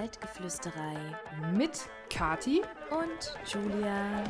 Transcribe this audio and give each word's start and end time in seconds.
Feldgeflüsterei 0.00 0.96
mit 1.52 1.78
Kati 2.08 2.62
und 2.90 3.52
Julia. 3.52 4.24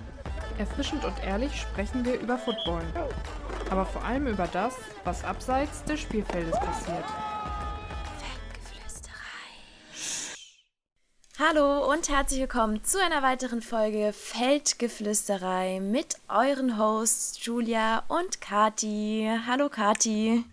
Erfrischend 0.59 1.05
und 1.05 1.15
ehrlich 1.23 1.61
sprechen 1.61 2.05
wir 2.05 2.19
über 2.19 2.37
Football, 2.39 2.83
aber 3.71 3.87
vor 3.87 4.05
allem 4.05 4.27
über 4.27 4.49
das, 4.49 4.75
was 5.05 5.23
abseits 5.23 5.85
des 5.85 6.01
Spielfeldes 6.01 6.59
passiert. 6.59 7.05
Hallo 11.39 11.89
und 11.93 12.09
herzlich 12.09 12.41
willkommen 12.41 12.83
zu 12.83 13.01
einer 13.01 13.23
weiteren 13.23 13.63
Folge 13.63 14.13
Feldgeflüsterei 14.13 15.79
mit 15.81 16.17
euren 16.29 16.79
Hosts 16.79 17.45
Julia 17.47 18.03
und 18.09 18.41
Kati. 18.41 19.31
Hallo 19.47 19.69
Kati. 19.69 20.45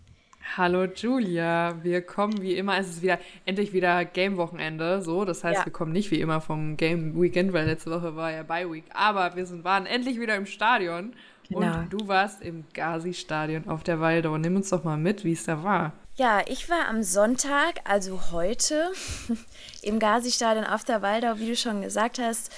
Hallo 0.56 0.86
Julia, 0.86 1.76
wir 1.84 2.02
kommen 2.02 2.42
wie 2.42 2.56
immer, 2.56 2.78
es 2.78 2.88
ist 2.88 3.02
wieder 3.02 3.20
endlich 3.46 3.74
wieder 3.74 4.06
Game-Wochenende, 4.06 5.02
so, 5.02 5.26
das 5.26 5.44
heißt, 5.44 5.60
ja. 5.60 5.66
wir 5.66 5.74
kommen 5.74 5.92
nicht 5.92 6.10
wie 6.12 6.22
immer 6.22 6.42
vom 6.42 6.78
Game-Weekend, 6.78 7.54
weil 7.54 7.66
letzte 7.68 7.92
Woche 7.92 8.16
war 8.16 8.32
ja 8.32 8.44
Bye-Week, 8.44 8.86
aber 8.94 9.36
wir 9.36 9.46
sind, 9.46 9.64
waren 9.64 9.86
endlich 9.86 10.20
wieder 10.20 10.36
im 10.36 10.46
Stadion 10.46 11.14
genau. 11.50 11.80
und 11.80 11.90
du 11.94 12.08
warst 12.08 12.42
im 12.42 12.66
Gazi-Stadion 12.74 13.68
auf 13.68 13.84
der 13.84 14.00
Waldau. 14.00 14.38
Nimm 14.38 14.56
uns 14.56 14.70
doch 14.70 14.84
mal 14.84 14.98
mit, 14.98 15.24
wie 15.24 15.34
es 15.34 15.46
da 15.46 15.64
war. 15.64 15.94
Ja, 16.16 16.42
ich 16.48 16.70
war 16.70 16.88
am 16.88 17.04
Sonntag, 17.04 17.82
also 17.84 18.32
heute, 18.32 18.92
im 19.84 20.00
Gazi-Stadion 20.00 20.66
auf 20.66 20.84
der 20.84 21.02
Waldau, 21.02 21.38
wie 21.38 21.48
du 21.48 21.56
schon 21.56 21.82
gesagt 21.82 22.20
hast. 22.20 22.52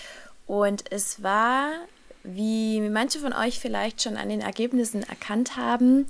Und 0.48 0.92
es 0.92 1.22
war, 1.22 1.70
wie 2.24 2.80
manche 2.82 3.20
von 3.20 3.34
euch 3.34 3.60
vielleicht 3.60 4.02
schon 4.02 4.16
an 4.16 4.30
den 4.30 4.42
Ergebnissen 4.42 5.04
erkannt 5.04 5.58
haben, 5.58 6.06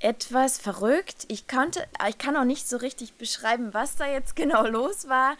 etwas 0.00 0.58
verrückt. 0.58 1.24
Ich, 1.28 1.48
konnte, 1.48 1.86
ich 2.08 2.18
kann 2.18 2.36
auch 2.36 2.44
nicht 2.44 2.68
so 2.68 2.76
richtig 2.76 3.14
beschreiben, 3.14 3.72
was 3.72 3.96
da 3.96 4.06
jetzt 4.06 4.36
genau 4.36 4.66
los 4.66 5.08
war. 5.08 5.36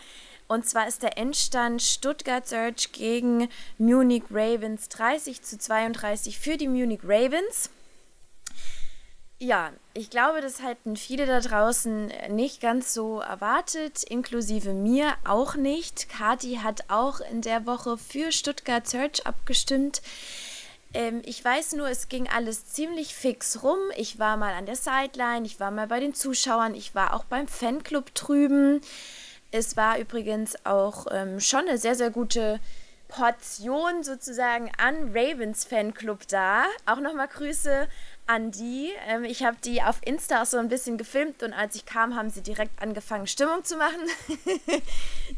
Und 0.48 0.65
zwar 0.67 0.87
ist 0.87 1.03
der 1.03 1.19
Endstand 1.19 1.83
Stuttgart 1.83 2.47
Search 2.47 2.93
gegen 2.93 3.48
Munich 3.79 4.25
Ravens 4.31 4.89
30 4.91 5.43
zu 5.43 5.59
32 5.59 6.39
für 6.39 6.57
die 6.57 6.69
Munich 6.69 7.01
Ravens. 7.03 7.71
Ja, 9.39 9.73
ich 9.93 10.09
glaube, 10.09 10.41
das 10.41 10.63
hätten 10.63 10.97
viele 10.97 11.27
da 11.27 11.41
draußen 11.41 12.11
nicht 12.31 12.63
ganz 12.63 12.95
so 12.95 13.20
erwartet, 13.20 14.03
inklusive 14.05 14.73
mir 14.73 15.13
auch 15.25 15.57
nicht. 15.57 16.09
Kati 16.09 16.61
hat 16.63 16.85
auch 16.89 17.20
in 17.20 17.43
der 17.43 17.67
Woche 17.67 17.98
für 17.98 18.33
Stuttgart 18.33 18.89
Search 18.89 19.27
abgestimmt. 19.27 20.01
Ähm, 20.97 21.20
ich 21.27 21.44
weiß 21.44 21.75
nur, 21.75 21.91
es 21.91 22.08
ging 22.08 22.27
alles 22.27 22.64
ziemlich 22.64 23.14
fix 23.14 23.62
rum. 23.62 23.78
Ich 23.97 24.19
war 24.19 24.39
mal 24.39 24.55
an 24.55 24.64
der 24.64 24.77
Sideline, 24.77 25.44
ich 25.44 25.61
war 25.61 25.70
mal 25.70 25.86
bei 25.86 26.00
den 26.00 26.14
Zuschauern, 26.14 26.75
ich 26.75 26.94
war 26.94 27.12
auch 27.12 27.25
beim 27.25 27.47
Fanclub 27.48 28.14
drüben. 28.14 28.80
Es 29.50 29.77
war 29.77 29.98
übrigens 29.98 30.56
auch 30.64 31.06
ähm, 31.11 31.39
schon 31.39 31.69
eine 31.69 31.77
sehr, 31.77 31.97
sehr 31.97 32.11
gute 32.11 32.61
Portion 33.08 34.05
sozusagen 34.05 34.72
an 34.78 35.11
Ravens 35.14 35.67
Fanclub 35.67 36.27
da. 36.28 36.64
Auch 36.86 37.00
nochmal 37.00 37.28
Grüße 37.28 37.89
an 38.27 38.51
die. 38.51 38.91
Ähm, 39.07 39.25
ich 39.25 39.45
habe 39.45 39.57
die 39.65 39.83
auf 39.83 40.01
Insta 40.05 40.43
auch 40.43 40.47
so 40.47 40.59
ein 40.59 40.69
bisschen 40.69 40.99
gefilmt 40.99 41.43
und 41.43 41.53
als 41.53 41.77
ich 41.77 41.87
kam, 41.87 42.15
haben 42.17 42.31
sie 42.31 42.43
direkt 42.43 42.81
angefangen, 42.83 43.27
Stimmung 43.27 43.65
zu 43.65 43.77
machen. 43.77 44.01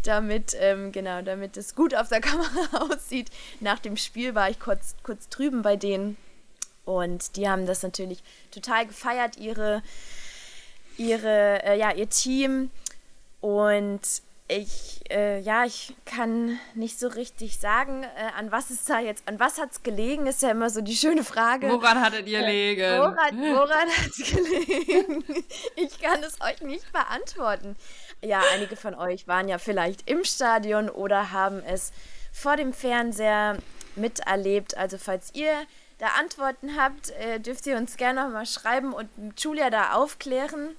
damit, 0.03 0.57
ähm, 0.59 0.93
genau, 0.93 1.23
damit 1.23 1.57
es 1.57 1.75
gut 1.75 1.95
auf 1.95 2.09
der 2.09 2.21
Kamera 2.23 2.91
aussieht. 2.91 3.31
Nach 3.61 3.79
dem 3.79 3.97
Spiel 3.97 4.35
war 4.35 4.51
ich 4.51 4.59
kurz, 4.59 4.95
kurz 5.03 5.29
drüben 5.29 5.63
bei 5.63 5.77
denen. 5.77 6.17
Und 6.85 7.37
die 7.37 7.49
haben 7.49 7.67
das 7.67 7.83
natürlich 7.83 8.23
total 8.51 8.87
gefeiert, 8.87 9.37
ihre, 9.37 9.83
ihre, 10.97 11.63
äh, 11.63 11.79
ja, 11.79 11.93
ihr 11.93 12.09
Team. 12.09 12.71
Und 13.41 14.01
ich, 14.49 15.03
äh, 15.11 15.41
ja, 15.41 15.65
ich 15.67 15.95
kann 16.07 16.59
nicht 16.75 16.99
so 16.99 17.09
richtig 17.09 17.59
sagen, 17.59 18.03
äh, 18.03 18.09
an 18.39 18.51
was 18.51 18.71
ist 18.71 18.89
da 18.89 18.99
jetzt, 18.99 19.29
an 19.29 19.39
was 19.39 19.59
hat 19.59 19.73
es 19.73 19.83
gelegen, 19.83 20.27
ist 20.27 20.43
ja 20.43 20.51
immer 20.51 20.71
so 20.71 20.81
die 20.81 20.97
schöne 20.97 21.23
Frage. 21.23 21.69
Woran 21.69 22.01
hattet 22.01 22.27
ihr 22.27 22.41
gelegen? 22.41 22.81
Äh, 22.81 22.99
woran, 22.99 23.15
woran 23.41 23.89
hat 23.89 24.07
es 24.07 24.35
gelegen? 24.35 25.25
ich 25.77 26.01
kann 26.01 26.23
es 26.23 26.41
euch 26.41 26.63
nicht 26.63 26.91
beantworten. 26.93 27.77
Ja, 28.25 28.41
einige 28.55 28.77
von 28.77 28.95
euch 28.95 29.29
waren 29.29 29.49
ja 29.49 29.59
vielleicht 29.59 30.09
im 30.09 30.25
Stadion 30.25 30.89
oder 30.89 31.31
haben 31.31 31.63
es 31.63 31.93
vor 32.33 32.57
dem 32.57 32.73
Fernseher 32.73 33.59
miterlebt. 33.97 34.79
Also 34.79 34.97
falls 34.97 35.31
ihr 35.35 35.53
da 35.99 36.07
Antworten 36.19 36.77
habt, 36.77 37.11
äh, 37.11 37.39
dürft 37.39 37.67
ihr 37.67 37.77
uns 37.77 37.97
gerne 37.99 38.25
noch 38.25 38.31
mal 38.31 38.47
schreiben 38.47 38.95
und 38.95 39.11
Julia 39.37 39.69
da 39.69 39.93
aufklären. 39.93 40.77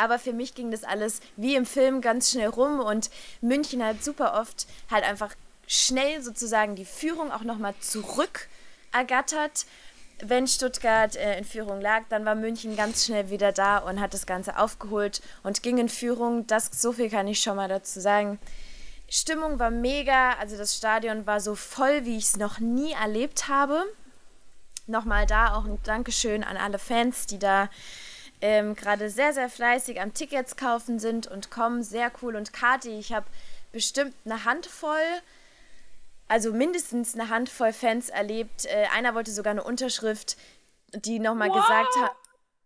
Aber 0.00 0.18
für 0.18 0.32
mich 0.32 0.54
ging 0.54 0.70
das 0.70 0.84
alles 0.84 1.20
wie 1.36 1.54
im 1.54 1.66
Film 1.66 2.00
ganz 2.00 2.30
schnell 2.30 2.48
rum 2.48 2.80
und 2.80 3.10
München 3.40 3.84
hat 3.84 4.02
super 4.02 4.40
oft 4.40 4.66
halt 4.90 5.04
einfach 5.04 5.34
schnell 5.66 6.22
sozusagen 6.22 6.76
die 6.76 6.84
Führung 6.84 7.30
auch 7.30 7.42
nochmal 7.42 7.74
zurück 7.80 8.48
ergattert. 8.92 9.66
Wenn 10.24 10.46
Stuttgart 10.46 11.16
äh, 11.16 11.38
in 11.38 11.44
Führung 11.44 11.80
lag, 11.80 12.02
dann 12.08 12.24
war 12.24 12.34
München 12.34 12.76
ganz 12.76 13.06
schnell 13.06 13.30
wieder 13.30 13.50
da 13.50 13.78
und 13.78 14.00
hat 14.00 14.14
das 14.14 14.26
Ganze 14.26 14.58
aufgeholt 14.58 15.20
und 15.42 15.62
ging 15.62 15.78
in 15.78 15.88
Führung. 15.88 16.46
Das, 16.46 16.70
so 16.72 16.92
viel 16.92 17.10
kann 17.10 17.26
ich 17.26 17.40
schon 17.40 17.56
mal 17.56 17.68
dazu 17.68 18.00
sagen. 18.00 18.38
Stimmung 19.08 19.58
war 19.58 19.70
mega, 19.70 20.34
also 20.34 20.56
das 20.56 20.76
Stadion 20.76 21.26
war 21.26 21.40
so 21.40 21.54
voll, 21.54 22.04
wie 22.04 22.16
ich 22.16 22.24
es 22.24 22.36
noch 22.36 22.60
nie 22.60 22.92
erlebt 22.92 23.48
habe. 23.48 23.82
Nochmal 24.86 25.26
da 25.26 25.54
auch 25.54 25.64
ein 25.64 25.78
Dankeschön 25.82 26.44
an 26.44 26.56
alle 26.56 26.78
Fans, 26.78 27.26
die 27.26 27.38
da 27.38 27.68
ähm, 28.42 28.74
gerade 28.74 29.08
sehr, 29.08 29.32
sehr 29.32 29.48
fleißig 29.48 30.00
am 30.00 30.12
Tickets 30.12 30.56
kaufen 30.56 30.98
sind 30.98 31.28
und 31.28 31.50
kommen. 31.50 31.82
Sehr 31.82 32.10
cool. 32.20 32.34
Und 32.34 32.52
Kati, 32.52 32.98
ich 32.98 33.12
habe 33.12 33.26
bestimmt 33.70 34.14
eine 34.24 34.44
Handvoll, 34.44 34.98
also 36.26 36.52
mindestens 36.52 37.14
eine 37.14 37.30
Handvoll 37.30 37.72
Fans 37.72 38.08
erlebt. 38.08 38.66
Äh, 38.66 38.86
einer 38.94 39.14
wollte 39.14 39.30
sogar 39.30 39.52
eine 39.52 39.62
Unterschrift, 39.62 40.36
die 40.92 41.20
nochmal 41.20 41.50
wow. 41.50 41.56
gesagt 41.56 41.96
hat, 42.00 42.10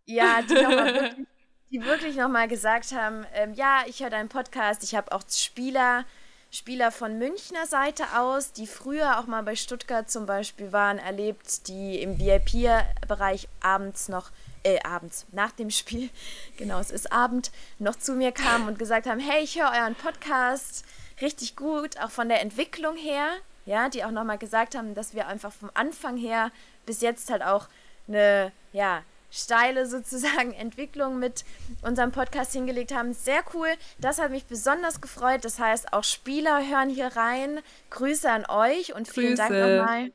ja, 0.06 0.40
die 0.42 0.54
nochmal 0.54 0.94
wirklich, 0.94 1.26
die 1.70 1.84
wirklich 1.84 2.16
nochmal 2.16 2.48
gesagt 2.48 2.92
haben, 2.92 3.26
ähm, 3.34 3.52
ja, 3.52 3.82
ich 3.86 4.00
höre 4.00 4.10
deinen 4.10 4.30
Podcast, 4.30 4.82
ich 4.82 4.94
habe 4.94 5.12
auch 5.12 5.24
Spieler, 5.28 6.06
Spieler 6.50 6.90
von 6.90 7.18
Münchner 7.18 7.66
Seite 7.66 8.04
aus, 8.16 8.52
die 8.52 8.66
früher 8.66 9.18
auch 9.18 9.26
mal 9.26 9.42
bei 9.42 9.56
Stuttgart 9.56 10.10
zum 10.10 10.24
Beispiel 10.24 10.72
waren, 10.72 10.98
erlebt, 10.98 11.68
die 11.68 12.00
im 12.00 12.18
VIP-Bereich 12.18 13.48
abends 13.60 14.08
noch 14.08 14.30
äh, 14.66 14.80
abends, 14.82 15.26
nach 15.32 15.52
dem 15.52 15.70
Spiel, 15.70 16.10
genau, 16.56 16.80
es 16.80 16.90
ist 16.90 17.12
Abend, 17.12 17.52
noch 17.78 17.96
zu 17.96 18.14
mir 18.14 18.32
kamen 18.32 18.68
und 18.68 18.78
gesagt 18.78 19.06
haben, 19.06 19.20
hey, 19.20 19.42
ich 19.44 19.58
höre 19.58 19.70
euren 19.70 19.94
Podcast, 19.94 20.84
richtig 21.20 21.56
gut, 21.56 21.98
auch 22.00 22.10
von 22.10 22.28
der 22.28 22.42
Entwicklung 22.42 22.96
her, 22.96 23.28
ja, 23.64 23.88
die 23.88 24.04
auch 24.04 24.10
nochmal 24.10 24.38
gesagt 24.38 24.74
haben, 24.74 24.94
dass 24.94 25.14
wir 25.14 25.28
einfach 25.28 25.52
vom 25.52 25.70
Anfang 25.74 26.16
her 26.16 26.50
bis 26.84 27.00
jetzt 27.00 27.30
halt 27.30 27.42
auch 27.42 27.68
eine, 28.08 28.52
ja, 28.72 29.02
steile 29.30 29.86
sozusagen 29.88 30.52
Entwicklung 30.52 31.18
mit 31.18 31.44
unserem 31.82 32.10
Podcast 32.12 32.52
hingelegt 32.52 32.92
haben. 32.92 33.12
Sehr 33.12 33.42
cool. 33.54 33.68
Das 33.98 34.18
hat 34.18 34.30
mich 34.30 34.46
besonders 34.46 35.00
gefreut. 35.00 35.44
Das 35.44 35.58
heißt, 35.58 35.92
auch 35.92 36.04
Spieler 36.04 36.64
hören 36.66 36.90
hier 36.90 37.08
rein. 37.08 37.60
Grüße 37.90 38.30
an 38.30 38.46
euch 38.46 38.94
und 38.94 39.08
vielen 39.08 39.34
Grüße. 39.34 39.48
Dank 39.48 39.50
nochmal. 39.50 40.12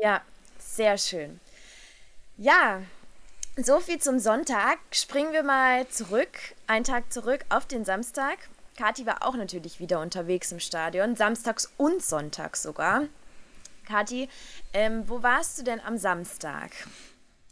Ja, 0.00 0.22
sehr 0.58 0.96
schön. 0.96 1.40
Ja, 2.36 2.82
so 3.56 3.80
viel 3.80 3.98
zum 3.98 4.18
Sonntag. 4.18 4.78
Springen 4.92 5.32
wir 5.32 5.42
mal 5.42 5.86
zurück, 5.88 6.28
einen 6.66 6.84
Tag 6.84 7.12
zurück 7.12 7.44
auf 7.48 7.66
den 7.66 7.84
Samstag. 7.84 8.38
Kathi 8.78 9.04
war 9.04 9.26
auch 9.26 9.36
natürlich 9.36 9.78
wieder 9.80 10.00
unterwegs 10.00 10.50
im 10.52 10.60
Stadion, 10.60 11.16
samstags 11.16 11.70
und 11.76 12.02
sonntags 12.02 12.62
sogar. 12.62 13.04
Kathi, 13.86 14.28
ähm, 14.72 15.04
wo 15.06 15.22
warst 15.22 15.58
du 15.58 15.64
denn 15.64 15.80
am 15.80 15.98
Samstag? 15.98 16.70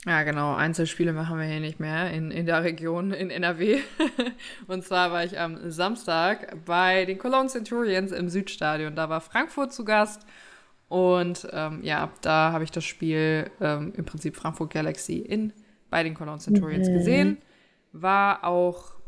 Ja, 0.06 0.22
genau. 0.22 0.54
Einzelspiele 0.54 1.12
machen 1.12 1.38
wir 1.38 1.44
hier 1.44 1.60
nicht 1.60 1.78
mehr 1.78 2.10
in, 2.10 2.30
in 2.30 2.46
der 2.46 2.64
Region 2.64 3.12
in 3.12 3.30
NRW. 3.30 3.80
und 4.66 4.82
zwar 4.82 5.12
war 5.12 5.24
ich 5.24 5.38
am 5.38 5.70
Samstag 5.70 6.64
bei 6.64 7.04
den 7.04 7.18
Cologne 7.18 7.50
Centurions 7.50 8.10
im 8.10 8.30
Südstadion. 8.30 8.96
Da 8.96 9.10
war 9.10 9.20
Frankfurt 9.20 9.74
zu 9.74 9.84
Gast. 9.84 10.24
Und 10.88 11.46
ähm, 11.52 11.80
ja, 11.82 12.10
da 12.22 12.52
habe 12.52 12.64
ich 12.64 12.70
das 12.70 12.84
Spiel 12.84 13.50
ähm, 13.60 13.92
im 13.94 14.06
Prinzip 14.06 14.36
Frankfurt 14.36 14.72
Galaxy 14.72 15.18
in 15.18 15.52
bei 15.90 16.02
den 16.02 16.14
Cologne 16.14 16.40
Centurions 16.40 16.88
mhm. 16.88 16.94
gesehen. 16.94 17.38
War 17.92 18.44
auch 18.44 19.00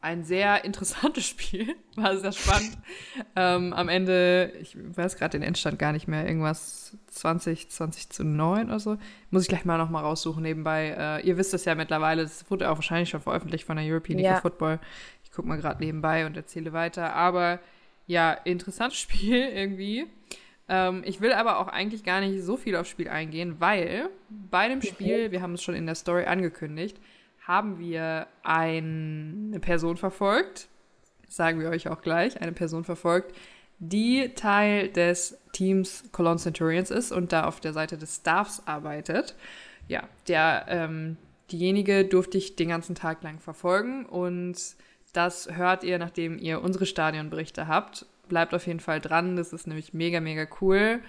ein 0.00 0.22
sehr 0.22 0.64
interessantes 0.64 1.26
Spiel, 1.26 1.74
war 1.96 2.16
sehr 2.16 2.32
spannend. 2.32 2.78
ähm, 3.36 3.72
am 3.72 3.88
Ende, 3.88 4.52
ich 4.60 4.76
weiß 4.76 5.16
gerade 5.16 5.38
den 5.38 5.42
Endstand 5.42 5.78
gar 5.78 5.92
nicht 5.92 6.06
mehr, 6.06 6.26
irgendwas 6.26 6.96
20, 7.08 7.70
20 7.70 8.10
zu 8.10 8.24
9 8.24 8.66
oder 8.66 8.78
so. 8.78 8.98
Muss 9.30 9.42
ich 9.42 9.48
gleich 9.48 9.64
mal 9.64 9.78
nochmal 9.78 10.04
raussuchen 10.04 10.42
nebenbei. 10.42 10.94
Äh, 10.96 11.26
ihr 11.26 11.36
wisst 11.36 11.54
es 11.54 11.64
ja 11.64 11.74
mittlerweile, 11.74 12.22
das 12.22 12.48
wurde 12.50 12.70
auch 12.70 12.76
wahrscheinlich 12.76 13.08
schon 13.08 13.20
veröffentlicht 13.20 13.64
von 13.64 13.76
der 13.76 13.86
European 13.86 14.18
League 14.18 14.26
ja. 14.26 14.36
of 14.36 14.42
Football. 14.42 14.78
Ich 15.24 15.32
gucke 15.32 15.48
mal 15.48 15.56
gerade 15.56 15.84
nebenbei 15.84 16.24
und 16.24 16.36
erzähle 16.36 16.72
weiter. 16.72 17.12
Aber 17.14 17.58
ja, 18.06 18.32
interessantes 18.32 18.98
Spiel 19.00 19.38
irgendwie. 19.38 20.06
Ähm, 20.68 21.02
ich 21.04 21.20
will 21.20 21.32
aber 21.32 21.58
auch 21.58 21.68
eigentlich 21.68 22.04
gar 22.04 22.20
nicht 22.20 22.42
so 22.42 22.56
viel 22.56 22.76
aufs 22.76 22.88
Spiel 22.88 23.08
eingehen, 23.08 23.56
weil 23.58 24.08
bei 24.28 24.68
dem 24.68 24.82
Spiel, 24.82 25.30
wir 25.30 25.42
haben 25.42 25.54
es 25.54 25.62
schon 25.62 25.74
in 25.74 25.86
der 25.86 25.94
Story 25.94 26.24
angekündigt, 26.24 26.98
haben 27.46 27.78
wir 27.78 28.26
eine 28.42 29.60
Person 29.60 29.96
verfolgt, 29.96 30.68
sagen 31.28 31.60
wir 31.60 31.70
euch 31.70 31.88
auch 31.88 32.02
gleich, 32.02 32.40
eine 32.40 32.52
Person 32.52 32.84
verfolgt, 32.84 33.36
die 33.78 34.30
Teil 34.34 34.88
des 34.88 35.38
Teams 35.52 36.04
Cologne 36.10 36.38
Centurions 36.38 36.90
ist 36.90 37.12
und 37.12 37.32
da 37.32 37.44
auf 37.44 37.60
der 37.60 37.72
Seite 37.72 37.98
des 37.98 38.16
Staffs 38.16 38.62
arbeitet. 38.66 39.36
Ja, 39.86 40.08
der, 40.26 40.66
ähm, 40.68 41.16
diejenige 41.50 42.04
durfte 42.04 42.38
ich 42.38 42.56
den 42.56 42.70
ganzen 42.70 42.94
Tag 42.94 43.22
lang 43.22 43.38
verfolgen 43.38 44.06
und 44.06 44.56
das 45.12 45.48
hört 45.56 45.84
ihr, 45.84 45.98
nachdem 45.98 46.38
ihr 46.38 46.60
unsere 46.62 46.86
Stadionberichte 46.86 47.68
habt. 47.68 48.06
Bleibt 48.28 48.54
auf 48.54 48.66
jeden 48.66 48.80
Fall 48.80 49.00
dran, 49.00 49.36
das 49.36 49.52
ist 49.52 49.66
nämlich 49.66 49.94
mega, 49.94 50.20
mega 50.20 50.46
cool. 50.60 51.00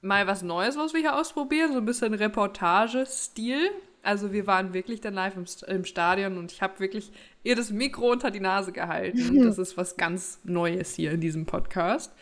Mal 0.00 0.26
was 0.26 0.42
Neues, 0.42 0.76
was 0.76 0.92
wir 0.92 1.00
hier 1.00 1.16
ausprobieren, 1.16 1.72
so 1.72 1.78
ein 1.78 1.84
bisschen 1.84 2.12
Reportage-Stil. 2.12 3.70
Also 4.02 4.32
wir 4.32 4.46
waren 4.46 4.74
wirklich 4.74 5.00
dann 5.00 5.14
live 5.14 5.36
im, 5.36 5.46
im 5.66 5.84
Stadion 5.84 6.36
und 6.36 6.52
ich 6.52 6.60
habe 6.60 6.78
wirklich 6.78 7.10
ihr 7.42 7.56
das 7.56 7.70
Mikro 7.70 8.12
unter 8.12 8.30
die 8.30 8.40
Nase 8.40 8.72
gehalten. 8.72 9.42
Das 9.44 9.58
ist 9.58 9.76
was 9.76 9.96
ganz 9.96 10.40
Neues 10.44 10.94
hier 10.94 11.12
in 11.12 11.20
diesem 11.20 11.46
Podcast. 11.46 12.12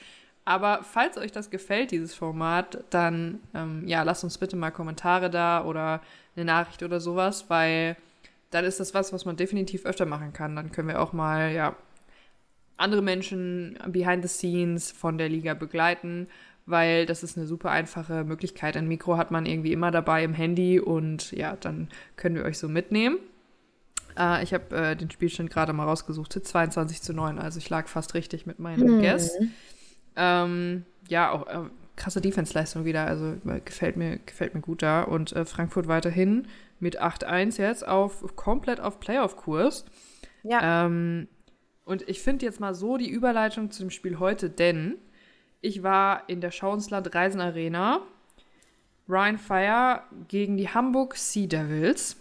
Aber 0.44 0.80
falls 0.82 1.18
euch 1.18 1.30
das 1.32 1.50
gefällt, 1.50 1.92
dieses 1.92 2.14
Format, 2.14 2.84
dann 2.90 3.40
ähm, 3.54 3.86
ja, 3.86 4.02
lasst 4.02 4.24
uns 4.24 4.38
bitte 4.38 4.56
mal 4.56 4.70
Kommentare 4.70 5.30
da 5.30 5.64
oder 5.64 6.00
eine 6.34 6.44
Nachricht 6.44 6.82
oder 6.82 7.00
sowas, 7.00 7.46
weil 7.48 7.96
dann 8.50 8.64
ist 8.64 8.80
das 8.80 8.92
was, 8.92 9.12
was 9.12 9.24
man 9.24 9.36
definitiv 9.36 9.86
öfter 9.86 10.06
machen 10.06 10.32
kann. 10.32 10.56
Dann 10.56 10.72
können 10.72 10.88
wir 10.88 11.00
auch 11.00 11.12
mal, 11.12 11.52
ja, 11.52 11.76
andere 12.82 13.02
Menschen 13.02 13.78
behind 13.88 14.22
the 14.22 14.28
scenes 14.28 14.92
von 14.92 15.18
der 15.18 15.28
Liga 15.28 15.54
begleiten 15.54 16.28
weil 16.66 17.06
das 17.06 17.22
ist 17.22 17.36
eine 17.36 17.46
super 17.46 17.70
einfache 17.70 18.24
Möglichkeit. 18.24 18.76
Ein 18.76 18.88
Mikro 18.88 19.16
hat 19.16 19.30
man 19.30 19.46
irgendwie 19.46 19.72
immer 19.72 19.90
dabei 19.90 20.24
im 20.24 20.34
Handy 20.34 20.78
und 20.78 21.32
ja, 21.32 21.56
dann 21.56 21.88
können 22.16 22.36
wir 22.36 22.44
euch 22.44 22.58
so 22.58 22.68
mitnehmen. 22.68 23.18
Äh, 24.18 24.42
ich 24.42 24.54
habe 24.54 24.74
äh, 24.76 24.96
den 24.96 25.10
Spielstand 25.10 25.50
gerade 25.50 25.72
mal 25.72 25.84
rausgesucht, 25.84 26.32
22 26.32 27.02
zu 27.02 27.12
9, 27.12 27.38
also 27.38 27.58
ich 27.58 27.68
lag 27.68 27.88
fast 27.88 28.14
richtig 28.14 28.46
mit 28.46 28.58
meinem 28.58 28.96
mhm. 28.96 29.00
Guess. 29.00 29.36
Ähm, 30.14 30.84
ja, 31.08 31.30
auch 31.30 31.46
äh, 31.46 31.68
krasse 31.96 32.20
Defense-Leistung 32.20 32.84
wieder, 32.84 33.06
also 33.06 33.34
äh, 33.46 33.60
gefällt 33.64 33.96
mir, 33.96 34.18
gefällt 34.24 34.54
mir 34.54 34.60
gut 34.60 34.82
da. 34.82 35.02
Und 35.02 35.32
äh, 35.32 35.44
Frankfurt 35.44 35.88
weiterhin 35.88 36.46
mit 36.78 37.02
8-1 37.02 37.60
jetzt 37.60 37.86
auf 37.86 38.36
komplett 38.36 38.80
auf 38.80 39.00
Playoff-Kurs. 39.00 39.84
Ja. 40.42 40.86
Ähm, 40.86 41.28
und 41.84 42.08
ich 42.08 42.20
finde 42.20 42.46
jetzt 42.46 42.60
mal 42.60 42.74
so 42.74 42.96
die 42.96 43.10
Überleitung 43.10 43.70
zu 43.70 43.82
dem 43.82 43.90
Spiel 43.90 44.18
heute, 44.18 44.50
denn 44.50 44.96
ich 45.60 45.82
war 45.82 46.28
in 46.28 46.40
der 46.40 46.50
Schauensland 46.50 47.14
Reisen 47.14 47.40
Arena. 47.40 48.02
Ryan 49.08 49.38
Fire 49.38 50.02
gegen 50.28 50.56
die 50.56 50.68
Hamburg 50.68 51.16
Sea 51.16 51.46
Devils. 51.46 52.16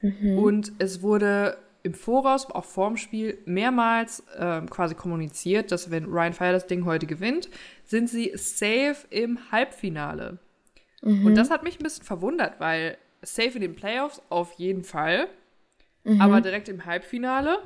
Mhm. 0.00 0.38
Und 0.38 0.72
es 0.78 1.02
wurde 1.02 1.58
im 1.82 1.94
Voraus, 1.94 2.46
auch 2.50 2.64
vorm 2.64 2.96
Spiel, 2.96 3.38
mehrmals 3.46 4.20
äh, 4.36 4.60
quasi 4.68 4.94
kommuniziert, 4.94 5.72
dass 5.72 5.90
wenn 5.90 6.04
Ryan 6.04 6.32
Fire 6.32 6.52
das 6.52 6.66
Ding 6.66 6.84
heute 6.84 7.06
gewinnt, 7.06 7.48
sind 7.84 8.08
sie 8.08 8.32
safe 8.34 8.96
im 9.08 9.38
Halbfinale. 9.50 10.38
Mhm. 11.02 11.26
Und 11.26 11.34
das 11.36 11.50
hat 11.50 11.62
mich 11.62 11.80
ein 11.80 11.82
bisschen 11.82 12.04
verwundert, 12.04 12.60
weil 12.60 12.98
safe 13.22 13.52
in 13.54 13.60
den 13.62 13.74
Playoffs 13.74 14.20
auf 14.28 14.52
jeden 14.54 14.84
Fall, 14.84 15.28
mhm. 16.04 16.20
aber 16.20 16.40
direkt 16.40 16.68
im 16.68 16.84
Halbfinale, 16.84 17.58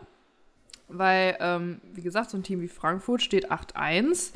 weil, 0.89 1.37
ähm, 1.41 1.81
wie 1.93 2.03
gesagt, 2.03 2.31
so 2.31 2.37
ein 2.37 2.43
Team 2.43 2.61
wie 2.61 2.69
Frankfurt 2.69 3.23
steht 3.23 3.51
8-1 3.51 4.33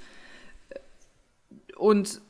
und 1.76 2.20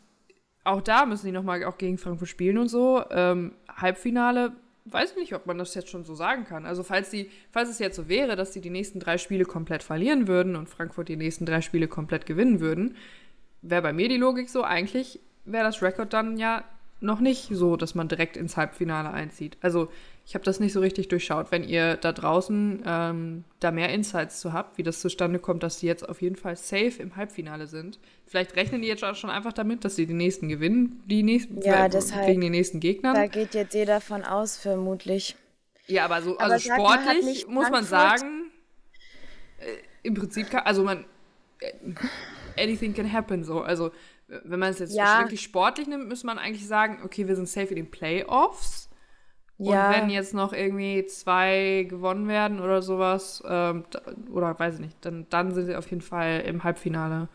auch 0.64 0.82
da 0.82 1.06
müssen 1.06 1.26
die 1.26 1.32
nochmal 1.32 1.64
auch 1.64 1.78
gegen 1.78 1.98
Frankfurt 1.98 2.28
spielen 2.28 2.58
und 2.58 2.68
so. 2.68 3.02
Ähm, 3.10 3.52
Halbfinale, 3.74 4.52
weiß 4.84 5.12
ich 5.12 5.16
nicht, 5.16 5.34
ob 5.34 5.46
man 5.46 5.58
das 5.58 5.74
jetzt 5.74 5.88
schon 5.88 6.04
so 6.04 6.14
sagen 6.14 6.44
kann. 6.44 6.66
Also 6.66 6.82
falls, 6.82 7.10
die, 7.10 7.30
falls 7.50 7.70
es 7.70 7.78
jetzt 7.78 7.96
so 7.96 8.08
wäre, 8.08 8.36
dass 8.36 8.52
sie 8.52 8.60
die 8.60 8.70
nächsten 8.70 9.00
drei 9.00 9.18
Spiele 9.18 9.44
komplett 9.44 9.82
verlieren 9.82 10.28
würden 10.28 10.56
und 10.56 10.68
Frankfurt 10.68 11.08
die 11.08 11.16
nächsten 11.16 11.46
drei 11.46 11.62
Spiele 11.62 11.88
komplett 11.88 12.26
gewinnen 12.26 12.60
würden, 12.60 12.96
wäre 13.62 13.82
bei 13.82 13.92
mir 13.92 14.08
die 14.08 14.16
Logik 14.16 14.48
so, 14.48 14.62
eigentlich 14.62 15.20
wäre 15.44 15.64
das 15.64 15.82
Rekord 15.82 16.12
dann 16.12 16.36
ja 16.36 16.64
noch 17.00 17.20
nicht 17.20 17.48
so, 17.50 17.76
dass 17.76 17.94
man 17.94 18.08
direkt 18.08 18.36
ins 18.36 18.56
Halbfinale 18.56 19.10
einzieht. 19.10 19.56
Also 19.60 19.90
ich 20.28 20.34
habe 20.34 20.44
das 20.44 20.60
nicht 20.60 20.74
so 20.74 20.80
richtig 20.80 21.08
durchschaut. 21.08 21.50
Wenn 21.50 21.64
ihr 21.64 21.96
da 21.96 22.12
draußen 22.12 22.82
ähm, 22.84 23.44
da 23.60 23.70
mehr 23.70 23.88
Insights 23.88 24.40
zu 24.40 24.52
habt, 24.52 24.76
wie 24.76 24.82
das 24.82 25.00
zustande 25.00 25.38
kommt, 25.38 25.62
dass 25.62 25.78
sie 25.80 25.86
jetzt 25.86 26.06
auf 26.06 26.20
jeden 26.20 26.36
Fall 26.36 26.54
safe 26.54 27.00
im 27.00 27.16
Halbfinale 27.16 27.66
sind. 27.66 27.98
Vielleicht 28.26 28.54
rechnen 28.54 28.82
die 28.82 28.88
jetzt 28.88 29.00
schon 29.16 29.30
einfach 29.30 29.54
damit, 29.54 29.86
dass 29.86 29.96
sie 29.96 30.06
die 30.06 30.12
nächsten 30.12 30.50
gewinnen, 30.50 31.02
die 31.06 31.22
nächsten 31.22 31.62
ja, 31.62 31.86
äh, 31.86 31.88
deshalb, 31.88 32.26
gegen 32.26 32.42
die 32.42 32.50
nächsten 32.50 32.78
Gegner. 32.78 33.14
Da 33.14 33.26
geht 33.26 33.54
jetzt 33.54 33.72
jeder 33.72 33.94
davon 33.94 34.22
aus, 34.22 34.58
vermutlich. 34.58 35.34
Ja, 35.86 36.04
aber 36.04 36.20
so 36.20 36.38
aber 36.38 36.52
also 36.52 36.74
sportlich 36.74 37.46
muss 37.46 37.70
man 37.70 37.84
sagen, 37.84 38.50
äh, 39.60 39.64
im 40.02 40.12
Prinzip 40.12 40.50
kann, 40.50 40.60
also 40.66 40.84
man 40.84 41.06
äh, 41.60 41.72
anything 42.62 42.92
can 42.92 43.10
happen 43.10 43.44
so. 43.44 43.62
Also 43.62 43.92
wenn 44.26 44.60
man 44.60 44.72
es 44.72 44.78
jetzt 44.78 44.94
ja. 44.94 45.20
wirklich 45.20 45.40
sportlich 45.40 45.86
nimmt, 45.86 46.06
müsste 46.06 46.26
man 46.26 46.36
eigentlich 46.36 46.66
sagen, 46.66 46.98
okay, 47.02 47.26
wir 47.26 47.34
sind 47.34 47.48
safe 47.48 47.68
in 47.68 47.76
den 47.76 47.90
Playoffs. 47.90 48.87
Ja. 49.58 49.88
Und 49.88 49.94
wenn 49.94 50.10
jetzt 50.10 50.34
noch 50.34 50.52
irgendwie 50.52 51.04
zwei 51.06 51.84
gewonnen 51.88 52.28
werden 52.28 52.60
oder 52.60 52.80
sowas, 52.80 53.42
ähm, 53.46 53.84
oder 54.32 54.56
weiß 54.58 54.76
ich 54.76 54.80
nicht, 54.80 54.96
dann, 55.00 55.26
dann 55.30 55.52
sind 55.52 55.66
sie 55.66 55.76
auf 55.76 55.90
jeden 55.90 56.02
Fall 56.02 56.42
im 56.46 56.62
Halbfinale. 56.62 57.28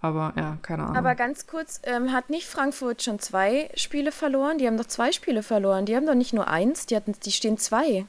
Aber 0.00 0.32
ja, 0.36 0.58
keine 0.62 0.84
Ahnung. 0.84 0.96
Aber 0.96 1.14
ganz 1.14 1.46
kurz, 1.46 1.80
ähm, 1.84 2.12
hat 2.12 2.30
nicht 2.30 2.46
Frankfurt 2.46 3.02
schon 3.02 3.18
zwei 3.18 3.70
Spiele 3.74 4.12
verloren? 4.12 4.58
Die 4.58 4.66
haben 4.66 4.76
doch 4.76 4.86
zwei 4.86 5.12
Spiele 5.12 5.42
verloren. 5.42 5.84
Die 5.84 5.96
haben 5.96 6.06
doch 6.06 6.14
nicht 6.14 6.32
nur 6.32 6.48
eins, 6.48 6.86
die, 6.86 6.96
hatten, 6.96 7.14
die 7.24 7.32
stehen 7.32 7.58
zwei. 7.58 8.06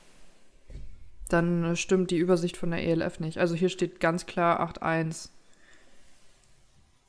Dann 1.30 1.64
äh, 1.64 1.76
stimmt 1.76 2.12
die 2.12 2.18
Übersicht 2.18 2.56
von 2.56 2.72
der 2.72 2.84
ELF 2.84 3.20
nicht. 3.20 3.38
Also 3.38 3.56
hier 3.56 3.70
steht 3.70 4.00
ganz 4.00 4.26
klar 4.26 4.62
8-1. 4.62 5.30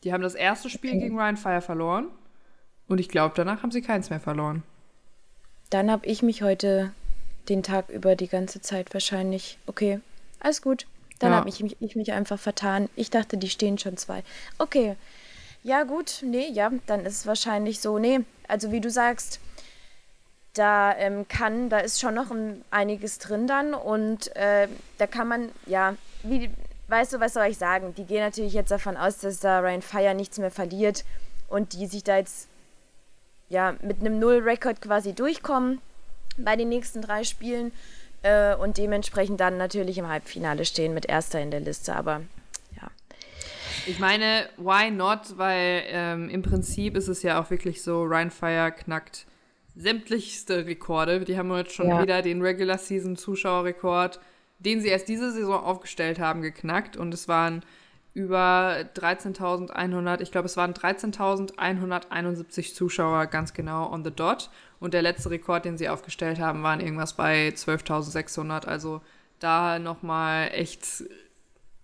Die 0.05 0.13
haben 0.13 0.23
das 0.23 0.35
erste 0.35 0.71
Spiel 0.71 0.91
okay. 0.91 1.01
gegen 1.01 1.19
Ryan 1.19 1.37
Fire 1.37 1.61
verloren. 1.61 2.09
Und 2.89 2.99
ich 2.99 3.09
glaube, 3.09 3.35
danach 3.37 3.63
haben 3.63 3.71
sie 3.71 3.83
keins 3.83 4.11
mehr 4.11 4.21
verloren. 4.21 4.63
Dann 5.71 5.91
habe 5.91 6.07
ich 6.07 6.23
mich 6.23 6.43
heute 6.43 6.93
den 7.49 7.63
Tag 7.63 7.89
über 7.89 8.17
die 8.17 8.29
ganze 8.29 8.61
Zeit 8.61 8.93
wahrscheinlich. 8.95 9.59
Okay, 9.67 10.01
alles 10.41 10.63
gut. 10.63 10.87
Dann 11.19 11.33
ja. 11.33 11.39
habe 11.39 11.49
ich, 11.49 11.65
ich 11.81 11.97
mich 11.97 12.13
einfach 12.13 12.39
vertan. 12.39 12.89
Ich 12.95 13.11
dachte, 13.11 13.37
die 13.37 13.51
stehen 13.51 13.79
schon 13.79 13.97
zwei. 13.97 14.23
Okay. 14.59 14.97
Ja, 15.65 15.83
gut. 15.83 16.21
Nee, 16.23 16.49
ja, 16.51 16.71
dann 16.87 17.05
ist 17.05 17.19
es 17.19 17.27
wahrscheinlich 17.27 17.81
so. 17.81 17.99
Nee, 17.99 18.21
also 18.47 18.71
wie 18.71 18.81
du 18.81 18.91
sagst, 18.91 19.41
da 20.55 20.97
ähm, 20.97 21.27
kann, 21.29 21.69
da 21.69 21.79
ist 21.79 22.01
schon 22.01 22.15
noch 22.15 22.31
ein, 22.31 22.65
einiges 22.71 23.19
drin 23.19 23.47
dann 23.47 23.75
und 23.75 24.35
äh, 24.37 24.69
da 24.99 25.07
kann 25.07 25.29
man, 25.29 25.51
ja, 25.67 25.95
wie, 26.23 26.51
weißt 26.89 27.15
du, 27.15 27.21
was 27.21 27.35
soll 27.35 27.47
ich 27.47 27.59
sagen? 27.59 27.95
Die 27.97 28.05
gehen 28.05 28.21
natürlich 28.21 28.55
jetzt 28.55 28.71
davon 28.71 28.97
aus, 28.97 29.19
dass 29.19 29.41
da 29.41 29.61
Ryan 29.61 29.83
Fire 29.83 30.15
nichts 30.15 30.39
mehr 30.39 30.51
verliert 30.51 31.05
und 31.49 31.75
die 31.75 31.87
sich 31.87 32.05
da 32.05 32.17
jetzt 32.17 32.48
ja, 33.49 33.77
mit 33.83 34.01
einem 34.01 34.19
Null-Rekord 34.19 34.81
quasi 34.81 35.15
durchkommen 35.15 35.81
bei 36.37 36.57
den 36.57 36.69
nächsten 36.69 37.03
drei 37.03 37.25
Spielen 37.25 37.73
äh, 38.23 38.55
und 38.55 38.79
dementsprechend 38.79 39.41
dann 39.41 39.57
natürlich 39.57 39.99
im 39.99 40.09
Halbfinale 40.09 40.65
stehen 40.65 40.95
mit 40.95 41.07
Erster 41.07 41.41
in 41.41 41.51
der 41.51 41.61
Liste. 41.61 41.95
Aber 41.97 42.23
ja. 42.81 42.89
Ich 43.87 43.99
meine, 43.99 44.49
why 44.57 44.91
not? 44.91 45.37
Weil 45.37 45.83
ähm, 45.89 46.29
im 46.29 46.43
Prinzip 46.43 46.97
ist 46.97 47.09
es 47.09 47.23
ja 47.23 47.41
auch 47.41 47.51
wirklich 47.51 47.83
so, 47.83 48.03
Ryan 48.03 48.31
Fire 48.31 48.73
knackt 48.73 49.27
sämtlichste 49.79 50.67
Rekorde. 50.67 51.21
Die 51.21 51.39
haben 51.39 51.55
jetzt 51.57 51.73
schon 51.73 51.89
ja. 51.89 52.03
wieder 52.03 52.21
den 52.23 52.43
Regular 52.43 52.79
Season 52.79 53.17
Zuschauerrekord, 53.17 54.21
den 54.59 54.81
sie 54.81 54.89
erst 54.89 55.09
diese 55.09 55.31
Saison 55.33 55.63
aufgestellt 55.63 56.19
haben, 56.19 56.43
geknackt. 56.43 56.97
Und 56.97 57.15
es 57.15 57.29
waren 57.29 57.63
über 58.15 58.85
13.100, 58.95 60.21
ich 60.21 60.33
glaube, 60.33 60.47
es 60.47 60.57
waren 60.57 60.75
13.171 60.75 62.75
Zuschauer 62.75 63.27
ganz 63.27 63.55
genau 63.55 63.93
on 63.93 64.05
the 64.05 64.11
dot. 64.11 64.51
Und 64.81 64.95
der 64.95 65.03
letzte 65.03 65.31
Rekord, 65.31 65.65
den 65.65 65.79
sie 65.79 65.89
aufgestellt 65.89 66.41
haben, 66.41 66.63
waren 66.63 66.81
irgendwas 66.81 67.15
bei 67.15 67.49
12.600. 67.49 68.67
Also 68.67 69.01
da 69.39 69.79
nochmal 69.79 70.51
echt, 70.53 71.05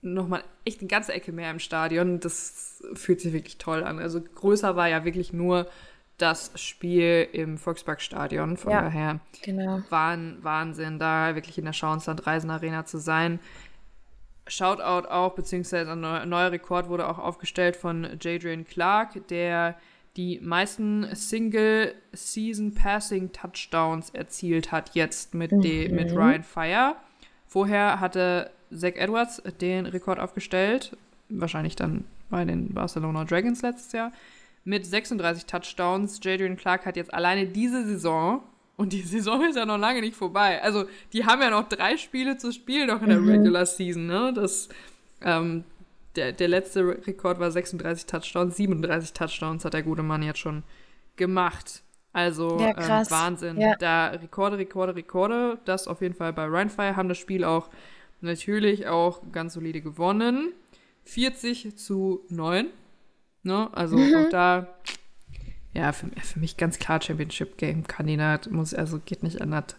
nochmal 0.02 0.42
echt 0.64 0.80
eine 0.80 0.88
ganze 0.88 1.12
Ecke 1.12 1.32
mehr 1.32 1.50
im 1.50 1.58
Stadion. 1.58 2.20
Das 2.20 2.82
fühlt 2.94 3.20
sich 3.20 3.32
wirklich 3.32 3.58
toll 3.58 3.84
an. 3.84 3.98
Also 3.98 4.20
größer 4.20 4.76
war 4.76 4.88
ja 4.88 5.04
wirklich 5.04 5.32
nur 5.32 5.68
das 6.18 6.52
Spiel 6.54 7.28
im 7.32 7.58
Volksparkstadion. 7.58 8.56
Von 8.56 8.72
ja, 8.72 8.82
daher 8.82 9.20
genau. 9.42 9.82
war 9.90 10.10
ein 10.10 10.38
Wahnsinn, 10.42 10.98
da 10.98 11.34
wirklich 11.34 11.58
in 11.58 11.64
der 11.64 11.72
Schauensland 11.72 12.26
Reisen 12.26 12.50
Arena 12.50 12.84
zu 12.84 12.98
sein. 12.98 13.40
Shoutout 14.46 15.08
auch, 15.08 15.34
beziehungsweise 15.34 15.92
ein 15.92 16.28
neuer 16.28 16.52
Rekord 16.52 16.88
wurde 16.88 17.08
auch 17.08 17.18
aufgestellt 17.18 17.76
von 17.76 18.06
Jadrian 18.20 18.66
Clark, 18.66 19.26
der 19.28 19.76
die 20.16 20.38
meisten 20.40 21.14
Single-Season-Passing-Touchdowns 21.14 24.10
erzielt 24.10 24.70
hat, 24.70 24.94
jetzt 24.94 25.34
mit, 25.34 25.50
mhm. 25.52 25.94
mit 25.94 26.12
Ryan 26.12 26.42
Fire. 26.42 26.96
Vorher 27.46 28.00
hatte 28.00 28.50
Zach 28.70 28.96
Edwards 28.96 29.40
den 29.60 29.86
Rekord 29.86 30.20
aufgestellt, 30.20 30.94
wahrscheinlich 31.28 31.76
dann 31.76 32.04
bei 32.30 32.44
den 32.44 32.74
Barcelona 32.74 33.24
Dragons 33.24 33.62
letztes 33.62 33.92
Jahr, 33.92 34.10
mit 34.64 34.84
36 34.86 35.46
Touchdowns. 35.46 36.20
Jadrian 36.22 36.56
Clark 36.56 36.86
hat 36.86 36.96
jetzt 36.96 37.12
alleine 37.12 37.46
diese 37.46 37.84
Saison 37.84 38.42
und 38.76 38.92
die 38.92 39.02
Saison 39.02 39.42
ist 39.44 39.56
ja 39.56 39.64
noch 39.66 39.78
lange 39.78 40.00
nicht 40.00 40.16
vorbei. 40.16 40.62
Also, 40.62 40.84
die 41.12 41.24
haben 41.24 41.40
ja 41.42 41.50
noch 41.50 41.68
drei 41.68 41.96
Spiele 41.96 42.36
zu 42.36 42.52
spielen, 42.52 42.88
noch 42.88 43.02
in 43.02 43.08
der 43.08 43.20
mhm. 43.20 43.28
Regular 43.28 43.66
Season, 43.66 44.06
ne? 44.06 44.32
Das 44.34 44.68
Ähm, 45.22 45.64
der, 46.16 46.32
der 46.32 46.48
letzte 46.48 46.86
Rekord 47.06 47.40
war 47.40 47.50
36 47.50 48.06
Touchdowns, 48.06 48.56
37 48.56 49.12
Touchdowns 49.12 49.64
hat 49.64 49.74
der 49.74 49.82
gute 49.82 50.02
Mann 50.02 50.22
jetzt 50.22 50.38
schon 50.38 50.62
gemacht. 51.16 51.82
Also 52.12 52.60
Ja, 52.60 52.70
ähm. 52.78 53.10
Wahnsinn. 53.10 53.60
Ja. 53.60 53.74
Da 53.76 54.08
Rekorde, 54.08 54.58
Rekorde, 54.58 54.94
Rekorde. 54.94 55.58
Das 55.64 55.88
auf 55.88 56.00
jeden 56.02 56.14
Fall 56.14 56.32
bei 56.32 56.44
Rheinfire 56.46 56.94
haben 56.96 57.08
das 57.08 57.18
Spiel 57.18 57.42
auch 57.44 57.68
natürlich 58.20 58.86
auch 58.86 59.22
ganz 59.32 59.54
solide 59.54 59.80
gewonnen. 59.80 60.52
40 61.04 61.76
zu 61.76 62.20
9. 62.28 62.66
Ne? 63.42 63.68
Also 63.72 63.96
Mhm. 63.96 64.14
auch 64.14 64.28
da, 64.30 64.68
ja, 65.74 65.92
für, 65.92 66.08
für 66.08 66.38
mich 66.38 66.56
ganz 66.56 66.78
klar 66.78 67.02
Championship 67.02 67.58
Game 67.58 67.86
Kandidat. 67.86 68.50
Muss, 68.50 68.74
also 68.74 69.00
geht 69.04 69.22
nicht 69.22 69.40
anders. 69.40 69.76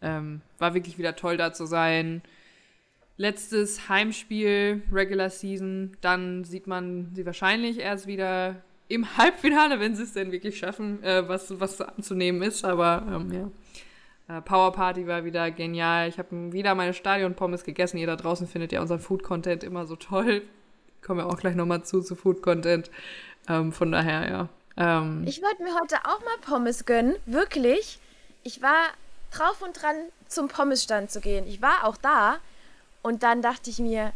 Ähm, 0.00 0.40
war 0.58 0.74
wirklich 0.74 0.98
wieder 0.98 1.16
toll 1.16 1.36
da 1.36 1.52
zu 1.52 1.66
sein. 1.66 2.22
Letztes 3.16 3.88
Heimspiel, 3.88 4.82
Regular 4.90 5.30
Season. 5.30 5.96
Dann 6.00 6.44
sieht 6.44 6.66
man 6.66 7.10
sie 7.14 7.26
wahrscheinlich 7.26 7.78
erst 7.78 8.06
wieder 8.06 8.56
im 8.88 9.16
Halbfinale, 9.16 9.80
wenn 9.80 9.94
sie 9.94 10.02
es 10.02 10.12
denn 10.12 10.32
wirklich 10.32 10.58
schaffen, 10.58 11.02
äh, 11.02 11.28
was, 11.28 11.60
was 11.60 11.80
anzunehmen 11.80 12.42
ist. 12.42 12.64
Aber 12.64 13.04
ähm, 13.08 13.32
ja. 13.32 13.50
Äh, 14.26 14.40
Power 14.40 14.72
Party 14.72 15.06
war 15.06 15.24
wieder 15.24 15.50
genial. 15.50 16.08
Ich 16.08 16.18
habe 16.18 16.52
wieder 16.52 16.74
meine 16.74 16.94
Stadion-Pommes 16.94 17.64
gegessen. 17.64 17.98
Ihr 17.98 18.06
da 18.06 18.16
draußen 18.16 18.46
findet 18.46 18.72
ja 18.72 18.80
unseren 18.80 19.00
Food-Content 19.00 19.62
immer 19.62 19.86
so 19.86 19.96
toll. 19.96 20.42
Kommen 21.02 21.20
wir 21.20 21.26
auch 21.26 21.36
gleich 21.36 21.54
nochmal 21.54 21.84
zu, 21.84 22.00
zu 22.00 22.14
Food-Content. 22.14 22.90
Ähm, 23.48 23.72
von 23.72 23.92
daher, 23.92 24.30
ja. 24.30 24.48
Ähm, 24.76 25.24
Ich 25.26 25.40
wollte 25.42 25.62
mir 25.62 25.74
heute 25.74 25.96
auch 26.04 26.20
mal 26.20 26.36
Pommes 26.42 26.84
gönnen, 26.84 27.14
wirklich. 27.26 27.98
Ich 28.42 28.60
war 28.62 28.84
drauf 29.30 29.62
und 29.62 29.80
dran, 29.80 29.96
zum 30.28 30.48
Pommesstand 30.48 31.10
zu 31.10 31.20
gehen. 31.20 31.46
Ich 31.46 31.62
war 31.62 31.84
auch 31.84 31.96
da 31.96 32.36
und 33.02 33.22
dann 33.22 33.40
dachte 33.42 33.70
ich 33.70 33.78
mir, 33.78 34.12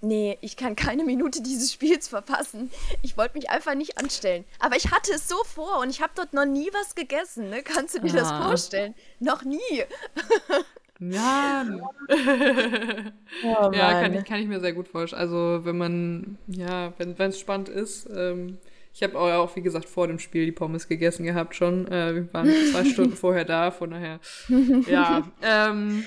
nee, 0.00 0.38
ich 0.40 0.56
kann 0.56 0.76
keine 0.76 1.04
Minute 1.04 1.42
dieses 1.42 1.72
Spiels 1.72 2.06
verpassen. 2.08 2.70
Ich 3.02 3.16
wollte 3.16 3.36
mich 3.36 3.50
einfach 3.50 3.74
nicht 3.74 3.98
anstellen. 3.98 4.44
Aber 4.60 4.76
ich 4.76 4.90
hatte 4.92 5.12
es 5.12 5.28
so 5.28 5.36
vor 5.44 5.78
und 5.80 5.90
ich 5.90 6.00
habe 6.00 6.12
dort 6.14 6.32
noch 6.34 6.44
nie 6.44 6.70
was 6.72 6.94
gegessen. 6.94 7.50
Ne? 7.50 7.62
Kannst 7.62 7.94
du 7.96 8.00
dir 8.00 8.12
das 8.12 8.28
Ah. 8.28 8.44
vorstellen? 8.46 8.94
Noch 9.20 9.42
nie. 9.44 9.84
ja, 11.00 11.64
Oh, 13.44 13.70
Ja, 13.72 14.00
kann 14.00 14.14
ich, 14.14 14.24
kann 14.24 14.40
ich 14.40 14.46
mir 14.46 14.60
sehr 14.60 14.72
gut 14.72 14.88
vorstellen. 14.88 15.20
Also, 15.22 15.64
wenn 15.64 15.76
man, 15.78 16.38
ja, 16.46 16.92
wenn 16.98 17.14
es 17.18 17.38
spannend 17.40 17.68
ist. 17.68 18.08
Ähm, 18.14 18.58
ich 18.96 19.02
habe 19.02 19.18
auch, 19.18 19.30
auch, 19.30 19.56
wie 19.56 19.60
gesagt, 19.60 19.90
vor 19.90 20.08
dem 20.08 20.18
Spiel 20.18 20.46
die 20.46 20.52
Pommes 20.52 20.88
gegessen 20.88 21.24
gehabt 21.24 21.54
schon. 21.54 21.86
Äh, 21.88 22.14
wir 22.14 22.32
waren 22.32 22.48
zwei 22.72 22.82
Stunden 22.86 23.14
vorher 23.14 23.44
da, 23.44 23.70
von 23.70 23.90
daher. 23.90 24.20
Ja, 24.88 25.22
ähm, 25.42 26.02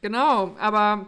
genau. 0.00 0.56
Aber, 0.58 1.06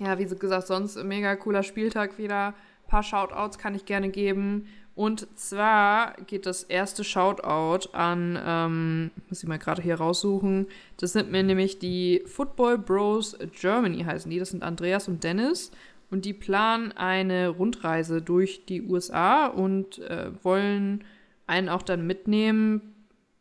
ja, 0.00 0.18
wie 0.18 0.24
gesagt, 0.24 0.66
sonst 0.66 0.96
ein 0.96 1.06
mega 1.06 1.36
cooler 1.36 1.62
Spieltag 1.62 2.18
wieder. 2.18 2.48
Ein 2.48 2.88
paar 2.88 3.04
Shoutouts 3.04 3.58
kann 3.58 3.76
ich 3.76 3.84
gerne 3.84 4.08
geben. 4.08 4.66
Und 4.96 5.28
zwar 5.38 6.14
geht 6.26 6.46
das 6.46 6.64
erste 6.64 7.04
Shoutout 7.04 7.90
an, 7.92 8.36
ähm, 8.44 9.10
muss 9.28 9.44
ich 9.44 9.48
mal 9.48 9.58
gerade 9.60 9.82
hier 9.82 9.94
raussuchen. 9.94 10.66
Das 10.96 11.12
sind 11.12 11.30
mir 11.30 11.44
nämlich 11.44 11.78
die 11.78 12.24
Football 12.26 12.76
Bros 12.76 13.38
Germany 13.52 14.02
heißen 14.02 14.28
die. 14.28 14.40
Das 14.40 14.50
sind 14.50 14.64
Andreas 14.64 15.06
und 15.06 15.22
Dennis. 15.22 15.70
Und 16.10 16.24
die 16.24 16.32
planen 16.34 16.92
eine 16.92 17.48
Rundreise 17.48 18.20
durch 18.20 18.66
die 18.66 18.82
USA 18.82 19.46
und 19.46 19.98
äh, 20.00 20.30
wollen 20.42 21.04
einen 21.46 21.68
auch 21.68 21.82
dann 21.82 22.06
mitnehmen 22.06 22.94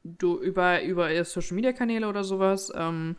du, 0.04 0.40
über, 0.40 0.84
über 0.84 1.12
ihre 1.12 1.26
Social 1.26 1.56
Media 1.56 1.74
Kanäle 1.74 2.08
oder 2.08 2.24
sowas. 2.24 2.72
Ähm, 2.76 3.16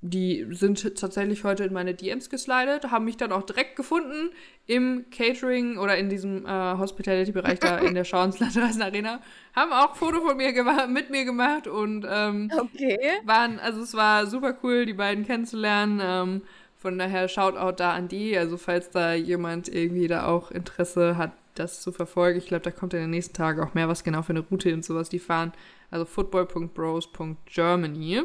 die 0.00 0.46
sind 0.50 0.96
tatsächlich 0.96 1.42
heute 1.42 1.64
in 1.64 1.72
meine 1.72 1.92
DMs 1.92 2.30
geslidet, 2.30 2.92
haben 2.92 3.04
mich 3.04 3.16
dann 3.16 3.32
auch 3.32 3.42
direkt 3.42 3.74
gefunden 3.74 4.30
im 4.66 5.06
Catering 5.10 5.76
oder 5.76 5.96
in 5.96 6.08
diesem 6.08 6.46
äh, 6.46 6.48
Hospitality-Bereich 6.78 7.58
da 7.58 7.78
in 7.78 7.94
der 7.94 8.04
Schauenslandreisen 8.04 8.80
Arena. 8.80 9.20
Haben 9.56 9.72
auch 9.72 9.90
ein 9.90 9.96
Foto 9.96 10.20
von 10.20 10.36
mir 10.36 10.52
gemacht, 10.52 10.88
mit 10.88 11.10
mir 11.10 11.24
gemacht 11.24 11.66
und 11.66 12.06
ähm, 12.08 12.52
Okay. 12.56 12.98
waren, 13.22 13.58
also 13.58 13.80
es 13.82 13.94
war 13.94 14.28
super 14.28 14.56
cool, 14.62 14.86
die 14.86 14.94
beiden 14.94 15.26
kennenzulernen. 15.26 16.00
Ähm, 16.00 16.42
von 16.78 16.98
daher 16.98 17.28
Shoutout 17.28 17.76
da 17.76 17.92
an 17.92 18.08
die. 18.08 18.38
Also 18.38 18.56
falls 18.56 18.90
da 18.90 19.12
jemand 19.14 19.68
irgendwie 19.68 20.08
da 20.08 20.26
auch 20.26 20.50
Interesse 20.50 21.16
hat, 21.16 21.30
das 21.54 21.80
zu 21.82 21.92
verfolgen. 21.92 22.38
Ich 22.38 22.46
glaube, 22.46 22.62
da 22.62 22.70
kommt 22.70 22.94
in 22.94 23.00
den 23.00 23.10
nächsten 23.10 23.34
Tagen 23.34 23.60
auch 23.60 23.74
mehr, 23.74 23.88
was 23.88 24.04
genau 24.04 24.22
für 24.22 24.30
eine 24.30 24.40
Route 24.40 24.72
und 24.72 24.84
sowas 24.84 25.08
die 25.08 25.18
fahren. 25.18 25.52
Also 25.90 26.04
football.bros.germany. 26.04 28.22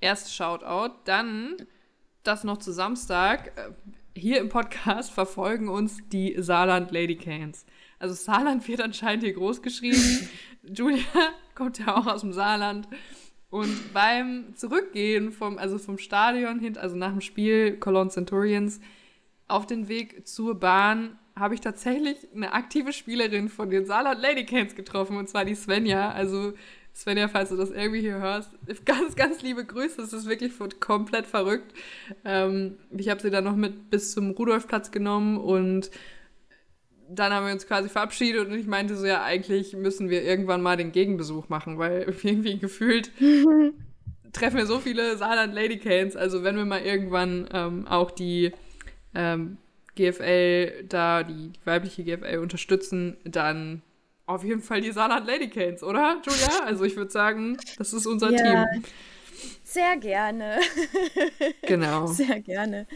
Erst 0.00 0.34
Shoutout, 0.34 0.94
dann 1.04 1.56
das 2.22 2.44
noch 2.44 2.56
zu 2.58 2.72
Samstag. 2.72 3.52
Äh, 3.56 3.72
Hier 4.18 4.40
im 4.40 4.48
Podcast 4.48 5.10
verfolgen 5.12 5.68
uns 5.68 5.98
die 6.10 6.34
Saarland 6.38 6.90
Lady 6.92 7.16
Canes. 7.16 7.66
Also 7.98 8.14
Saarland 8.14 8.66
wird 8.68 8.80
anscheinend 8.80 9.24
hier 9.24 9.34
groß 9.34 9.60
geschrieben. 9.62 10.28
Julia 10.62 11.04
kommt 11.54 11.78
ja 11.78 11.94
auch 11.96 12.06
aus 12.06 12.22
dem 12.22 12.32
Saarland. 12.32 12.88
Und 13.50 13.92
beim 13.92 14.54
Zurückgehen 14.56 15.32
vom, 15.32 15.58
also 15.58 15.78
vom 15.78 15.98
Stadion 15.98 16.58
hin, 16.58 16.76
also 16.76 16.96
nach 16.96 17.12
dem 17.12 17.20
Spiel 17.20 17.76
Cologne 17.78 18.10
Centurions, 18.10 18.80
auf 19.48 19.66
den 19.66 19.88
Weg 19.88 20.26
zur 20.26 20.58
Bahn 20.58 21.18
habe 21.36 21.54
ich 21.54 21.60
tatsächlich 21.60 22.16
eine 22.34 22.52
aktive 22.52 22.92
Spielerin 22.92 23.48
von 23.48 23.70
den 23.70 23.84
Saarland 23.84 24.20
Lady 24.20 24.44
Canes 24.44 24.74
getroffen, 24.74 25.16
und 25.16 25.28
zwar 25.28 25.44
die 25.44 25.54
Svenja. 25.54 26.10
Also 26.10 26.54
Svenja, 26.94 27.28
falls 27.28 27.50
du 27.50 27.56
das 27.56 27.70
irgendwie 27.70 28.00
hier 28.00 28.18
hörst, 28.18 28.50
ganz, 28.86 29.16
ganz 29.16 29.42
liebe 29.42 29.64
Grüße. 29.64 30.00
Es 30.00 30.14
ist 30.14 30.26
wirklich 30.26 30.52
komplett 30.80 31.26
verrückt. 31.26 31.74
Ähm, 32.24 32.78
ich 32.96 33.10
habe 33.10 33.20
sie 33.20 33.30
dann 33.30 33.44
noch 33.44 33.54
mit 33.54 33.90
bis 33.90 34.12
zum 34.12 34.30
Rudolfplatz 34.30 34.90
genommen 34.90 35.36
und 35.36 35.90
dann 37.08 37.32
haben 37.32 37.46
wir 37.46 37.52
uns 37.52 37.66
quasi 37.66 37.88
verabschiedet 37.88 38.48
und 38.48 38.54
ich 38.58 38.66
meinte 38.66 38.96
so, 38.96 39.06
ja, 39.06 39.22
eigentlich 39.22 39.74
müssen 39.74 40.10
wir 40.10 40.22
irgendwann 40.22 40.62
mal 40.62 40.76
den 40.76 40.92
Gegenbesuch 40.92 41.48
machen, 41.48 41.78
weil 41.78 42.02
irgendwie 42.22 42.58
gefühlt 42.58 43.10
treffen 44.32 44.56
wir 44.56 44.66
so 44.66 44.78
viele 44.78 45.16
Saarland 45.16 45.54
Lady 45.54 45.78
Canes. 45.78 46.16
Also 46.16 46.44
wenn 46.44 46.56
wir 46.56 46.64
mal 46.64 46.82
irgendwann 46.82 47.48
ähm, 47.52 47.86
auch 47.86 48.10
die 48.10 48.52
ähm, 49.14 49.58
GFL 49.94 50.84
da, 50.88 51.22
die, 51.22 51.52
die 51.52 51.66
weibliche 51.66 52.04
GFL 52.04 52.38
unterstützen, 52.38 53.16
dann 53.24 53.82
auf 54.26 54.44
jeden 54.44 54.60
Fall 54.60 54.80
die 54.80 54.92
Saarland 54.92 55.26
Lady 55.26 55.48
Canes, 55.48 55.82
oder, 55.82 56.20
Julia? 56.24 56.64
Also 56.64 56.84
ich 56.84 56.96
würde 56.96 57.10
sagen, 57.10 57.56
das 57.78 57.92
ist 57.92 58.06
unser 58.06 58.30
Ja. 58.30 58.66
Team. 58.66 58.84
Sehr 59.64 59.96
gerne. 59.96 60.58
Genau. 61.62 62.06
Sehr 62.06 62.40
gerne. 62.40 62.86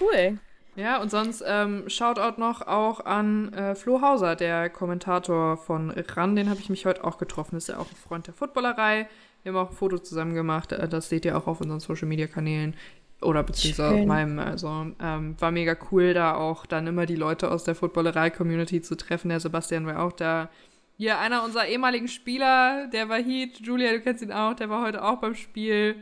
Cool. 0.00 0.38
Ja, 0.76 1.00
und 1.00 1.10
sonst 1.10 1.42
ähm, 1.46 1.88
Shoutout 1.88 2.38
noch 2.38 2.66
auch 2.66 3.04
an 3.04 3.52
äh, 3.54 3.74
Flo 3.74 4.02
Hauser, 4.02 4.36
der 4.36 4.68
Kommentator 4.68 5.56
von 5.56 5.90
RAN. 5.90 6.36
Den 6.36 6.50
habe 6.50 6.60
ich 6.60 6.68
mich 6.68 6.84
heute 6.84 7.02
auch 7.02 7.16
getroffen. 7.16 7.56
Ist 7.56 7.68
ja 7.68 7.78
auch 7.78 7.90
ein 7.90 7.96
Freund 7.96 8.26
der 8.26 8.34
Footballerei. 8.34 9.08
Wir 9.42 9.52
haben 9.52 9.58
auch 9.58 9.70
ein 9.70 9.76
Foto 9.76 9.98
zusammen 9.98 10.34
gemacht. 10.34 10.72
Äh, 10.72 10.86
das 10.86 11.08
seht 11.08 11.24
ihr 11.24 11.36
auch 11.36 11.46
auf 11.46 11.62
unseren 11.62 11.80
Social 11.80 12.08
Media 12.08 12.26
Kanälen. 12.26 12.74
Oder 13.22 13.42
beziehungsweise 13.42 13.88
auf 13.88 13.96
Schön. 13.96 14.08
meinem. 14.08 14.38
Also 14.38 14.68
ähm, 15.00 15.36
war 15.38 15.50
mega 15.50 15.74
cool, 15.90 16.12
da 16.12 16.34
auch 16.34 16.66
dann 16.66 16.86
immer 16.86 17.06
die 17.06 17.16
Leute 17.16 17.50
aus 17.50 17.64
der 17.64 17.74
Footballerei-Community 17.74 18.82
zu 18.82 18.96
treffen. 18.96 19.30
Der 19.30 19.40
Sebastian 19.40 19.86
war 19.86 20.02
auch 20.02 20.12
da. 20.12 20.50
Hier, 20.98 21.18
einer 21.18 21.44
unserer 21.44 21.66
ehemaligen 21.66 22.08
Spieler, 22.08 22.86
der 22.88 23.08
Wahid, 23.08 23.60
Julia, 23.60 23.92
du 23.92 24.00
kennst 24.00 24.22
ihn 24.22 24.32
auch, 24.32 24.54
der 24.54 24.70
war 24.70 24.82
heute 24.82 25.04
auch 25.04 25.16
beim 25.18 25.34
Spiel. 25.34 25.96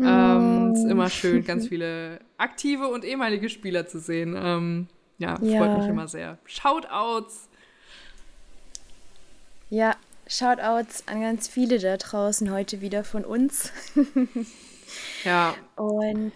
Ähm, 0.00 0.72
ist 0.74 0.84
immer 0.84 1.08
schön, 1.10 1.44
ganz 1.44 1.68
viele 1.68 2.18
aktive 2.38 2.88
und 2.88 3.04
ehemalige 3.04 3.48
Spieler 3.48 3.86
zu 3.86 4.00
sehen. 4.00 4.34
Ähm, 4.36 4.88
ja, 5.18 5.36
freut 5.36 5.48
Ja. 5.50 5.78
mich 5.78 5.86
immer 5.88 6.08
sehr. 6.08 6.38
Shoutouts. 6.46 7.48
Ja, 9.70 9.94
Shoutouts 10.26 11.04
an 11.06 11.20
ganz 11.20 11.46
viele 11.46 11.78
da 11.78 11.96
draußen 11.96 12.50
heute 12.50 12.80
wieder 12.80 13.04
von 13.04 13.24
uns. 13.24 13.70
Ja, 15.24 15.54
Und 15.76 16.32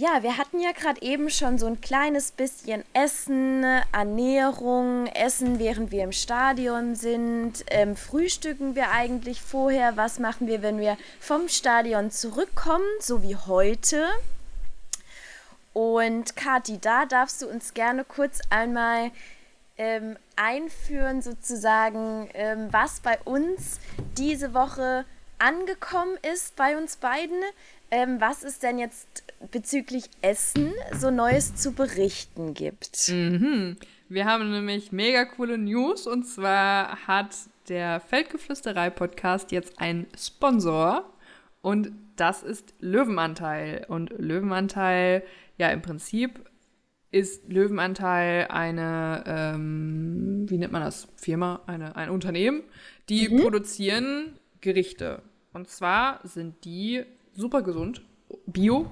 ja, 0.00 0.22
wir 0.22 0.38
hatten 0.38 0.60
ja 0.60 0.72
gerade 0.72 1.02
eben 1.02 1.28
schon 1.28 1.58
so 1.58 1.66
ein 1.66 1.82
kleines 1.82 2.32
bisschen 2.32 2.82
Essen, 2.94 3.62
Ernährung, 3.92 5.06
Essen, 5.08 5.58
während 5.58 5.90
wir 5.90 6.04
im 6.04 6.12
Stadion 6.12 6.94
sind. 6.94 7.66
Ähm, 7.70 7.96
frühstücken 7.96 8.74
wir 8.74 8.92
eigentlich 8.92 9.42
vorher? 9.42 9.98
Was 9.98 10.18
machen 10.18 10.46
wir, 10.46 10.62
wenn 10.62 10.78
wir 10.78 10.96
vom 11.20 11.50
Stadion 11.50 12.10
zurückkommen, 12.10 12.86
so 13.00 13.22
wie 13.22 13.36
heute? 13.36 14.06
Und 15.74 16.34
Kathi, 16.34 16.78
da 16.78 17.04
darfst 17.04 17.42
du 17.42 17.48
uns 17.48 17.74
gerne 17.74 18.04
kurz 18.04 18.40
einmal 18.48 19.10
ähm, 19.76 20.16
einführen, 20.34 21.20
sozusagen, 21.20 22.30
ähm, 22.32 22.68
was 22.70 23.00
bei 23.00 23.18
uns 23.26 23.78
diese 24.16 24.54
Woche 24.54 25.04
angekommen 25.38 26.16
ist, 26.32 26.56
bei 26.56 26.78
uns 26.78 26.96
beiden. 26.96 27.42
Ähm, 27.92 28.20
was 28.20 28.44
es 28.44 28.60
denn 28.60 28.78
jetzt 28.78 29.24
bezüglich 29.50 30.04
Essen 30.22 30.72
so 30.92 31.10
Neues 31.10 31.54
zu 31.54 31.72
berichten 31.72 32.54
gibt. 32.54 33.08
mhm. 33.08 33.76
wir 34.08 34.24
haben 34.24 34.50
nämlich 34.50 34.92
mega 34.92 35.24
coole 35.24 35.58
News 35.58 36.06
und 36.06 36.24
zwar 36.24 37.06
hat 37.06 37.34
der 37.68 38.00
Feldgeflüsterei-Podcast 38.00 39.52
jetzt 39.52 39.80
einen 39.80 40.06
Sponsor 40.18 41.04
und 41.62 41.92
das 42.16 42.42
ist 42.42 42.74
Löwenanteil. 42.80 43.86
Und 43.88 44.10
Löwenanteil, 44.18 45.22
ja, 45.56 45.70
im 45.70 45.82
Prinzip 45.82 46.44
ist 47.10 47.50
Löwenanteil 47.50 48.46
eine, 48.48 49.24
ähm, 49.26 50.46
wie 50.48 50.58
nennt 50.58 50.72
man 50.72 50.82
das, 50.82 51.08
Firma, 51.16 51.62
eine, 51.66 51.96
ein 51.96 52.10
Unternehmen, 52.10 52.62
die 53.08 53.28
mhm. 53.28 53.40
produzieren 53.40 54.38
Gerichte. 54.60 55.22
Und 55.52 55.68
zwar 55.68 56.20
sind 56.24 56.64
die 56.64 57.04
super 57.32 57.62
gesund, 57.62 58.02
bio, 58.46 58.90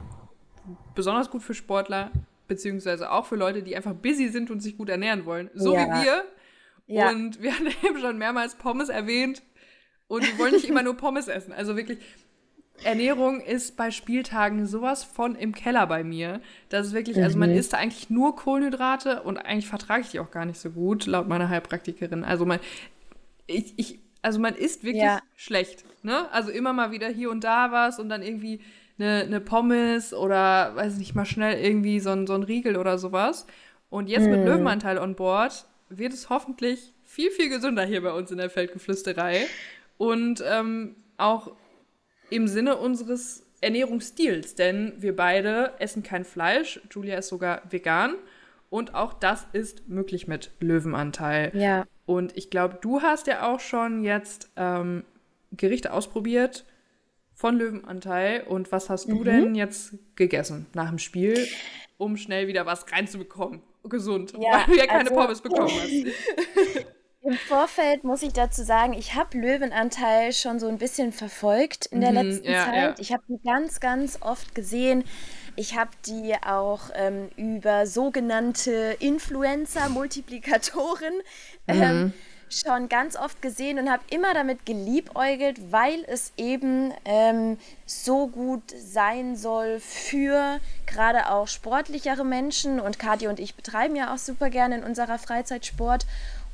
besonders 0.94 1.30
gut 1.30 1.42
für 1.42 1.54
Sportler, 1.54 2.10
beziehungsweise 2.46 3.10
auch 3.10 3.26
für 3.26 3.36
Leute, 3.36 3.62
die 3.62 3.76
einfach 3.76 3.94
busy 3.94 4.28
sind 4.28 4.50
und 4.50 4.60
sich 4.60 4.76
gut 4.76 4.88
ernähren 4.88 5.26
wollen. 5.26 5.50
So 5.54 5.74
ja. 5.74 5.86
wie 5.86 6.04
wir. 6.04 6.24
Ja. 6.86 7.10
Und 7.10 7.42
wir 7.42 7.54
haben 7.54 7.66
eben 7.84 8.00
schon 8.00 8.18
mehrmals 8.18 8.56
Pommes 8.56 8.88
erwähnt. 8.88 9.42
Und 10.08 10.26
wir 10.26 10.38
wollen 10.38 10.52
nicht 10.52 10.64
immer 10.64 10.82
nur 10.82 10.96
Pommes 10.96 11.28
essen. 11.28 11.52
Also 11.52 11.76
wirklich, 11.76 11.98
Ernährung 12.82 13.40
ist 13.40 13.76
bei 13.76 13.90
Spieltagen 13.90 14.66
sowas 14.66 15.04
von 15.04 15.34
im 15.34 15.54
Keller 15.54 15.86
bei 15.86 16.04
mir. 16.04 16.40
Das 16.68 16.86
ist 16.86 16.92
wirklich, 16.92 17.22
also 17.22 17.38
man 17.38 17.50
mhm. 17.50 17.56
isst 17.56 17.72
da 17.72 17.78
eigentlich 17.78 18.08
nur 18.08 18.36
Kohlenhydrate 18.36 19.22
und 19.22 19.36
eigentlich 19.36 19.66
vertrage 19.66 20.02
ich 20.02 20.10
die 20.10 20.20
auch 20.20 20.30
gar 20.30 20.44
nicht 20.44 20.60
so 20.60 20.70
gut, 20.70 21.06
laut 21.06 21.28
meiner 21.28 21.48
Heilpraktikerin. 21.48 22.24
Also 22.24 22.46
man, 22.46 22.60
ich, 23.46 23.74
ich 23.76 23.98
also 24.22 24.38
man 24.38 24.54
isst 24.54 24.84
wirklich 24.84 25.04
ja. 25.04 25.20
schlecht. 25.36 25.84
Ne? 26.02 26.30
Also 26.32 26.50
immer 26.50 26.72
mal 26.72 26.90
wieder 26.90 27.08
hier 27.08 27.30
und 27.30 27.44
da 27.44 27.72
was 27.72 27.98
und 27.98 28.08
dann 28.08 28.22
irgendwie 28.22 28.60
eine, 28.98 29.22
eine 29.22 29.40
Pommes 29.40 30.12
oder 30.12 30.74
weiß 30.74 30.94
ich 30.94 30.98
nicht 30.98 31.14
mal 31.14 31.24
schnell 31.24 31.62
irgendwie 31.62 32.00
so 32.00 32.10
ein, 32.10 32.26
so 32.26 32.34
ein 32.34 32.42
Riegel 32.42 32.76
oder 32.76 32.98
sowas. 32.98 33.46
Und 33.90 34.08
jetzt 34.08 34.26
mm. 34.26 34.30
mit 34.30 34.44
Löwenanteil 34.44 34.98
on 34.98 35.14
board 35.14 35.66
wird 35.88 36.12
es 36.12 36.28
hoffentlich 36.28 36.92
viel, 37.04 37.30
viel 37.30 37.48
gesünder 37.48 37.84
hier 37.84 38.02
bei 38.02 38.12
uns 38.12 38.30
in 38.30 38.38
der 38.38 38.50
Feldgeflüsterei. 38.50 39.46
Und 39.96 40.42
ähm, 40.46 40.96
auch 41.16 41.52
im 42.30 42.46
Sinne 42.46 42.76
unseres 42.76 43.44
Ernährungsstils, 43.60 44.54
denn 44.54 44.92
wir 44.98 45.16
beide 45.16 45.72
essen 45.78 46.02
kein 46.02 46.24
Fleisch. 46.24 46.80
Julia 46.90 47.18
ist 47.18 47.28
sogar 47.28 47.62
vegan. 47.70 48.14
Und 48.70 48.94
auch 48.94 49.14
das 49.14 49.46
ist 49.52 49.88
möglich 49.88 50.28
mit 50.28 50.50
Löwenanteil. 50.60 51.50
Ja. 51.54 51.86
Und 52.04 52.36
ich 52.36 52.50
glaube, 52.50 52.78
du 52.80 53.00
hast 53.00 53.26
ja 53.26 53.50
auch 53.50 53.60
schon 53.60 54.04
jetzt 54.04 54.50
ähm, 54.56 55.04
Gerichte 55.52 55.92
ausprobiert 55.92 56.66
von 57.38 57.56
Löwenanteil. 57.56 58.42
Und 58.42 58.70
was 58.72 58.90
hast 58.90 59.08
du 59.08 59.20
mhm. 59.20 59.24
denn 59.24 59.54
jetzt 59.54 59.94
gegessen 60.16 60.66
nach 60.74 60.88
dem 60.88 60.98
Spiel, 60.98 61.46
um 61.96 62.16
schnell 62.16 62.48
wieder 62.48 62.66
was 62.66 62.90
reinzubekommen? 62.92 63.62
Gesund, 63.84 64.34
ja, 64.38 64.52
weil 64.52 64.66
du 64.66 64.76
ja 64.76 64.86
keine 64.86 65.08
also, 65.08 65.14
Pommes 65.14 65.40
bekommen 65.40 65.70
hast. 65.70 65.90
Im 67.22 67.34
Vorfeld 67.34 68.04
muss 68.04 68.22
ich 68.22 68.32
dazu 68.32 68.62
sagen, 68.62 68.92
ich 68.92 69.14
habe 69.14 69.38
Löwenanteil 69.38 70.32
schon 70.32 70.60
so 70.60 70.68
ein 70.68 70.78
bisschen 70.78 71.12
verfolgt 71.12 71.86
in 71.86 72.00
der 72.00 72.10
mhm, 72.10 72.16
letzten 72.16 72.50
ja, 72.50 72.64
Zeit. 72.64 72.74
Ja. 72.74 72.94
Ich 72.98 73.12
habe 73.12 73.22
die 73.28 73.40
ganz, 73.42 73.80
ganz 73.80 74.18
oft 74.20 74.54
gesehen. 74.54 75.04
Ich 75.56 75.76
habe 75.76 75.90
die 76.06 76.34
auch 76.44 76.90
ähm, 76.94 77.28
über 77.36 77.86
sogenannte 77.86 78.96
Influencer, 79.00 79.88
Multiplikatoren 79.88 81.14
ähm, 81.66 81.78
mhm. 81.78 82.12
Schon 82.50 82.88
ganz 82.88 83.16
oft 83.16 83.40
gesehen 83.42 83.78
und 83.78 83.90
habe 83.90 84.02
immer 84.10 84.34
damit 84.34 84.66
geliebäugelt, 84.66 85.72
weil 85.72 86.04
es 86.06 86.32
eben 86.36 86.92
ähm, 87.04 87.58
so 87.86 88.28
gut 88.28 88.62
sein 88.76 89.36
soll 89.36 89.80
für 89.80 90.60
gerade 90.86 91.30
auch 91.30 91.48
sportlichere 91.48 92.24
Menschen. 92.24 92.80
Und 92.80 92.98
Kati 92.98 93.26
und 93.26 93.40
ich 93.40 93.54
betreiben 93.54 93.96
ja 93.96 94.12
auch 94.12 94.18
super 94.18 94.50
gerne 94.50 94.78
in 94.78 94.84
unserer 94.84 95.18
Freizeit 95.18 95.66
Sport 95.66 96.06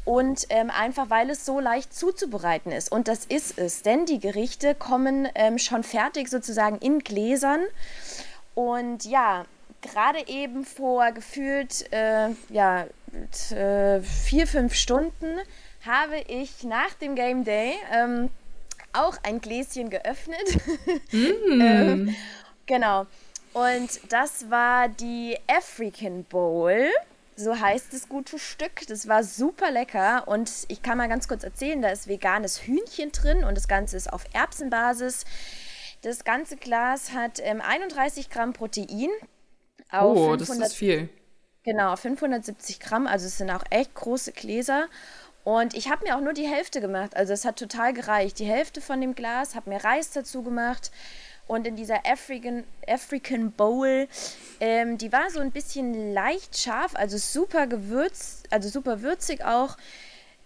und 0.05 0.47
ähm, 0.51 0.71
einfach 0.71 1.09
weil 1.09 1.31
es 1.31 1.47
so 1.47 1.61
leicht 1.61 1.95
zuzubereiten 1.95 2.73
ist. 2.73 2.93
Und 2.93 3.09
das 3.09 3.25
ist 3.25 3.59
es, 3.59 3.83
denn 3.83 4.07
die 4.07 4.19
Gerichte 4.19 4.75
kommen 4.75 5.29
ähm, 5.35 5.59
schon 5.59 5.83
fertig 5.83 6.29
sozusagen 6.29 6.79
in 6.79 6.99
Gläsern. 6.99 7.63
Und 8.55 9.05
ja, 9.05 9.47
gerade 9.81 10.27
eben 10.27 10.65
vor 10.65 11.11
gefühlt 11.13 11.91
äh, 11.93 12.31
ja, 12.51 12.87
äh, 13.51 14.01
vier, 14.01 14.47
fünf 14.47 14.75
Stunden 14.75 15.39
habe 15.87 16.19
ich 16.29 16.65
nach 16.65 16.95
dem 16.95 17.15
Game 17.15 17.45
Day 17.45 17.75
ähm, 17.93 18.31
auch 18.93 19.17
ein 19.23 19.41
Gläschen 19.41 19.91
geöffnet. 19.91 20.59
Mm. 21.13 21.61
ähm, 21.61 22.17
genau. 22.67 23.07
Und 23.53 24.13
das 24.13 24.51
war 24.51 24.89
die 24.89 25.39
African 25.47 26.25
Bowl. 26.25 26.89
So 27.37 27.59
heißt 27.59 27.93
das 27.93 28.09
gute 28.09 28.39
Stück. 28.39 28.87
Das 28.89 29.09
war 29.09 29.25
super 29.25 29.71
lecker. 29.71 30.27
Und 30.27 30.51
ich 30.69 30.83
kann 30.83 30.99
mal 30.99 31.09
ganz 31.09 31.29
kurz 31.29 31.45
erzählen, 31.45 31.83
da 31.83 31.89
ist 31.89 32.09
veganes 32.09 32.63
Hühnchen 32.63 33.13
drin 33.13 33.45
und 33.45 33.57
das 33.57 33.69
Ganze 33.69 33.97
ist 33.97 34.13
auf 34.13 34.25
Erbsenbasis. 34.33 35.25
Das 36.03 36.25
ganze 36.25 36.57
Glas 36.57 37.13
hat 37.13 37.41
ähm, 37.43 37.61
31 37.61 38.31
Gramm 38.31 38.53
Protein. 38.53 39.11
oh, 39.93 40.37
500, 40.37 40.41
das 40.41 40.69
ist 40.71 40.77
viel. 40.77 41.09
Genau, 41.65 41.97
570 41.97 42.79
Gramm. 42.79 43.07
Also 43.07 43.27
es 43.27 43.39
sind 43.39 43.51
auch 43.51 43.65
echt 43.71 43.95
große 43.95 44.33
Gläser. 44.33 44.89
Und 45.45 45.75
ich 45.75 45.91
habe 45.91 46.05
mir 46.05 46.17
auch 46.17 46.21
nur 46.21 46.33
die 46.33 46.49
Hälfte 46.49 46.81
gemacht. 46.81 47.17
Also 47.17 47.35
es 47.35 47.45
hat 47.45 47.59
total 47.59 47.93
gereicht. 47.93 48.39
Die 48.39 48.47
Hälfte 48.47 48.81
von 48.81 49.01
dem 49.01 49.15
Glas, 49.15 49.55
habe 49.55 49.71
mir 49.71 49.85
Reis 49.85 50.11
dazu 50.11 50.43
gemacht. 50.43 50.91
Und 51.47 51.67
in 51.67 51.77
dieser 51.77 52.07
African, 52.07 52.65
African 52.89 53.53
Bowl, 53.53 54.09
ähm, 54.61 54.97
die 54.97 55.13
war 55.13 55.29
so 55.31 55.41
ein 55.41 55.51
bisschen 55.51 56.15
leicht 56.15 56.59
scharf, 56.59 56.97
also 56.97 57.19
super 57.19 57.67
gewürzt, 57.67 58.47
also 58.51 58.71
super 58.71 59.03
würzig 59.03 59.45
auch. 59.45 59.77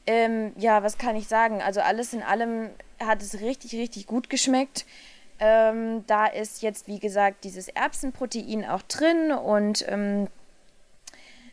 Ähm, 0.06 0.52
ja, 0.56 0.82
was 0.82 0.98
kann 0.98 1.14
ich 1.14 1.28
sagen? 1.28 1.62
Also 1.62 1.80
alles 1.80 2.12
in 2.12 2.22
allem 2.22 2.70
hat 2.98 3.22
es 3.22 3.40
richtig, 3.40 3.74
richtig 3.74 4.08
gut 4.08 4.28
geschmeckt. 4.28 4.86
Ähm, 5.38 6.04
da 6.08 6.26
ist 6.26 6.62
jetzt, 6.62 6.88
wie 6.88 6.98
gesagt, 6.98 7.44
dieses 7.44 7.68
Erbsenprotein 7.68 8.64
auch 8.64 8.82
drin 8.82 9.30
und, 9.30 9.84
ähm, 9.86 10.26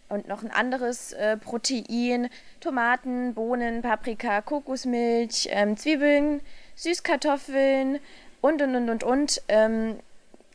und 0.10 0.28
noch 0.28 0.44
ein 0.44 0.52
anderes 0.52 1.14
äh, 1.14 1.38
Protein. 1.38 2.30
Tomaten, 2.60 3.34
Bohnen, 3.34 3.82
Paprika, 3.82 4.42
Kokosmilch, 4.42 5.50
ähm, 5.52 5.78
Zwiebeln, 5.78 6.42
Süßkartoffeln 6.76 8.00
und, 8.42 8.62
und, 8.62 8.76
und, 8.76 8.90
und, 8.90 9.04
und. 9.04 9.42
Ähm, 9.48 10.00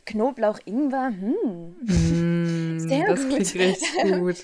Knoblauch, 0.05 0.59
Ingwer, 0.65 1.07
hm. 1.07 1.75
Mm, 1.81 2.79
Sehr 2.79 3.07
das 3.07 3.21
gut. 3.21 3.29
klingt 3.29 3.55
richtig 3.55 4.11
gut. 4.19 4.37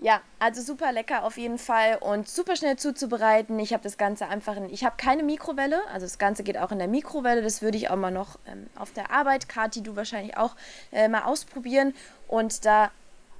Ja, 0.00 0.20
also 0.38 0.60
super 0.60 0.92
lecker 0.92 1.24
auf 1.24 1.38
jeden 1.38 1.56
Fall 1.56 1.96
und 1.98 2.28
super 2.28 2.54
schnell 2.54 2.76
zuzubereiten. 2.76 3.58
Ich 3.58 3.72
habe 3.72 3.82
das 3.82 3.96
Ganze 3.96 4.28
einfach 4.28 4.56
in, 4.56 4.68
ich 4.68 4.84
habe 4.84 4.96
keine 4.98 5.22
Mikrowelle, 5.22 5.80
also 5.90 6.04
das 6.04 6.18
Ganze 6.18 6.42
geht 6.42 6.58
auch 6.58 6.70
in 6.70 6.78
der 6.78 6.88
Mikrowelle. 6.88 7.40
Das 7.40 7.62
würde 7.62 7.78
ich 7.78 7.88
auch 7.88 7.96
mal 7.96 8.10
noch 8.10 8.38
ähm, 8.46 8.66
auf 8.76 8.92
der 8.92 9.10
Arbeit, 9.10 9.48
Kati, 9.48 9.82
du 9.82 9.96
wahrscheinlich 9.96 10.36
auch 10.36 10.54
äh, 10.92 11.08
mal 11.08 11.22
ausprobieren 11.22 11.94
und 12.28 12.66
da 12.66 12.90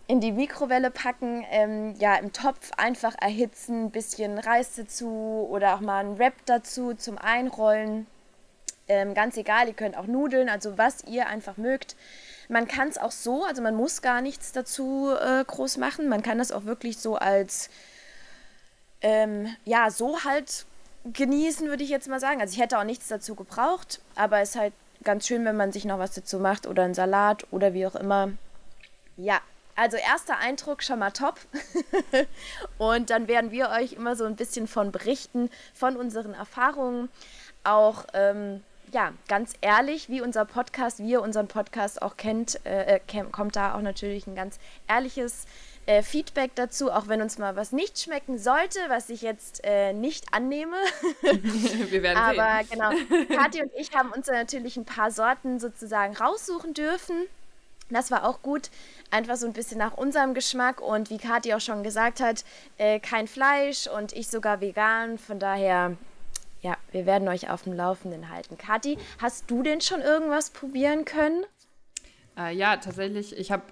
in 0.08 0.20
die 0.20 0.32
Mikrowelle 0.32 0.90
packen, 0.90 1.44
ähm, 1.50 1.94
ja, 1.98 2.14
im 2.16 2.32
Topf 2.32 2.70
einfach 2.76 3.14
erhitzen, 3.20 3.86
ein 3.86 3.90
bisschen 3.90 4.38
Reis 4.38 4.74
dazu 4.76 5.46
oder 5.50 5.74
auch 5.74 5.80
mal 5.80 6.04
ein 6.04 6.18
Wrap 6.18 6.34
dazu 6.46 6.94
zum 6.94 7.18
Einrollen. 7.18 8.06
Ähm, 8.88 9.14
ganz 9.14 9.36
egal, 9.36 9.66
ihr 9.66 9.74
könnt 9.74 9.96
auch 9.96 10.06
Nudeln, 10.06 10.48
also 10.48 10.78
was 10.78 11.02
ihr 11.04 11.26
einfach 11.26 11.56
mögt. 11.56 11.96
Man 12.48 12.68
kann 12.68 12.88
es 12.88 12.98
auch 12.98 13.10
so, 13.10 13.44
also 13.44 13.62
man 13.62 13.74
muss 13.74 14.00
gar 14.00 14.20
nichts 14.20 14.52
dazu 14.52 15.10
äh, 15.20 15.44
groß 15.44 15.78
machen. 15.78 16.08
Man 16.08 16.22
kann 16.22 16.38
das 16.38 16.52
auch 16.52 16.64
wirklich 16.66 16.98
so 16.98 17.16
als, 17.16 17.68
ähm, 19.00 19.48
ja, 19.64 19.90
so 19.90 20.22
halt 20.22 20.66
genießen, 21.12 21.68
würde 21.68 21.82
ich 21.82 21.90
jetzt 21.90 22.08
mal 22.08 22.20
sagen. 22.20 22.40
Also 22.40 22.54
ich 22.54 22.60
hätte 22.60 22.78
auch 22.78 22.84
nichts 22.84 23.08
dazu 23.08 23.34
gebraucht, 23.34 24.00
aber 24.14 24.40
es 24.40 24.50
ist 24.50 24.56
halt 24.56 24.72
ganz 25.02 25.26
schön, 25.26 25.44
wenn 25.44 25.56
man 25.56 25.72
sich 25.72 25.84
noch 25.84 25.98
was 25.98 26.14
dazu 26.14 26.38
macht 26.38 26.68
oder 26.68 26.84
einen 26.84 26.94
Salat 26.94 27.44
oder 27.50 27.74
wie 27.74 27.86
auch 27.88 27.96
immer. 27.96 28.30
Ja, 29.16 29.40
also 29.76 29.96
erster 29.96 30.38
Eindruck 30.38 30.82
schon 30.82 30.98
mal 30.98 31.10
top. 31.10 31.38
Und 32.78 33.10
dann 33.10 33.28
werden 33.28 33.50
wir 33.50 33.70
euch 33.70 33.92
immer 33.92 34.16
so 34.16 34.24
ein 34.24 34.36
bisschen 34.36 34.66
von 34.66 34.90
berichten, 34.90 35.50
von 35.74 35.96
unseren 35.96 36.34
Erfahrungen. 36.34 37.08
Auch 37.62 38.04
ähm, 38.14 38.62
ja, 38.92 39.12
ganz 39.28 39.52
ehrlich, 39.60 40.08
wie 40.08 40.20
unser 40.20 40.44
Podcast, 40.44 40.98
wie 40.98 41.10
ihr 41.10 41.22
unseren 41.22 41.48
Podcast 41.48 42.00
auch 42.02 42.16
kennt, 42.16 42.64
äh, 42.64 42.96
äh 42.96 43.24
kommt 43.30 43.56
da 43.56 43.74
auch 43.74 43.82
natürlich 43.82 44.26
ein 44.26 44.34
ganz 44.34 44.58
ehrliches 44.88 45.46
äh, 45.86 46.02
Feedback 46.02 46.52
dazu, 46.54 46.90
auch 46.90 47.08
wenn 47.08 47.22
uns 47.22 47.38
mal 47.38 47.56
was 47.56 47.72
nicht 47.72 47.98
schmecken 47.98 48.38
sollte, 48.38 48.78
was 48.88 49.08
ich 49.08 49.22
jetzt 49.22 49.60
äh, 49.64 49.92
nicht 49.92 50.32
annehme. 50.32 50.76
Wir 51.22 52.02
werden 52.02 52.18
Aber 52.18 52.64
sehen. 52.64 52.68
genau, 52.70 53.36
Kathi 53.36 53.62
und 53.62 53.70
ich 53.76 53.94
haben 53.94 54.10
uns 54.12 54.26
natürlich 54.26 54.76
ein 54.76 54.84
paar 54.84 55.10
Sorten 55.10 55.60
sozusagen 55.60 56.16
raussuchen 56.16 56.74
dürfen. 56.74 57.26
Das 57.90 58.10
war 58.10 58.24
auch 58.24 58.42
gut, 58.42 58.70
einfach 59.10 59.36
so 59.36 59.46
ein 59.46 59.52
bisschen 59.52 59.78
nach 59.78 59.96
unserem 59.96 60.34
Geschmack 60.34 60.80
und 60.80 61.10
wie 61.10 61.18
Kathi 61.18 61.54
auch 61.54 61.60
schon 61.60 61.82
gesagt 61.82 62.20
hat, 62.20 62.44
äh, 62.78 62.98
kein 62.98 63.28
Fleisch 63.28 63.86
und 63.86 64.12
ich 64.12 64.28
sogar 64.28 64.60
vegan. 64.60 65.18
Von 65.18 65.38
daher 65.38 65.96
ja, 66.62 66.76
wir 66.90 67.06
werden 67.06 67.28
euch 67.28 67.48
auf 67.48 67.62
dem 67.62 67.74
Laufenden 67.74 68.28
halten. 68.28 68.58
Kathi, 68.58 68.98
hast 69.20 69.50
du 69.50 69.62
denn 69.62 69.80
schon 69.80 70.00
irgendwas 70.00 70.50
probieren 70.50 71.04
können? 71.04 71.44
Äh, 72.36 72.54
ja, 72.54 72.76
tatsächlich. 72.76 73.36
Ich 73.38 73.52
habe 73.52 73.62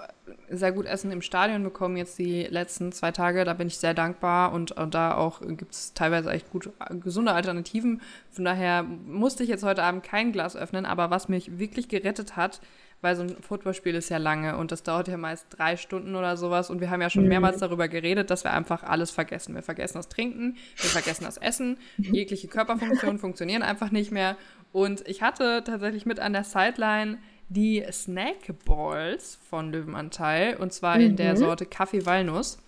sehr 0.48 0.72
gut 0.72 0.86
Essen 0.86 1.10
im 1.10 1.20
Stadion 1.20 1.64
bekommen 1.64 1.96
jetzt 1.96 2.18
die 2.18 2.44
letzten 2.44 2.92
zwei 2.92 3.10
Tage. 3.10 3.44
Da 3.44 3.54
bin 3.54 3.66
ich 3.66 3.78
sehr 3.78 3.94
dankbar 3.94 4.52
und, 4.52 4.72
und 4.72 4.94
da 4.94 5.16
auch 5.16 5.40
gibt 5.40 5.74
es 5.74 5.92
teilweise 5.92 6.30
echt 6.30 6.50
gut 6.50 6.70
gesunde 7.02 7.32
Alternativen. 7.32 8.00
Von 8.30 8.44
daher 8.44 8.82
musste 8.82 9.42
ich 9.42 9.48
jetzt 9.48 9.64
heute 9.64 9.82
Abend 9.82 10.04
kein 10.04 10.32
Glas 10.32 10.56
öffnen. 10.56 10.86
Aber 10.86 11.10
was 11.10 11.28
mich 11.28 11.58
wirklich 11.58 11.88
gerettet 11.88 12.36
hat, 12.36 12.60
weil 13.04 13.16
so 13.16 13.22
ein 13.22 13.36
Footballspiel 13.40 13.94
ist 13.94 14.08
ja 14.08 14.16
lange 14.16 14.56
und 14.56 14.72
das 14.72 14.82
dauert 14.82 15.08
ja 15.08 15.18
meist 15.18 15.46
drei 15.50 15.76
Stunden 15.76 16.16
oder 16.16 16.38
sowas. 16.38 16.70
Und 16.70 16.80
wir 16.80 16.90
haben 16.90 17.02
ja 17.02 17.10
schon 17.10 17.28
mehrmals 17.28 17.58
darüber 17.58 17.86
geredet, 17.86 18.30
dass 18.30 18.44
wir 18.44 18.52
einfach 18.52 18.82
alles 18.82 19.10
vergessen. 19.10 19.54
Wir 19.54 19.62
vergessen 19.62 19.98
das 19.98 20.08
Trinken, 20.08 20.56
wir 20.76 20.90
vergessen 20.90 21.24
das 21.24 21.36
Essen, 21.36 21.76
jegliche 21.98 22.48
Körperfunktionen 22.48 23.18
funktionieren 23.18 23.62
einfach 23.62 23.90
nicht 23.90 24.10
mehr. 24.10 24.36
Und 24.72 25.06
ich 25.06 25.22
hatte 25.22 25.62
tatsächlich 25.64 26.06
mit 26.06 26.18
an 26.18 26.32
der 26.32 26.44
Sideline 26.44 27.18
die 27.50 27.84
Snackballs 27.92 29.38
von 29.48 29.70
Löwenanteil 29.70 30.56
und 30.56 30.72
zwar 30.72 30.96
mhm. 30.96 31.04
in 31.04 31.16
der 31.16 31.34
mhm. 31.34 31.38
Sorte 31.38 31.66
Kaffee-Walnuss. 31.66 32.58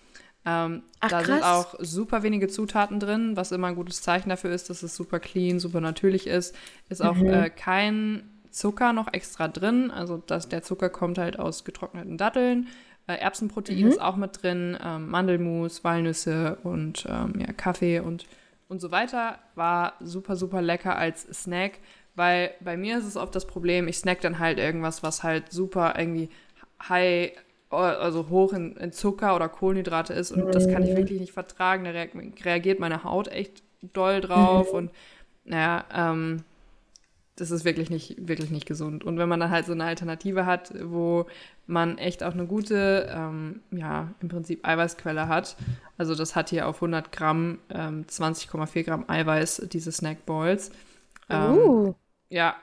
Ähm, 0.45 0.83
Ach, 1.01 1.09
da 1.09 1.23
krass. 1.23 1.27
sind 1.27 1.43
auch 1.43 1.75
super 1.81 2.23
wenige 2.23 2.47
Zutaten 2.47 3.01
drin, 3.01 3.37
was 3.37 3.53
immer 3.53 3.69
ein 3.69 3.75
gutes 3.75 4.03
Zeichen 4.03 4.29
dafür 4.29 4.53
ist, 4.53 4.71
dass 4.71 4.83
es 4.83 4.95
super 4.95 5.19
clean, 5.19 5.59
super 5.59 5.81
natürlich 5.81 6.27
ist. 6.27 6.55
Ist 6.89 7.03
auch 7.03 7.17
mhm. 7.17 7.29
äh, 7.29 7.51
kein 7.51 8.36
Zucker 8.57 8.95
noch 8.95 9.13
extra 9.13 9.49
drin. 9.49 9.91
Also 9.91 10.17
das, 10.17 10.49
der 10.49 10.63
Zucker 10.63 10.89
kommt 10.89 11.19
halt 11.19 11.39
aus 11.39 11.65
getrockneten 11.65 12.17
Datteln. 12.17 12.69
Äh, 13.07 13.17
Erbsenprotein 13.17 13.81
mhm. 13.81 13.89
ist 13.89 14.01
auch 14.01 14.17
mit 14.17 14.43
drin, 14.43 14.79
ähm, 14.83 15.09
Mandelmus, 15.11 15.85
Walnüsse 15.85 16.57
und 16.63 17.07
ähm, 17.07 17.35
ja, 17.39 17.53
Kaffee 17.53 18.01
und, 18.01 18.25
und 18.69 18.81
so 18.81 18.91
weiter. 18.91 19.39
War 19.55 19.93
super, 20.01 20.37
super 20.37 20.63
lecker 20.63 20.97
als 20.97 21.23
Snack, 21.43 21.81
weil 22.15 22.51
bei 22.61 22.79
mir 22.79 22.97
ist 22.97 23.05
es 23.05 23.19
oft 23.19 23.35
das 23.35 23.47
Problem, 23.47 23.89
ich 23.89 23.99
snack 23.99 24.23
dann 24.23 24.39
halt 24.39 24.59
irgendwas, 24.59 25.03
was 25.03 25.23
halt 25.23 25.53
super 25.53 25.95
irgendwie 25.99 26.31
high, 26.89 27.33
also 27.69 28.31
hoch 28.31 28.55
in, 28.55 28.75
in 28.77 28.91
Zucker 28.91 29.37
oder 29.37 29.51
Kohlenhydrate 29.51 30.15
ist 30.15 30.33
und 30.33 30.47
mhm. 30.47 30.53
das 30.53 30.67
kann 30.67 30.83
ich 30.83 30.93
mhm. 30.93 30.97
wirklich 30.97 31.21
nicht 31.21 31.33
vertragen. 31.33 31.85
Da 31.85 31.91
reagiert 32.43 32.81
meine 32.81 33.05
Haut 33.05 33.29
echt 33.29 33.63
doll 33.83 34.23
drauf 34.23 34.73
mhm. 34.73 34.79
und 34.79 34.91
naja, 35.45 35.85
ähm, 35.95 36.43
das 37.37 37.51
ist 37.51 37.65
wirklich 37.67 37.91
nicht, 37.91 38.17
wirklich 38.27 38.51
nicht 38.51 38.67
gesund. 38.67 39.05
Und 39.05 39.19
wenn 39.19 39.29
man 39.29 39.41
dann 39.41 39.51
halt 39.51 39.67
so 39.67 39.73
eine 39.73 39.85
Alternative 39.85 40.47
hat, 40.47 40.73
wo 40.83 41.27
man 41.67 41.99
echt 41.99 42.23
auch 42.23 42.33
eine 42.33 42.47
gute, 42.47 43.13
ähm, 43.15 43.61
ja, 43.71 44.15
im 44.21 44.29
Prinzip 44.29 44.67
Eiweißquelle 44.67 45.29
hat, 45.29 45.57
also 45.99 46.15
das 46.15 46.35
hat 46.35 46.49
hier 46.49 46.67
auf 46.67 46.77
100 46.77 47.13
Gramm 47.13 47.59
ähm, 47.69 48.05
20,4 48.09 48.85
Gramm 48.85 49.05
Eiweiß, 49.07 49.69
diese 49.71 49.93
Snackballs. 49.93 50.71
Ähm, 51.29 51.59
uh. 51.59 51.95
Ja, 52.31 52.57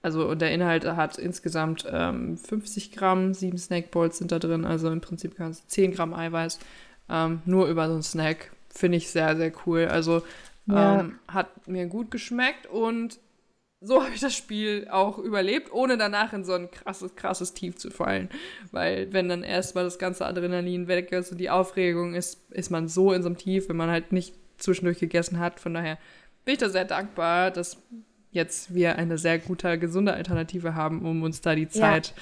also 0.00 0.26
und 0.26 0.40
der 0.40 0.52
Inhalt 0.52 0.86
hat 0.86 1.18
insgesamt 1.18 1.82
50 1.82 1.90
ähm, 1.90 2.98
Gramm, 2.98 3.34
sieben 3.34 3.58
Snackballs 3.58 4.18
sind 4.18 4.32
da 4.32 4.38
drin, 4.38 4.64
also 4.64 4.90
im 4.90 5.02
Prinzip 5.02 5.36
kannst 5.36 5.64
du 5.64 5.68
10 5.68 5.92
Gramm 5.92 6.14
Eiweiß 6.14 6.58
ähm, 7.10 7.42
nur 7.44 7.66
über 7.66 7.86
so 7.88 7.94
einen 7.94 8.02
Snack. 8.02 8.52
Finde 8.70 8.96
ich 8.98 9.10
sehr, 9.10 9.36
sehr 9.36 9.52
cool. 9.66 9.86
Also 9.86 10.22
ja. 10.66 11.00
Ähm, 11.00 11.18
hat 11.28 11.66
mir 11.66 11.86
gut 11.86 12.10
geschmeckt 12.10 12.66
und 12.66 13.18
so 13.80 14.02
habe 14.02 14.14
ich 14.14 14.20
das 14.20 14.34
Spiel 14.34 14.88
auch 14.90 15.18
überlebt, 15.18 15.72
ohne 15.72 15.96
danach 15.96 16.32
in 16.32 16.44
so 16.44 16.54
ein 16.54 16.70
krasses, 16.70 17.14
krasses 17.14 17.54
Tief 17.54 17.76
zu 17.76 17.90
fallen. 17.90 18.28
Weil 18.72 19.12
wenn 19.12 19.28
dann 19.28 19.44
erstmal 19.44 19.84
das 19.84 19.98
ganze 19.98 20.26
Adrenalin 20.26 20.88
weg 20.88 21.12
ist 21.12 21.30
und 21.30 21.38
die 21.38 21.50
Aufregung 21.50 22.14
ist, 22.14 22.50
ist 22.50 22.70
man 22.70 22.88
so 22.88 23.12
in 23.12 23.22
so 23.22 23.28
einem 23.28 23.38
Tief, 23.38 23.68
wenn 23.68 23.76
man 23.76 23.90
halt 23.90 24.10
nicht 24.12 24.34
zwischendurch 24.58 24.98
gegessen 24.98 25.38
hat. 25.38 25.60
Von 25.60 25.74
daher 25.74 25.96
bin 26.44 26.54
ich 26.54 26.58
da 26.58 26.68
sehr 26.68 26.84
dankbar, 26.84 27.52
dass 27.52 27.76
jetzt 28.32 28.74
wir 28.74 28.96
eine 28.96 29.16
sehr 29.16 29.38
gute, 29.38 29.78
gesunde 29.78 30.12
Alternative 30.12 30.74
haben, 30.74 31.04
um 31.04 31.22
uns 31.22 31.40
da 31.40 31.54
die 31.54 31.68
Zeit 31.68 32.14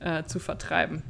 ja. 0.00 0.20
äh, 0.20 0.26
zu 0.26 0.38
vertreiben. 0.38 1.02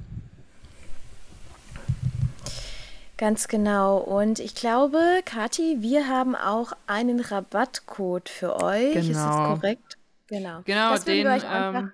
Ganz 3.16 3.46
genau. 3.46 3.98
Und 3.98 4.40
ich 4.40 4.57
glaube, 4.57 4.98
Kathi, 5.24 5.76
wir 5.78 6.09
haben 6.09 6.35
auch 6.35 6.72
einen 6.88 7.20
Rabattcode 7.20 8.28
für 8.28 8.61
euch. 8.61 8.92
Genau. 8.92 8.98
Ist 8.98 9.14
das 9.14 9.37
genau. 9.37 9.54
korrekt? 9.54 9.84
Genau. 10.28 10.62
Genau, 10.64 10.90
das 10.90 11.04
den 11.04 11.24
wir 11.26 11.34
euch 11.34 11.44
ähm, 11.50 11.92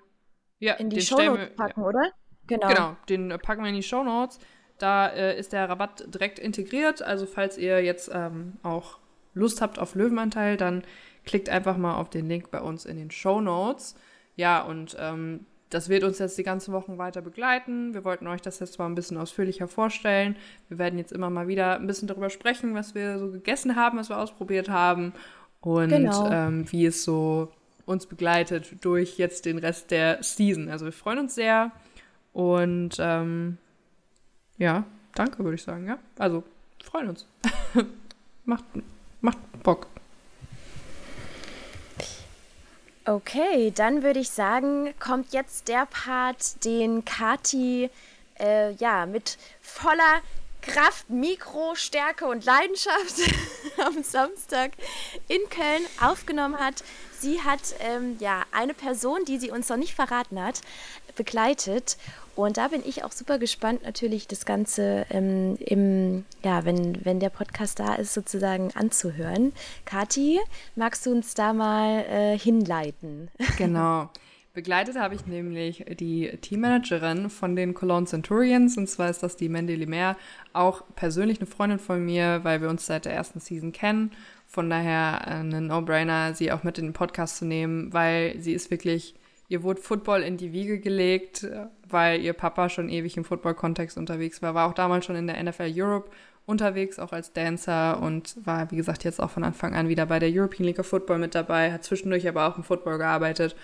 ja, 0.59 0.73
in 0.73 0.89
die 0.89 1.01
Shownotes 1.01 1.55
packen, 1.55 1.81
ja. 1.81 1.87
oder? 1.87 2.11
Genau. 2.47 2.67
Genau, 2.67 2.97
den 3.09 3.29
packen 3.41 3.63
wir 3.63 3.69
in 3.69 3.75
die 3.75 3.83
Shownotes. 3.83 4.39
Da 4.77 5.07
äh, 5.07 5.37
ist 5.37 5.53
der 5.53 5.69
Rabatt 5.69 6.03
direkt 6.13 6.39
integriert. 6.39 7.01
Also 7.01 7.25
falls 7.25 7.57
ihr 7.57 7.83
jetzt 7.83 8.09
ähm, 8.13 8.57
auch 8.63 8.97
Lust 9.33 9.61
habt 9.61 9.79
auf 9.79 9.95
Löwenanteil, 9.95 10.57
dann 10.57 10.83
klickt 11.25 11.49
einfach 11.49 11.77
mal 11.77 11.95
auf 11.95 12.09
den 12.09 12.27
Link 12.27 12.51
bei 12.51 12.61
uns 12.61 12.85
in 12.85 12.97
den 12.97 13.11
Shownotes. 13.11 13.95
Ja, 14.35 14.61
und 14.61 14.97
ähm, 14.99 15.45
das 15.69 15.87
wird 15.87 16.03
uns 16.03 16.19
jetzt 16.19 16.37
die 16.37 16.43
ganzen 16.43 16.73
Wochen 16.73 16.97
weiter 16.97 17.21
begleiten. 17.21 17.93
Wir 17.93 18.03
wollten 18.03 18.27
euch 18.27 18.41
das 18.41 18.59
jetzt 18.59 18.77
mal 18.79 18.87
ein 18.87 18.95
bisschen 18.95 19.17
ausführlicher 19.17 19.67
vorstellen. 19.67 20.35
Wir 20.67 20.77
werden 20.77 20.97
jetzt 20.97 21.11
immer 21.11 21.29
mal 21.29 21.47
wieder 21.47 21.77
ein 21.77 21.87
bisschen 21.87 22.07
darüber 22.07 22.29
sprechen, 22.29 22.75
was 22.75 22.93
wir 22.93 23.19
so 23.19 23.31
gegessen 23.31 23.75
haben, 23.75 23.97
was 23.97 24.09
wir 24.09 24.17
ausprobiert 24.17 24.67
haben 24.67 25.13
und 25.61 25.89
genau. 25.89 26.29
ähm, 26.29 26.69
wie 26.71 26.85
es 26.85 27.03
so 27.03 27.51
uns 27.85 28.05
begleitet 28.05 28.83
durch 28.83 29.17
jetzt 29.17 29.45
den 29.45 29.57
Rest 29.57 29.91
der 29.91 30.21
Season. 30.23 30.69
Also 30.69 30.85
wir 30.85 30.93
freuen 30.93 31.19
uns 31.19 31.35
sehr 31.35 31.71
und 32.33 32.97
ähm, 32.99 33.57
ja, 34.57 34.83
danke 35.15 35.43
würde 35.43 35.55
ich 35.55 35.63
sagen. 35.63 35.87
Ja, 35.87 35.97
also 36.17 36.43
freuen 36.83 37.09
uns. 37.09 37.25
macht, 38.45 38.65
macht 39.21 39.37
Bock. 39.63 39.87
Okay, 43.05 43.71
dann 43.75 44.03
würde 44.03 44.19
ich 44.19 44.29
sagen, 44.29 44.93
kommt 44.99 45.33
jetzt 45.33 45.67
der 45.67 45.87
Part, 45.87 46.63
den 46.63 47.03
Kati 47.03 47.89
äh, 48.39 48.73
ja, 48.73 49.05
mit 49.05 49.37
voller 49.59 50.21
Kraft, 50.61 51.09
Mikro, 51.09 51.75
Stärke 51.75 52.25
und 52.25 52.45
Leidenschaft 52.45 53.15
am 53.85 54.03
Samstag 54.03 54.71
in 55.27 55.41
Köln 55.49 55.85
aufgenommen 56.01 56.57
hat. 56.57 56.83
Sie 57.19 57.41
hat 57.41 57.61
ähm, 57.79 58.17
ja 58.19 58.43
eine 58.51 58.73
Person, 58.73 59.25
die 59.25 59.37
sie 59.37 59.51
uns 59.51 59.69
noch 59.69 59.77
nicht 59.77 59.93
verraten 59.93 60.41
hat, 60.41 60.61
begleitet 61.15 61.97
und 62.35 62.57
da 62.57 62.69
bin 62.69 62.81
ich 62.85 63.03
auch 63.03 63.11
super 63.11 63.39
gespannt, 63.39 63.83
natürlich 63.83 64.27
das 64.27 64.45
Ganze 64.45 65.05
ähm, 65.09 65.57
im, 65.59 66.25
ja, 66.43 66.65
wenn, 66.65 67.03
wenn 67.05 67.19
der 67.19 67.29
Podcast 67.29 67.79
da 67.79 67.95
ist, 67.95 68.13
sozusagen 68.13 68.71
anzuhören. 68.73 69.53
Kathi, 69.85 70.39
magst 70.75 71.05
du 71.05 71.11
uns 71.11 71.33
da 71.33 71.53
mal 71.53 72.05
äh, 72.05 72.37
hinleiten? 72.37 73.29
Genau. 73.57 74.09
Begleitet 74.53 74.97
habe 74.97 75.15
ich 75.15 75.25
nämlich 75.25 75.85
die 75.97 76.29
Teammanagerin 76.41 77.29
von 77.29 77.55
den 77.55 77.73
Cologne 77.73 78.05
Centurions, 78.05 78.77
und 78.77 78.87
zwar 78.87 79.09
ist 79.09 79.23
das 79.23 79.37
die 79.37 79.47
Mandy 79.47 79.75
Lemaire, 79.75 80.17
auch 80.51 80.83
persönlich 80.95 81.39
eine 81.39 81.47
Freundin 81.47 81.79
von 81.79 82.03
mir, 82.03 82.41
weil 82.43 82.61
wir 82.61 82.69
uns 82.69 82.85
seit 82.85 83.05
der 83.05 83.13
ersten 83.13 83.39
Season 83.39 83.71
kennen. 83.71 84.11
Von 84.47 84.69
daher 84.69 85.21
äh, 85.25 85.39
ein 85.39 85.67
No-Brainer, 85.67 86.33
sie 86.33 86.51
auch 86.51 86.63
mit 86.63 86.77
in 86.77 86.87
den 86.87 86.93
Podcast 86.93 87.37
zu 87.37 87.45
nehmen, 87.45 87.93
weil 87.93 88.37
sie 88.39 88.51
ist 88.51 88.71
wirklich 88.71 89.15
ihr 89.51 89.63
wurde 89.63 89.81
Football 89.81 90.21
in 90.21 90.37
die 90.37 90.53
Wiege 90.53 90.79
gelegt, 90.79 91.45
weil 91.89 92.21
ihr 92.21 92.31
Papa 92.31 92.69
schon 92.69 92.87
ewig 92.87 93.17
im 93.17 93.25
Football-Kontext 93.25 93.97
unterwegs 93.97 94.41
war. 94.41 94.55
War 94.55 94.69
auch 94.69 94.73
damals 94.73 95.05
schon 95.05 95.17
in 95.17 95.27
der 95.27 95.43
NFL 95.43 95.73
Europe 95.75 96.09
unterwegs, 96.45 96.99
auch 96.99 97.11
als 97.11 97.33
Dancer 97.33 98.01
und 98.01 98.37
war, 98.45 98.71
wie 98.71 98.77
gesagt, 98.77 99.03
jetzt 99.03 99.21
auch 99.21 99.29
von 99.29 99.43
Anfang 99.43 99.75
an 99.75 99.89
wieder 99.89 100.05
bei 100.05 100.19
der 100.19 100.29
European 100.31 100.65
League 100.65 100.79
of 100.79 100.87
Football 100.87 101.19
mit 101.19 101.35
dabei, 101.35 101.71
hat 101.71 101.83
zwischendurch 101.83 102.29
aber 102.29 102.47
auch 102.47 102.57
im 102.57 102.63
Football 102.63 102.97
gearbeitet 102.97 103.57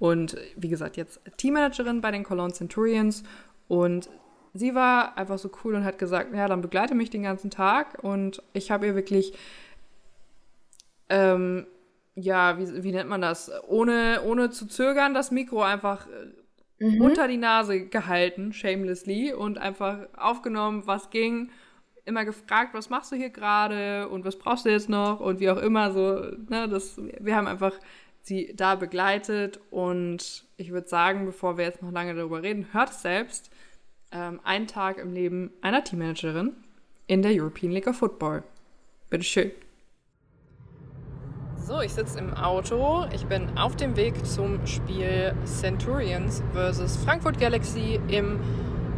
und 0.00 0.36
wie 0.56 0.68
gesagt, 0.68 0.96
jetzt 0.96 1.20
Teammanagerin 1.36 2.00
bei 2.00 2.10
den 2.10 2.24
Cologne 2.24 2.52
Centurions 2.52 3.22
und 3.68 4.10
sie 4.52 4.74
war 4.74 5.16
einfach 5.16 5.38
so 5.38 5.48
cool 5.62 5.76
und 5.76 5.84
hat 5.84 5.98
gesagt, 5.98 6.34
ja, 6.34 6.48
dann 6.48 6.60
begleite 6.60 6.96
mich 6.96 7.10
den 7.10 7.22
ganzen 7.22 7.50
Tag 7.50 8.02
und 8.02 8.42
ich 8.52 8.72
habe 8.72 8.86
ihr 8.86 8.94
wirklich 8.96 9.32
ähm, 11.08 11.66
ja, 12.14 12.58
wie, 12.58 12.82
wie 12.82 12.92
nennt 12.92 13.08
man 13.08 13.20
das? 13.20 13.50
Ohne, 13.68 14.22
ohne 14.24 14.50
zu 14.50 14.66
zögern, 14.66 15.14
das 15.14 15.30
Mikro 15.30 15.62
einfach 15.62 16.06
äh, 16.78 16.84
mhm. 16.84 17.00
unter 17.00 17.28
die 17.28 17.36
Nase 17.36 17.86
gehalten, 17.86 18.52
shamelessly, 18.52 19.32
und 19.32 19.58
einfach 19.58 20.08
aufgenommen, 20.16 20.86
was 20.86 21.10
ging. 21.10 21.50
Immer 22.04 22.24
gefragt, 22.24 22.74
was 22.74 22.90
machst 22.90 23.12
du 23.12 23.16
hier 23.16 23.30
gerade 23.30 24.08
und 24.08 24.24
was 24.24 24.38
brauchst 24.38 24.64
du 24.64 24.70
jetzt 24.70 24.88
noch 24.88 25.20
und 25.20 25.38
wie 25.38 25.50
auch 25.50 25.58
immer 25.58 25.92
so. 25.92 26.22
Ne, 26.48 26.68
das, 26.68 26.98
wir 27.20 27.36
haben 27.36 27.46
einfach 27.46 27.74
sie 28.22 28.52
da 28.54 28.74
begleitet 28.74 29.60
und 29.70 30.44
ich 30.56 30.70
würde 30.70 30.88
sagen, 30.88 31.26
bevor 31.26 31.56
wir 31.56 31.64
jetzt 31.64 31.82
noch 31.82 31.92
lange 31.92 32.14
darüber 32.14 32.42
reden, 32.42 32.66
hört 32.72 32.92
selbst. 32.92 33.50
Ähm, 34.12 34.40
ein 34.44 34.66
Tag 34.66 34.98
im 34.98 35.12
Leben 35.12 35.52
einer 35.62 35.84
Teammanagerin 35.84 36.52
in 37.06 37.22
der 37.22 37.32
European 37.32 37.72
League 37.72 37.86
of 37.86 37.96
Football. 37.96 38.42
Bitteschön. 39.08 39.52
So, 41.56 41.80
ich 41.80 41.92
sitze 41.92 42.18
im 42.18 42.34
Auto. 42.34 43.06
Ich 43.14 43.26
bin 43.26 43.56
auf 43.56 43.76
dem 43.76 43.96
Weg 43.96 44.26
zum 44.26 44.66
Spiel 44.66 45.34
Centurions 45.44 46.42
vs. 46.52 46.96
Frankfurt 47.04 47.38
Galaxy 47.38 48.00
im 48.08 48.40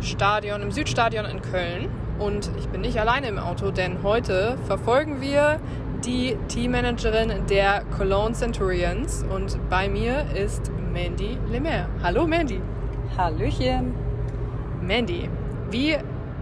Stadion, 0.01 0.63
im 0.63 0.71
Südstadion 0.71 1.27
in 1.27 1.43
Köln. 1.43 1.91
Und 2.19 2.51
ich 2.59 2.69
bin 2.69 2.81
nicht 2.81 2.99
alleine 2.99 3.29
im 3.29 3.39
Auto, 3.39 3.71
denn 3.71 4.03
heute 4.03 4.57
verfolgen 4.67 5.21
wir 5.21 5.61
die 6.05 6.37
Teammanagerin 6.49 7.47
der 7.49 7.85
Cologne 7.97 8.35
Centurions. 8.35 9.25
Und 9.25 9.59
bei 9.71 9.89
mir 9.89 10.25
ist 10.35 10.71
Mandy 10.93 11.39
Lemaire. 11.51 11.89
Hallo 12.03 12.27
Mandy. 12.27 12.61
Hallöchen. 13.17 13.95
Mandy, 14.81 15.29
wie 15.71 15.97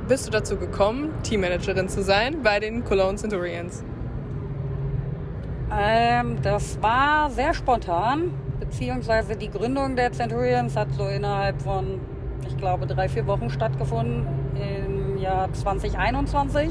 bist 0.08 0.26
du 0.26 0.30
dazu 0.30 0.56
gekommen, 0.56 1.12
Teammanagerin 1.22 1.88
zu 1.88 2.02
sein 2.02 2.42
bei 2.42 2.58
den 2.58 2.84
Cologne 2.84 3.16
Centurions? 3.16 3.84
Ähm, 5.72 6.38
das 6.42 6.80
war 6.82 7.30
sehr 7.30 7.54
spontan. 7.54 8.32
beziehungsweise 8.58 9.36
die 9.36 9.50
Gründung 9.50 9.96
der 9.96 10.12
Centurions 10.12 10.76
hat 10.76 10.92
so 10.92 11.06
innerhalb 11.06 11.60
von, 11.60 12.00
ich 12.46 12.56
glaube, 12.56 12.86
drei, 12.86 13.08
vier 13.08 13.26
Wochen 13.26 13.50
stattgefunden 13.50 14.26
im 14.54 15.18
Jahr 15.18 15.52
2021. 15.52 16.70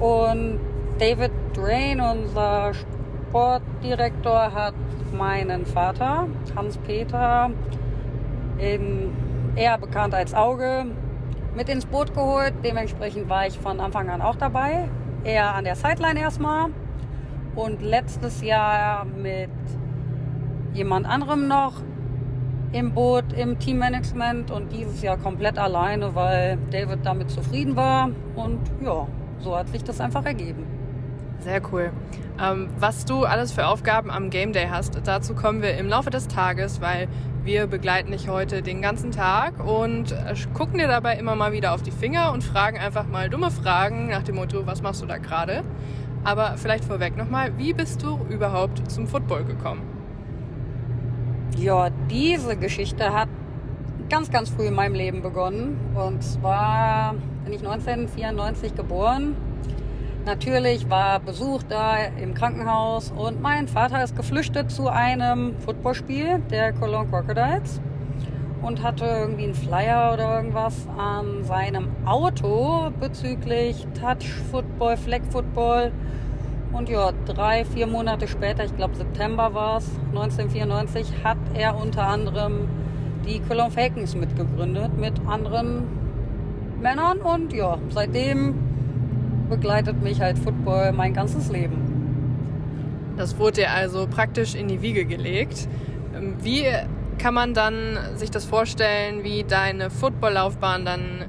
Und 0.00 0.58
David 0.98 1.32
Drain, 1.54 2.00
unser 2.00 2.72
Sportdirektor, 2.74 4.52
hat 4.54 4.74
meinen 5.12 5.66
Vater, 5.66 6.28
Hans-Peter, 6.54 7.50
eher 9.56 9.78
bekannt 9.78 10.14
als 10.14 10.34
Auge, 10.34 10.86
mit 11.54 11.68
ins 11.68 11.86
Boot 11.86 12.14
geholt. 12.14 12.54
Dementsprechend 12.64 13.28
war 13.28 13.46
ich 13.46 13.58
von 13.58 13.80
Anfang 13.80 14.08
an 14.08 14.22
auch 14.22 14.36
dabei. 14.36 14.88
Eher 15.24 15.54
an 15.54 15.64
der 15.64 15.74
Sideline 15.74 16.20
erstmal. 16.20 16.70
Und 17.54 17.82
letztes 17.82 18.42
Jahr 18.42 19.04
mit 19.04 19.50
jemand 20.72 21.06
anderem 21.06 21.48
noch 21.48 21.74
im 22.72 22.92
Boot 22.92 23.32
im 23.34 23.58
Teammanagement 23.58 24.50
und 24.50 24.72
dieses 24.72 25.02
Jahr 25.02 25.18
komplett 25.18 25.58
alleine, 25.58 26.14
weil 26.14 26.56
David 26.70 27.00
damit 27.04 27.30
zufrieden 27.30 27.76
war. 27.76 28.08
Und 28.34 28.60
ja, 28.80 29.06
so 29.40 29.56
hat 29.56 29.68
sich 29.68 29.84
das 29.84 30.00
einfach 30.00 30.24
ergeben. 30.24 30.64
Sehr 31.42 31.60
cool. 31.72 31.90
Ähm, 32.40 32.68
was 32.78 33.04
du 33.04 33.24
alles 33.24 33.52
für 33.52 33.66
Aufgaben 33.66 34.10
am 34.10 34.30
Game 34.30 34.52
Day 34.52 34.68
hast, 34.70 34.96
dazu 35.04 35.34
kommen 35.34 35.60
wir 35.60 35.76
im 35.76 35.88
Laufe 35.88 36.10
des 36.10 36.28
Tages, 36.28 36.80
weil 36.80 37.08
wir 37.42 37.66
begleiten 37.66 38.12
dich 38.12 38.28
heute 38.28 38.62
den 38.62 38.80
ganzen 38.80 39.10
Tag 39.10 39.54
und 39.64 40.12
äh, 40.12 40.34
gucken 40.54 40.78
dir 40.78 40.86
dabei 40.86 41.16
immer 41.16 41.34
mal 41.34 41.52
wieder 41.52 41.74
auf 41.74 41.82
die 41.82 41.90
Finger 41.90 42.30
und 42.30 42.44
fragen 42.44 42.78
einfach 42.78 43.08
mal 43.08 43.28
dumme 43.28 43.50
Fragen 43.50 44.08
nach 44.08 44.22
dem 44.22 44.36
Motto, 44.36 44.66
was 44.66 44.82
machst 44.82 45.02
du 45.02 45.06
da 45.06 45.18
gerade? 45.18 45.64
Aber 46.22 46.56
vielleicht 46.56 46.84
vorweg 46.84 47.16
nochmal, 47.16 47.58
wie 47.58 47.72
bist 47.72 48.02
du 48.04 48.20
überhaupt 48.30 48.88
zum 48.88 49.08
Football 49.08 49.44
gekommen? 49.44 49.82
Ja, 51.58 51.90
diese 52.08 52.56
Geschichte 52.56 53.12
hat 53.12 53.28
ganz, 54.08 54.30
ganz 54.30 54.48
früh 54.48 54.66
in 54.66 54.74
meinem 54.74 54.94
Leben 54.94 55.22
begonnen. 55.22 55.76
Und 55.94 56.22
zwar 56.22 57.14
bin 57.44 57.52
ich 57.52 57.66
1994 57.66 58.76
geboren 58.76 59.34
Natürlich 60.24 60.88
war 60.88 61.18
Besuch 61.18 61.64
da 61.68 61.96
im 62.20 62.34
Krankenhaus 62.34 63.10
und 63.10 63.42
mein 63.42 63.66
Vater 63.66 64.04
ist 64.04 64.14
geflüchtet 64.14 64.70
zu 64.70 64.88
einem 64.88 65.56
Footballspiel 65.58 66.38
der 66.48 66.72
Cologne 66.72 67.10
Crocodiles 67.10 67.80
und 68.62 68.84
hatte 68.84 69.04
irgendwie 69.04 69.44
einen 69.44 69.54
Flyer 69.54 70.12
oder 70.14 70.36
irgendwas 70.36 70.86
an 70.96 71.42
seinem 71.42 71.88
Auto 72.04 72.92
bezüglich 73.00 73.84
Touch 74.00 74.32
Football, 74.52 74.96
Flag 74.96 75.22
Football. 75.30 75.90
Und 76.72 76.88
ja, 76.88 77.10
drei, 77.26 77.64
vier 77.64 77.88
Monate 77.88 78.28
später, 78.28 78.64
ich 78.64 78.76
glaube 78.76 78.94
September 78.94 79.52
war 79.54 79.78
es, 79.78 79.90
1994, 80.10 81.24
hat 81.24 81.38
er 81.54 81.76
unter 81.76 82.06
anderem 82.06 82.68
die 83.26 83.40
Cologne 83.40 83.72
Falcons 83.72 84.14
mitgegründet 84.14 84.96
mit 84.96 85.14
anderen 85.26 85.82
Männern. 86.80 87.18
Und 87.18 87.52
ja, 87.52 87.76
seitdem 87.90 88.71
begleitet 89.52 90.02
mich 90.02 90.20
halt 90.20 90.38
Football 90.38 90.92
mein 90.92 91.12
ganzes 91.12 91.50
Leben. 91.50 91.76
Das 93.18 93.38
wurde 93.38 93.68
also 93.68 94.06
praktisch 94.06 94.54
in 94.54 94.66
die 94.66 94.80
Wiege 94.80 95.04
gelegt. 95.04 95.68
Ähm, 96.16 96.36
wie 96.40 96.64
kann 97.18 97.34
man 97.34 97.52
dann 97.52 97.98
sich 98.16 98.30
das 98.30 98.46
vorstellen, 98.46 99.24
wie 99.24 99.44
deine 99.44 99.90
Footballlaufbahn 99.90 100.86
dann 100.86 101.26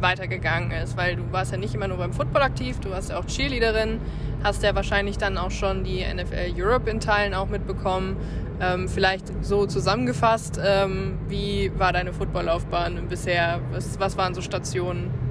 weitergegangen 0.00 0.70
ist? 0.70 0.96
Weil 0.96 1.16
du 1.16 1.30
warst 1.30 1.52
ja 1.52 1.58
nicht 1.58 1.74
immer 1.74 1.88
nur 1.88 1.98
beim 1.98 2.14
Football 2.14 2.42
aktiv, 2.42 2.80
du 2.80 2.90
warst 2.90 3.10
ja 3.10 3.18
auch 3.18 3.26
Cheerleaderin, 3.26 4.00
hast 4.42 4.62
ja 4.62 4.74
wahrscheinlich 4.74 5.18
dann 5.18 5.36
auch 5.36 5.50
schon 5.50 5.84
die 5.84 6.02
NFL 6.02 6.54
Europe 6.56 6.90
in 6.90 7.00
Teilen 7.00 7.34
auch 7.34 7.48
mitbekommen. 7.48 8.16
Ähm, 8.62 8.88
vielleicht 8.88 9.44
so 9.44 9.66
zusammengefasst, 9.66 10.58
ähm, 10.64 11.18
wie 11.28 11.70
war 11.76 11.92
deine 11.92 12.14
Footballlaufbahn 12.14 13.08
bisher? 13.08 13.60
Was, 13.72 14.00
was 14.00 14.16
waren 14.16 14.32
so 14.32 14.40
Stationen? 14.40 15.21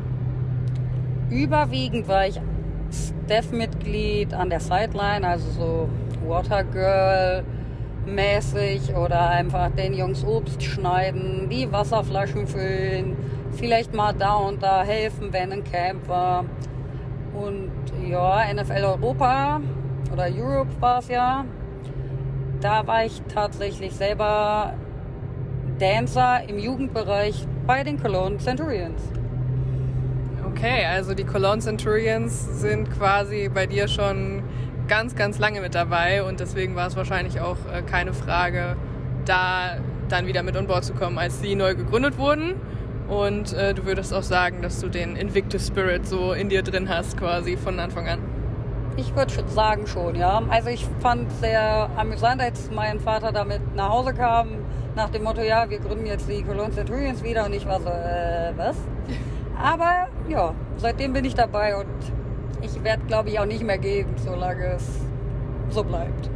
Überwiegend 1.31 2.09
war 2.09 2.27
ich 2.27 2.39
Staff-Mitglied 2.91 4.33
an 4.33 4.49
der 4.49 4.59
Sideline, 4.59 5.25
also 5.25 5.49
so 5.49 5.89
Watergirl 6.27 7.45
mäßig 8.05 8.93
oder 8.93 9.29
einfach 9.29 9.69
den 9.71 9.93
Jungs 9.93 10.25
Obst 10.25 10.61
schneiden, 10.61 11.47
die 11.49 11.71
Wasserflaschen 11.71 12.47
füllen, 12.47 13.15
vielleicht 13.53 13.93
mal 13.93 14.13
da 14.13 14.33
und 14.33 14.61
da 14.61 14.83
helfen, 14.83 15.31
wenn 15.31 15.53
ein 15.53 15.63
Camp 15.63 16.09
war. 16.09 16.43
Und 17.33 17.71
ja, 18.05 18.53
NFL 18.53 18.83
Europa 18.83 19.61
oder 20.11 20.27
Europe 20.35 20.81
war 20.81 20.99
es 20.99 21.07
ja. 21.07 21.45
Da 22.59 22.85
war 22.85 23.05
ich 23.05 23.21
tatsächlich 23.33 23.93
selber 23.93 24.73
Dancer 25.79 26.41
im 26.49 26.59
Jugendbereich 26.59 27.47
bei 27.65 27.83
den 27.83 28.01
Cologne 28.01 28.37
Centurions. 28.37 29.01
Okay, 30.53 30.85
also 30.85 31.13
die 31.13 31.23
Cologne 31.23 31.61
Centurions 31.61 32.59
sind 32.59 32.91
quasi 32.91 33.49
bei 33.51 33.65
dir 33.65 33.87
schon 33.87 34.43
ganz, 34.87 35.15
ganz 35.15 35.39
lange 35.39 35.61
mit 35.61 35.73
dabei 35.73 36.23
und 36.23 36.39
deswegen 36.39 36.75
war 36.75 36.87
es 36.87 36.95
wahrscheinlich 36.95 37.39
auch 37.39 37.57
äh, 37.73 37.81
keine 37.81 38.13
Frage, 38.13 38.75
da 39.25 39.77
dann 40.09 40.27
wieder 40.27 40.43
mit 40.43 40.57
an 40.57 40.67
Bord 40.67 40.83
zu 40.83 40.93
kommen, 40.93 41.17
als 41.17 41.41
sie 41.41 41.55
neu 41.55 41.75
gegründet 41.75 42.17
wurden. 42.17 42.55
Und 43.07 43.53
äh, 43.53 43.73
du 43.73 43.85
würdest 43.85 44.13
auch 44.13 44.23
sagen, 44.23 44.61
dass 44.61 44.79
du 44.81 44.89
den 44.89 45.15
Invictus 45.15 45.67
Spirit 45.67 46.05
so 46.07 46.33
in 46.33 46.49
dir 46.49 46.63
drin 46.63 46.89
hast, 46.89 47.17
quasi 47.17 47.57
von 47.57 47.79
Anfang 47.79 48.07
an. 48.07 48.19
Ich 48.97 49.15
würde 49.15 49.33
sagen 49.47 49.87
schon, 49.87 50.15
ja. 50.15 50.41
Also 50.49 50.69
ich 50.69 50.85
fand 50.99 51.31
sehr 51.39 51.89
amüsant, 51.95 52.41
als 52.41 52.69
mein 52.71 52.99
Vater 52.99 53.31
damit 53.31 53.61
nach 53.75 53.89
Hause 53.89 54.13
kam, 54.13 54.49
nach 54.95 55.09
dem 55.09 55.23
Motto, 55.23 55.41
ja, 55.41 55.69
wir 55.69 55.79
gründen 55.79 56.05
jetzt 56.05 56.29
die 56.29 56.43
Cologne 56.43 56.73
Centurions 56.73 57.23
wieder 57.23 57.45
und 57.45 57.53
ich 57.53 57.65
war 57.65 57.79
so, 57.79 57.89
äh, 57.89 58.51
was? 58.57 58.75
Aber 59.61 60.07
ja, 60.27 60.55
seitdem 60.77 61.13
bin 61.13 61.25
ich 61.25 61.35
dabei 61.35 61.75
und 61.75 61.85
ich 62.61 62.83
werde, 62.83 63.03
glaube 63.05 63.29
ich, 63.29 63.39
auch 63.39 63.45
nicht 63.45 63.63
mehr 63.63 63.77
gehen, 63.77 64.07
solange 64.17 64.65
es 64.73 65.01
so 65.69 65.83
bleibt. 65.83 66.29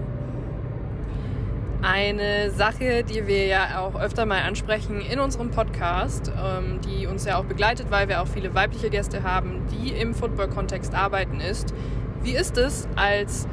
Eine 1.81 2.49
Sache, 2.51 3.03
die 3.03 3.27
wir 3.27 3.45
ja 3.45 3.79
auch 3.79 3.99
öfter 3.99 4.25
mal 4.25 4.41
ansprechen 4.41 5.01
in 5.01 5.19
unserem 5.19 5.51
Podcast, 5.51 6.31
ähm, 6.35 6.79
die 6.81 7.05
uns 7.05 7.25
ja 7.25 7.37
auch 7.37 7.45
begleitet, 7.45 7.91
weil 7.91 8.07
wir 8.07 8.21
auch 8.21 8.27
viele 8.27 8.55
weibliche 8.55 8.89
Gäste 8.89 9.23
haben, 9.23 9.61
die 9.71 9.89
im 9.89 10.13
Football-Kontext 10.15 10.95
arbeiten, 10.95 11.39
ist, 11.39 11.73
wie 12.23 12.31
ist 12.31 12.57
es 12.57 12.87
als 12.95 13.47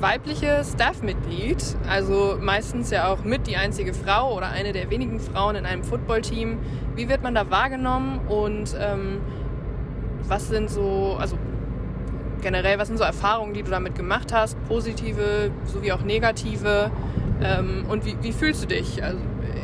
weibliches 0.00 0.72
Staff-Mitglied, 0.72 1.62
also 1.88 2.38
meistens 2.40 2.90
ja 2.90 3.08
auch 3.12 3.24
mit 3.24 3.46
die 3.46 3.56
einzige 3.56 3.94
Frau 3.94 4.36
oder 4.36 4.50
eine 4.50 4.72
der 4.72 4.90
wenigen 4.90 5.20
Frauen 5.20 5.56
in 5.56 5.66
einem 5.66 5.82
Footballteam. 5.82 6.58
Wie 6.94 7.08
wird 7.08 7.22
man 7.22 7.34
da 7.34 7.50
wahrgenommen 7.50 8.20
und 8.28 8.76
ähm, 8.78 9.20
was 10.26 10.48
sind 10.48 10.70
so, 10.70 11.16
also 11.18 11.38
generell, 12.42 12.78
was 12.78 12.88
sind 12.88 12.98
so 12.98 13.04
Erfahrungen, 13.04 13.54
die 13.54 13.62
du 13.62 13.70
damit 13.70 13.94
gemacht 13.94 14.32
hast, 14.32 14.56
positive 14.68 15.50
sowie 15.64 15.92
auch 15.92 16.02
negative? 16.02 16.90
Ähm, 17.42 17.86
und 17.88 18.04
wie, 18.04 18.16
wie, 18.22 18.32
fühlst 18.32 18.62
du 18.64 18.66
dich 18.66 19.02
also, 19.02 19.18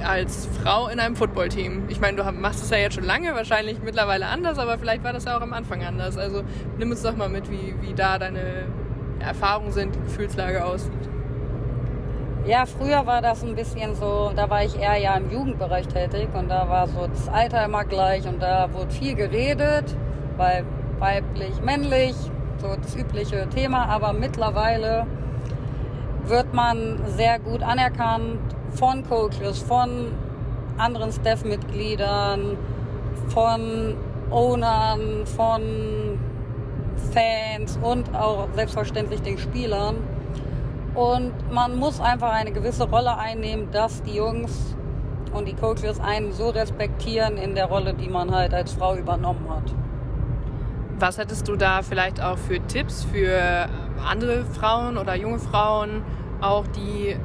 als 0.04 0.48
Frau 0.62 0.88
in 0.88 1.00
einem 1.00 1.16
Footballteam? 1.16 1.84
Ich 1.88 2.00
meine, 2.00 2.16
du 2.16 2.32
machst 2.32 2.62
es 2.62 2.70
ja 2.70 2.78
jetzt 2.78 2.94
schon 2.94 3.04
lange, 3.04 3.34
wahrscheinlich 3.34 3.78
mittlerweile 3.82 4.26
anders, 4.26 4.58
aber 4.58 4.78
vielleicht 4.78 5.02
war 5.02 5.12
das 5.12 5.24
ja 5.24 5.36
auch 5.36 5.42
am 5.42 5.52
Anfang 5.52 5.82
anders. 5.82 6.16
Also 6.16 6.42
nimm 6.78 6.90
uns 6.90 7.02
doch 7.02 7.16
mal 7.16 7.28
mit, 7.28 7.50
wie, 7.50 7.74
wie 7.80 7.94
da 7.94 8.18
deine 8.18 8.66
Erfahrungen 9.24 9.72
sind, 9.72 9.94
die 9.94 10.00
Gefühlslage 10.00 10.64
aussieht. 10.64 10.92
Ja, 12.46 12.66
früher 12.66 13.06
war 13.06 13.22
das 13.22 13.42
ein 13.42 13.54
bisschen 13.54 13.94
so, 13.94 14.30
da 14.36 14.50
war 14.50 14.62
ich 14.62 14.78
eher 14.78 14.98
ja 14.98 15.16
im 15.16 15.30
Jugendbereich 15.30 15.88
tätig 15.88 16.28
und 16.34 16.50
da 16.50 16.68
war 16.68 16.86
so 16.88 17.06
das 17.06 17.26
Alter 17.28 17.64
immer 17.64 17.84
gleich 17.84 18.28
und 18.28 18.42
da 18.42 18.68
wurde 18.72 18.90
viel 18.90 19.14
geredet, 19.14 19.96
weil 20.36 20.64
weiblich, 20.98 21.62
männlich, 21.62 22.14
so 22.58 22.76
das 22.80 22.94
übliche 22.96 23.48
Thema, 23.48 23.86
aber 23.86 24.12
mittlerweile 24.12 25.06
wird 26.26 26.52
man 26.52 27.00
sehr 27.06 27.38
gut 27.38 27.62
anerkannt 27.62 28.38
von 28.72 29.02
Coaches, 29.08 29.60
von 29.62 30.12
anderen 30.76 31.12
Staff-Mitgliedern, 31.12 32.58
von 33.28 33.96
Ownern, 34.30 35.26
von 35.26 36.13
Fans 37.04 37.78
und 37.82 38.14
auch 38.14 38.48
selbstverständlich 38.54 39.22
den 39.22 39.38
Spielern. 39.38 39.96
Und 40.94 41.32
man 41.52 41.76
muss 41.76 42.00
einfach 42.00 42.32
eine 42.32 42.52
gewisse 42.52 42.84
Rolle 42.84 43.16
einnehmen, 43.18 43.70
dass 43.72 44.02
die 44.02 44.14
Jungs 44.14 44.76
und 45.32 45.46
die 45.46 45.54
Coaches 45.54 46.00
einen 46.00 46.32
so 46.32 46.50
respektieren 46.50 47.36
in 47.36 47.54
der 47.54 47.66
Rolle, 47.66 47.94
die 47.94 48.08
man 48.08 48.30
halt 48.30 48.54
als 48.54 48.72
Frau 48.72 48.94
übernommen 48.96 49.48
hat. 49.50 49.74
Was 50.98 51.18
hättest 51.18 51.48
du 51.48 51.56
da 51.56 51.82
vielleicht 51.82 52.22
auch 52.22 52.38
für 52.38 52.60
Tipps 52.66 53.04
für 53.04 53.68
andere 54.08 54.44
Frauen 54.44 54.96
oder 54.96 55.16
junge 55.16 55.40
Frauen, 55.40 56.02
auch 56.40 56.66
die 56.68 57.16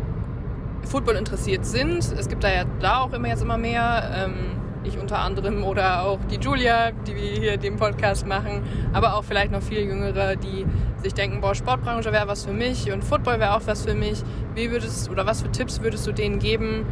Football 0.87 1.15
interessiert 1.15 1.65
sind? 1.65 1.97
Es 1.97 2.27
gibt 2.27 2.43
da 2.43 2.49
ja 2.49 2.63
da 2.79 3.01
auch 3.01 3.13
immer 3.13 3.27
jetzt 3.27 3.43
immer 3.43 3.59
mehr. 3.59 4.11
Ähm, 4.15 4.59
ich 4.83 4.97
unter 4.97 5.19
anderem 5.19 5.63
oder 5.63 6.03
auch 6.03 6.19
die 6.29 6.37
Julia, 6.37 6.91
die 6.91 7.15
wir 7.15 7.21
hier 7.21 7.57
den 7.57 7.77
Podcast 7.77 8.25
machen, 8.25 8.63
aber 8.93 9.15
auch 9.15 9.23
vielleicht 9.23 9.51
noch 9.51 9.61
viele 9.61 9.81
Jüngere, 9.81 10.35
die 10.35 10.65
sich 11.01 11.13
denken, 11.13 11.41
boah, 11.41 11.55
Sportbranche 11.55 12.11
wäre 12.11 12.27
was 12.27 12.45
für 12.45 12.53
mich 12.53 12.91
und 12.91 13.03
Football 13.03 13.39
wäre 13.39 13.55
auch 13.55 13.61
was 13.65 13.85
für 13.85 13.93
mich. 13.93 14.21
Wie 14.55 14.71
würdest 14.71 15.09
oder 15.09 15.25
was 15.25 15.41
für 15.41 15.51
Tipps 15.51 15.81
würdest 15.81 16.05
du 16.07 16.11
denen 16.11 16.39
geben 16.39 16.85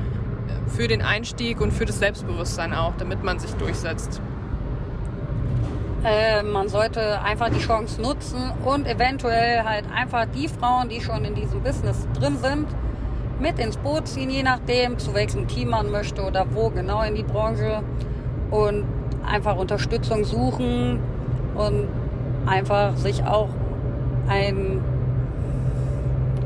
äh, 0.48 0.70
für 0.70 0.88
den 0.88 1.02
Einstieg 1.02 1.62
und 1.62 1.72
für 1.72 1.86
das 1.86 2.00
Selbstbewusstsein 2.00 2.74
auch, 2.74 2.94
damit 2.98 3.24
man 3.24 3.40
sich 3.40 3.52
durchsetzt? 3.54 4.22
Äh, 6.04 6.44
man 6.44 6.70
sollte 6.70 7.22
einfach 7.22 7.50
die 7.50 7.60
Chance 7.60 8.02
nutzen 8.02 8.52
und 8.64 8.88
eventuell 8.88 9.64
halt 9.64 9.86
einfach 9.94 10.26
die 10.26 10.48
Frauen, 10.48 10.90
die 10.90 11.02
schon 11.02 11.26
in 11.26 11.36
diesem 11.36 11.62
Business 11.64 12.08
drin 12.20 12.38
sind, 12.38 12.68
mit 13.40 13.60
ins 13.60 13.78
Boot 13.78 14.08
ziehen, 14.08 14.30
je 14.30 14.44
nachdem, 14.44 14.98
zu 14.98 15.14
welchem 15.14 15.48
Team 15.48 15.70
man 15.70 15.92
möchte 15.92 16.24
oder 16.24 16.46
wo 16.54 16.70
genau 16.70 17.02
in 17.02 17.16
die 17.16 17.24
Branche. 17.24 17.82
Und 18.50 18.86
einfach 19.26 19.58
Unterstützung 19.58 20.24
suchen 20.24 21.00
und 21.56 21.88
einfach 22.46 22.96
sich 22.96 23.24
auch 23.26 23.50
ein 24.28 24.82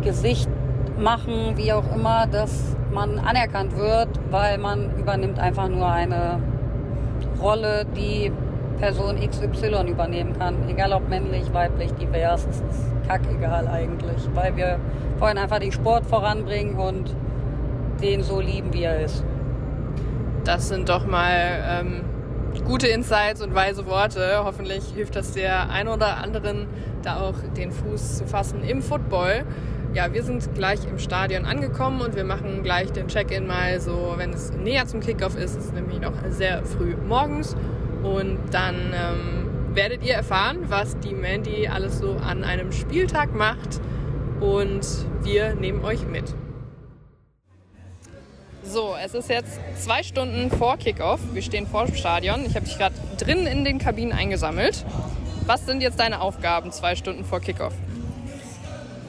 Gesicht 0.01 0.49
machen, 0.97 1.53
wie 1.55 1.73
auch 1.73 1.95
immer, 1.95 2.27
dass 2.27 2.75
man 2.91 3.19
anerkannt 3.19 3.77
wird, 3.77 4.09
weil 4.29 4.57
man 4.57 4.97
übernimmt 4.97 5.39
einfach 5.39 5.67
nur 5.67 5.87
eine 5.87 6.39
Rolle, 7.41 7.85
die 7.95 8.31
Person 8.81 9.17
XY 9.19 9.89
übernehmen 9.89 10.37
kann. 10.37 10.67
Egal 10.67 10.91
ob 10.91 11.07
männlich, 11.07 11.53
weiblich, 11.53 11.93
divers, 11.93 12.47
es 12.49 12.57
ist 12.57 13.07
kackegal 13.07 13.67
eigentlich, 13.67 14.27
weil 14.33 14.55
wir 14.57 14.79
wollen 15.19 15.37
einfach 15.37 15.59
den 15.59 15.71
Sport 15.71 16.05
voranbringen 16.07 16.77
und 16.77 17.15
den 18.01 18.23
so 18.23 18.41
lieben, 18.41 18.73
wie 18.73 18.83
er 18.83 19.01
ist. 19.01 19.23
Das 20.43 20.67
sind 20.67 20.89
doch 20.89 21.05
mal 21.05 21.31
ähm, 21.69 22.01
gute 22.65 22.87
Insights 22.87 23.43
und 23.43 23.53
weise 23.53 23.85
Worte. 23.85 24.41
Hoffentlich 24.43 24.83
hilft 24.95 25.15
das 25.15 25.33
der 25.33 25.69
ein 25.69 25.87
oder 25.87 26.17
anderen, 26.17 26.65
da 27.03 27.21
auch 27.21 27.35
den 27.55 27.71
Fuß 27.71 28.17
zu 28.17 28.25
fassen 28.25 28.63
im 28.63 28.81
Football. 28.81 29.45
Ja, 29.93 30.11
wir 30.11 30.23
sind 30.23 30.55
gleich 30.55 30.79
im 30.89 30.97
Stadion 30.97 31.45
angekommen 31.45 32.01
und 32.01 32.15
wir 32.15 32.23
machen 32.23 32.63
gleich 32.63 32.91
den 32.91 33.07
Check-in 33.07 33.45
mal 33.45 33.79
so, 33.79 34.13
wenn 34.17 34.31
es 34.31 34.51
näher 34.53 34.87
zum 34.87 35.01
Kickoff 35.01 35.35
ist. 35.35 35.55
Es 35.55 35.65
ist 35.65 35.75
nämlich 35.75 35.99
noch 35.99 36.13
sehr 36.29 36.63
früh 36.65 36.95
morgens 37.07 37.55
und 38.03 38.39
dann 38.51 38.93
ähm, 38.93 39.75
werdet 39.75 40.03
ihr 40.03 40.13
erfahren, 40.13 40.57
was 40.67 40.99
die 40.99 41.13
Mandy 41.13 41.67
alles 41.67 41.99
so 41.99 42.13
an 42.13 42.43
einem 42.43 42.71
Spieltag 42.71 43.33
macht. 43.33 43.79
Und 44.39 44.85
wir 45.21 45.53
nehmen 45.53 45.83
euch 45.85 46.05
mit. 46.07 46.33
So, 48.63 48.95
es 49.03 49.13
ist 49.13 49.29
jetzt 49.29 49.59
zwei 49.75 50.01
Stunden 50.01 50.49
vor 50.49 50.77
Kickoff. 50.77 51.19
Wir 51.33 51.41
stehen 51.41 51.67
vor 51.67 51.85
dem 51.85 51.95
Stadion. 51.95 52.45
Ich 52.45 52.55
habe 52.55 52.65
dich 52.65 52.77
gerade 52.77 52.95
drinnen 53.17 53.45
in 53.45 53.63
den 53.63 53.79
Kabinen 53.79 54.13
eingesammelt. 54.13 54.85
Was 55.45 55.65
sind 55.65 55.81
jetzt 55.81 55.99
deine 55.99 56.21
Aufgaben 56.21 56.71
zwei 56.71 56.95
Stunden 56.95 57.25
vor 57.25 57.39
Kickoff? 57.39 57.73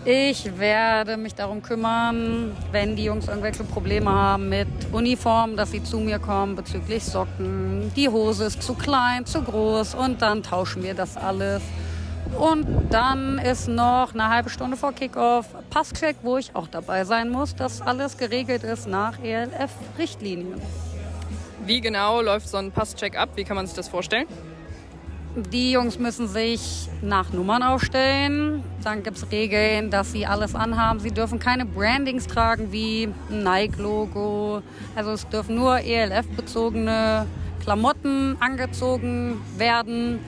Ich 0.04 0.58
werde 0.58 1.16
mich 1.16 1.36
darum 1.36 1.62
kümmern, 1.62 2.56
wenn 2.72 2.96
die 2.96 3.04
Jungs 3.04 3.28
irgendwelche 3.28 3.62
Probleme 3.62 4.10
haben 4.10 4.48
mit 4.48 4.66
Uniform, 4.90 5.56
dass 5.56 5.70
sie 5.70 5.84
zu 5.84 6.00
mir 6.00 6.18
kommen 6.18 6.56
bezüglich 6.56 7.04
Socken. 7.04 7.92
Die 7.94 8.08
Hose 8.08 8.46
ist 8.46 8.64
zu 8.64 8.74
klein, 8.74 9.24
zu 9.26 9.42
groß 9.42 9.94
und 9.94 10.20
dann 10.20 10.42
tauschen 10.42 10.82
wir 10.82 10.94
das 10.94 11.16
alles. 11.16 11.62
Und 12.36 12.66
dann 12.90 13.38
ist 13.38 13.68
noch 13.68 14.12
eine 14.12 14.28
halbe 14.28 14.50
Stunde 14.50 14.76
vor 14.76 14.92
Kickoff 14.92 15.46
Passcheck, 15.70 16.16
wo 16.22 16.36
ich 16.36 16.56
auch 16.56 16.66
dabei 16.66 17.04
sein 17.04 17.30
muss, 17.30 17.54
dass 17.54 17.80
alles 17.80 18.16
geregelt 18.16 18.64
ist 18.64 18.88
nach 18.88 19.22
ELF-Richtlinien. 19.22 20.60
Wie 21.64 21.80
genau 21.80 22.20
läuft 22.22 22.48
so 22.48 22.56
ein 22.56 22.72
Passcheck 22.72 23.16
ab? 23.16 23.28
Wie 23.36 23.44
kann 23.44 23.54
man 23.54 23.68
sich 23.68 23.76
das 23.76 23.88
vorstellen? 23.88 24.26
Die 25.34 25.72
Jungs 25.72 25.98
müssen 25.98 26.28
sich 26.28 26.90
nach 27.00 27.32
Nummern 27.32 27.62
aufstellen. 27.62 28.62
Dann 28.84 29.02
gibt 29.02 29.16
es 29.16 29.30
Regeln, 29.30 29.90
dass 29.90 30.12
sie 30.12 30.26
alles 30.26 30.54
anhaben. 30.54 31.00
Sie 31.00 31.10
dürfen 31.10 31.38
keine 31.38 31.64
Brandings 31.64 32.26
tragen 32.26 32.70
wie 32.70 33.08
ein 33.30 33.42
Nike-Logo. 33.42 34.60
Also 34.94 35.12
es 35.12 35.26
dürfen 35.28 35.54
nur 35.54 35.78
ELF-bezogene 35.78 37.26
Klamotten 37.62 38.36
angezogen 38.40 39.40
werden. 39.56 40.18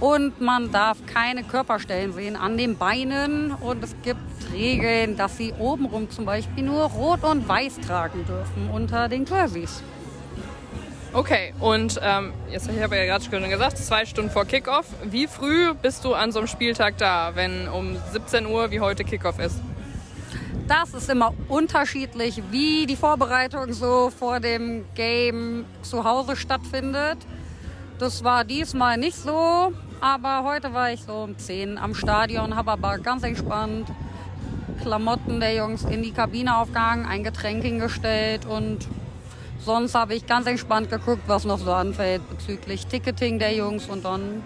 Und 0.00 0.40
man 0.40 0.72
darf 0.72 0.98
keine 1.06 1.44
Körperstellen 1.44 2.12
sehen 2.12 2.34
an 2.34 2.58
den 2.58 2.76
Beinen. 2.76 3.52
Und 3.52 3.84
es 3.84 3.94
gibt 4.02 4.18
Regeln, 4.52 5.16
dass 5.16 5.36
sie 5.36 5.52
obenrum 5.56 6.10
zum 6.10 6.24
Beispiel 6.24 6.64
nur 6.64 6.82
Rot 6.82 7.22
und 7.22 7.48
Weiß 7.48 7.78
tragen 7.78 8.26
dürfen 8.26 8.68
unter 8.72 9.08
den 9.08 9.24
Jerseys. 9.24 9.84
Okay, 11.14 11.52
und 11.60 12.00
ähm, 12.02 12.32
jetzt 12.50 12.70
ich 12.70 12.82
habe 12.82 12.96
ja 12.96 13.04
gerade 13.04 13.22
schon 13.22 13.50
gesagt, 13.50 13.76
zwei 13.76 14.06
Stunden 14.06 14.30
vor 14.30 14.46
Kickoff. 14.46 14.86
Wie 15.04 15.26
früh 15.26 15.74
bist 15.74 16.06
du 16.06 16.14
an 16.14 16.32
so 16.32 16.38
einem 16.38 16.48
Spieltag 16.48 16.96
da, 16.96 17.32
wenn 17.34 17.68
um 17.68 17.98
17 18.12 18.46
Uhr 18.46 18.70
wie 18.70 18.80
heute 18.80 19.04
Kickoff 19.04 19.38
ist? 19.38 19.60
Das 20.66 20.94
ist 20.94 21.10
immer 21.10 21.34
unterschiedlich, 21.48 22.42
wie 22.50 22.86
die 22.86 22.96
Vorbereitung 22.96 23.74
so 23.74 24.10
vor 24.10 24.40
dem 24.40 24.86
Game 24.94 25.66
zu 25.82 26.02
Hause 26.04 26.34
stattfindet. 26.34 27.18
Das 27.98 28.24
war 28.24 28.44
diesmal 28.44 28.96
nicht 28.96 29.18
so, 29.18 29.74
aber 30.00 30.44
heute 30.44 30.72
war 30.72 30.92
ich 30.92 31.02
so 31.02 31.12
um 31.24 31.36
10 31.36 31.76
am 31.76 31.94
Stadion, 31.94 32.56
habe 32.56 32.70
aber 32.70 32.96
ganz 32.96 33.22
entspannt 33.22 33.86
Klamotten 34.80 35.40
der 35.40 35.54
Jungs 35.54 35.84
in 35.84 36.02
die 36.02 36.12
Kabine 36.12 36.56
aufgehangen, 36.56 37.04
ein 37.04 37.22
Getränk 37.22 37.62
hingestellt 37.62 38.46
und 38.46 38.88
Sonst 39.64 39.94
habe 39.94 40.14
ich 40.14 40.26
ganz 40.26 40.46
entspannt 40.46 40.90
geguckt, 40.90 41.22
was 41.28 41.44
noch 41.44 41.58
so 41.58 41.72
anfällt 41.72 42.28
bezüglich 42.28 42.86
Ticketing 42.86 43.38
der 43.38 43.54
Jungs 43.54 43.86
und 43.86 44.04
dann 44.04 44.42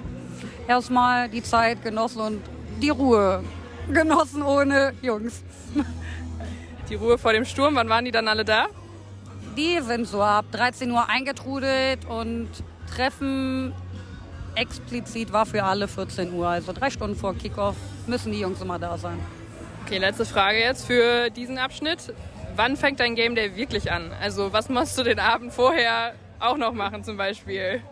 erstmal 0.69 1.31
die 1.31 1.43
Zeit 1.43 1.83
genossen 1.83 2.21
und 2.21 2.43
die 2.83 2.91
Ruhe 2.91 3.43
genossen 3.91 4.43
ohne 4.43 4.93
Jungs. 5.01 5.43
Die 6.91 6.95
Ruhe 6.97 7.17
vor 7.17 7.33
dem 7.33 7.45
Sturm, 7.45 7.77
wann 7.77 7.89
waren 7.89 8.05
die 8.05 8.11
dann 8.11 8.29
alle 8.29 8.45
da? 8.45 8.67
Die 9.57 9.81
sind 9.81 10.07
so 10.07 10.23
ab 10.23 10.45
13 10.53 10.91
Uhr 10.91 11.09
eingetrudelt 11.09 12.05
und 12.05 12.49
Treffen 12.95 13.73
explizit 14.55 15.33
war 15.33 15.47
für 15.47 15.65
alle 15.65 15.89
14 15.89 16.33
Uhr. 16.35 16.47
Also 16.47 16.73
drei 16.73 16.91
Stunden 16.91 17.17
vor 17.17 17.35
Kickoff 17.35 17.77
müssen 18.07 18.33
die 18.33 18.41
Jungs 18.41 18.61
immer 18.61 18.79
da 18.79 18.99
sein. 18.99 19.19
Okay, 19.85 19.99
letzte 19.99 20.27
Frage 20.27 20.59
jetzt 20.59 20.87
für 20.87 21.31
diesen 21.31 21.59
Abschnitt 21.59 22.13
wann 22.57 22.77
fängt 22.77 23.01
dein 23.01 23.14
Game 23.14 23.35
Day 23.35 23.57
wirklich 23.57 23.92
an? 23.92 24.12
Also 24.21 24.53
was 24.53 24.69
musst 24.69 24.99
du 24.99 25.03
den 25.03 25.19
Abend 25.19 25.53
vorher 25.53 26.14
auch 26.40 26.57
noch 26.57 26.73
machen 26.73 27.05
zum 27.05 27.16
Beispiel? 27.16 27.83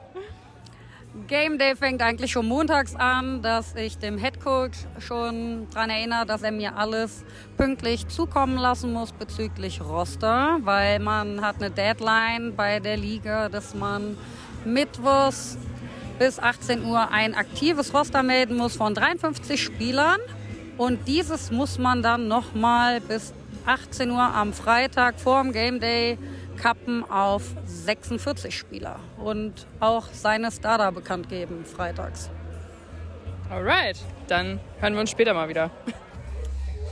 Game 1.28 1.58
Day 1.58 1.76
fängt 1.76 2.02
eigentlich 2.02 2.32
schon 2.32 2.46
montags 2.46 2.96
an, 2.96 3.40
dass 3.40 3.76
ich 3.76 3.98
dem 3.98 4.18
Head 4.18 4.40
Coach 4.40 4.78
schon 4.98 5.68
daran 5.70 5.90
erinnere, 5.90 6.26
dass 6.26 6.42
er 6.42 6.50
mir 6.50 6.76
alles 6.76 7.24
pünktlich 7.56 8.08
zukommen 8.08 8.56
lassen 8.56 8.92
muss 8.92 9.12
bezüglich 9.12 9.80
Roster, 9.80 10.58
weil 10.62 10.98
man 10.98 11.40
hat 11.40 11.56
eine 11.56 11.70
Deadline 11.70 12.54
bei 12.56 12.80
der 12.80 12.96
Liga, 12.96 13.48
dass 13.48 13.74
man 13.74 14.18
mittwochs 14.64 15.56
bis 16.18 16.40
18 16.40 16.84
Uhr 16.84 17.12
ein 17.12 17.34
aktives 17.34 17.94
Roster 17.94 18.24
melden 18.24 18.56
muss 18.56 18.74
von 18.74 18.94
53 18.94 19.62
Spielern 19.62 20.18
und 20.78 21.06
dieses 21.06 21.52
muss 21.52 21.78
man 21.78 22.02
dann 22.02 22.26
nochmal 22.26 23.00
bis 23.00 23.32
18 23.66 24.10
Uhr 24.10 24.20
am 24.20 24.52
Freitag 24.52 25.18
vor 25.20 25.42
dem 25.42 25.52
Game 25.52 25.80
Day 25.80 26.18
kappen 26.56 27.08
auf 27.10 27.42
46 27.64 28.56
Spieler 28.56 29.00
und 29.18 29.66
auch 29.80 30.06
seine 30.12 30.50
Starter 30.52 30.92
bekannt 30.92 31.28
geben 31.28 31.64
freitags. 31.64 32.30
Alright, 33.50 33.98
dann 34.28 34.60
hören 34.80 34.94
wir 34.94 35.00
uns 35.00 35.10
später 35.10 35.34
mal 35.34 35.48
wieder. 35.48 35.70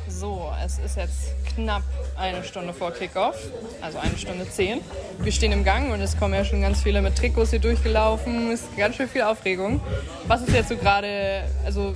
So, 0.08 0.52
es 0.64 0.78
ist 0.78 0.96
jetzt 0.96 1.32
knapp 1.54 1.82
eine 2.16 2.44
Stunde 2.44 2.72
vor 2.72 2.92
Kickoff, 2.92 3.36
also 3.80 3.98
eine 3.98 4.16
Stunde 4.18 4.48
zehn. 4.48 4.80
Wir 5.18 5.32
stehen 5.32 5.52
im 5.52 5.64
Gang 5.64 5.90
und 5.92 6.00
es 6.00 6.18
kommen 6.18 6.34
ja 6.34 6.44
schon 6.44 6.60
ganz 6.60 6.82
viele 6.82 7.00
mit 7.02 7.16
Trikots 7.16 7.50
hier 7.50 7.60
durchgelaufen. 7.60 8.50
Es 8.50 8.60
ist 8.62 8.76
ganz 8.76 8.96
schön 8.96 9.08
viel 9.08 9.22
Aufregung. 9.22 9.80
Was 10.26 10.42
ist 10.42 10.52
jetzt 10.52 10.68
so 10.68 10.76
gerade, 10.76 11.44
also 11.64 11.94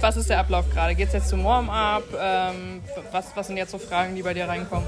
was 0.00 0.16
ist 0.16 0.30
der 0.30 0.40
Ablauf 0.40 0.68
gerade? 0.70 0.94
Geht 0.94 1.08
es 1.08 1.14
jetzt 1.14 1.28
zum 1.28 1.44
Warm-up? 1.44 2.04
Ähm, 2.18 2.82
was, 3.12 3.26
was 3.34 3.46
sind 3.46 3.56
jetzt 3.56 3.70
so 3.70 3.78
Fragen, 3.78 4.14
die 4.14 4.22
bei 4.22 4.34
dir 4.34 4.48
reinkommen? 4.48 4.86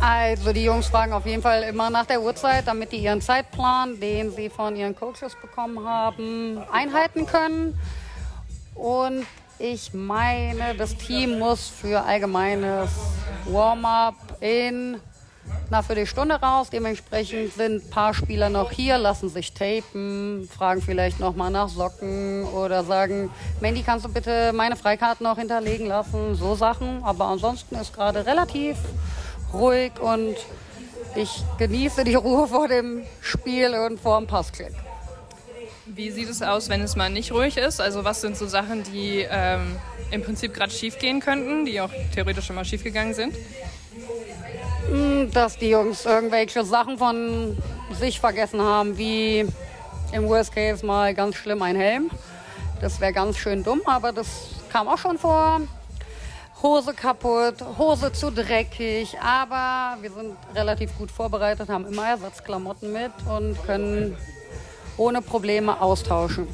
Also 0.00 0.52
die 0.52 0.64
Jungs 0.64 0.86
fragen 0.86 1.12
auf 1.12 1.26
jeden 1.26 1.42
Fall 1.42 1.62
immer 1.64 1.90
nach 1.90 2.06
der 2.06 2.22
Uhrzeit, 2.22 2.66
damit 2.66 2.90
die 2.90 2.96
ihren 2.96 3.20
Zeitplan, 3.20 4.00
den 4.00 4.32
sie 4.32 4.48
von 4.48 4.74
ihren 4.74 4.96
Coaches 4.96 5.36
bekommen 5.40 5.86
haben, 5.86 6.58
einhalten 6.72 7.26
können. 7.26 7.78
Und 8.74 9.26
ich 9.58 9.92
meine, 9.92 10.74
das 10.74 10.96
Team 10.96 11.38
muss 11.38 11.68
für 11.68 12.02
allgemeines 12.02 12.90
Warm-up 13.44 14.14
in 14.40 14.98
nach 15.70 15.84
für 15.84 15.94
die 15.94 16.06
Stunde 16.06 16.34
raus. 16.34 16.68
Dementsprechend 16.70 17.54
sind 17.54 17.84
ein 17.84 17.90
paar 17.90 18.14
Spieler 18.14 18.48
noch 18.48 18.72
hier, 18.72 18.98
lassen 18.98 19.28
sich 19.28 19.52
tapen, 19.52 20.48
fragen 20.54 20.82
vielleicht 20.82 21.20
nochmal 21.20 21.50
nach 21.50 21.68
Socken 21.68 22.44
oder 22.44 22.84
sagen, 22.84 23.30
Mandy, 23.60 23.82
kannst 23.82 24.04
du 24.04 24.12
bitte 24.12 24.52
meine 24.52 24.76
Freikarten 24.76 25.24
noch 25.24 25.38
hinterlegen 25.38 25.86
lassen? 25.86 26.34
So 26.34 26.54
Sachen. 26.54 27.02
Aber 27.04 27.26
ansonsten 27.26 27.76
ist 27.76 27.94
gerade 27.94 28.26
relativ 28.26 28.76
ruhig 29.52 29.92
und 30.00 30.36
ich 31.16 31.42
genieße 31.58 32.04
die 32.04 32.14
Ruhe 32.14 32.46
vor 32.46 32.68
dem 32.68 33.02
Spiel 33.20 33.74
und 33.74 34.00
vor 34.00 34.18
dem 34.18 34.26
Passklick. 34.26 34.72
Wie 35.86 36.10
sieht 36.10 36.28
es 36.28 36.40
aus, 36.40 36.68
wenn 36.68 36.82
es 36.82 36.94
mal 36.94 37.10
nicht 37.10 37.32
ruhig 37.32 37.56
ist? 37.56 37.80
Also 37.80 38.04
was 38.04 38.20
sind 38.20 38.36
so 38.36 38.46
Sachen, 38.46 38.84
die 38.84 39.26
ähm, 39.28 39.76
im 40.12 40.22
Prinzip 40.22 40.54
gerade 40.54 40.70
schief 40.70 40.98
gehen 40.98 41.18
könnten, 41.18 41.64
die 41.64 41.80
auch 41.80 41.90
theoretisch 42.14 42.46
schon 42.46 42.56
mal 42.56 42.64
schief 42.64 42.84
gegangen 42.84 43.14
sind? 43.14 43.34
Dass 45.32 45.56
die 45.56 45.70
Jungs 45.70 46.04
irgendwelche 46.04 46.64
Sachen 46.64 46.98
von 46.98 47.56
sich 47.98 48.18
vergessen 48.18 48.60
haben, 48.60 48.98
wie 48.98 49.46
im 50.12 50.28
Worst 50.28 50.52
Case 50.52 50.84
mal 50.84 51.14
ganz 51.14 51.36
schlimm 51.36 51.62
ein 51.62 51.76
Helm. 51.76 52.10
Das 52.80 53.00
wäre 53.00 53.12
ganz 53.12 53.36
schön 53.36 53.62
dumm, 53.62 53.82
aber 53.84 54.10
das 54.10 54.26
kam 54.72 54.88
auch 54.88 54.98
schon 54.98 55.18
vor. 55.18 55.60
Hose 56.62 56.92
kaputt, 56.92 57.54
Hose 57.78 58.12
zu 58.12 58.30
dreckig, 58.32 59.16
aber 59.20 59.96
wir 60.02 60.10
sind 60.10 60.36
relativ 60.54 60.96
gut 60.98 61.10
vorbereitet, 61.10 61.68
haben 61.68 61.86
immer 61.86 62.08
Ersatzklamotten 62.08 62.92
mit 62.92 63.12
und 63.28 63.62
können 63.64 64.16
ohne 64.96 65.22
Probleme 65.22 65.80
austauschen. 65.80 66.48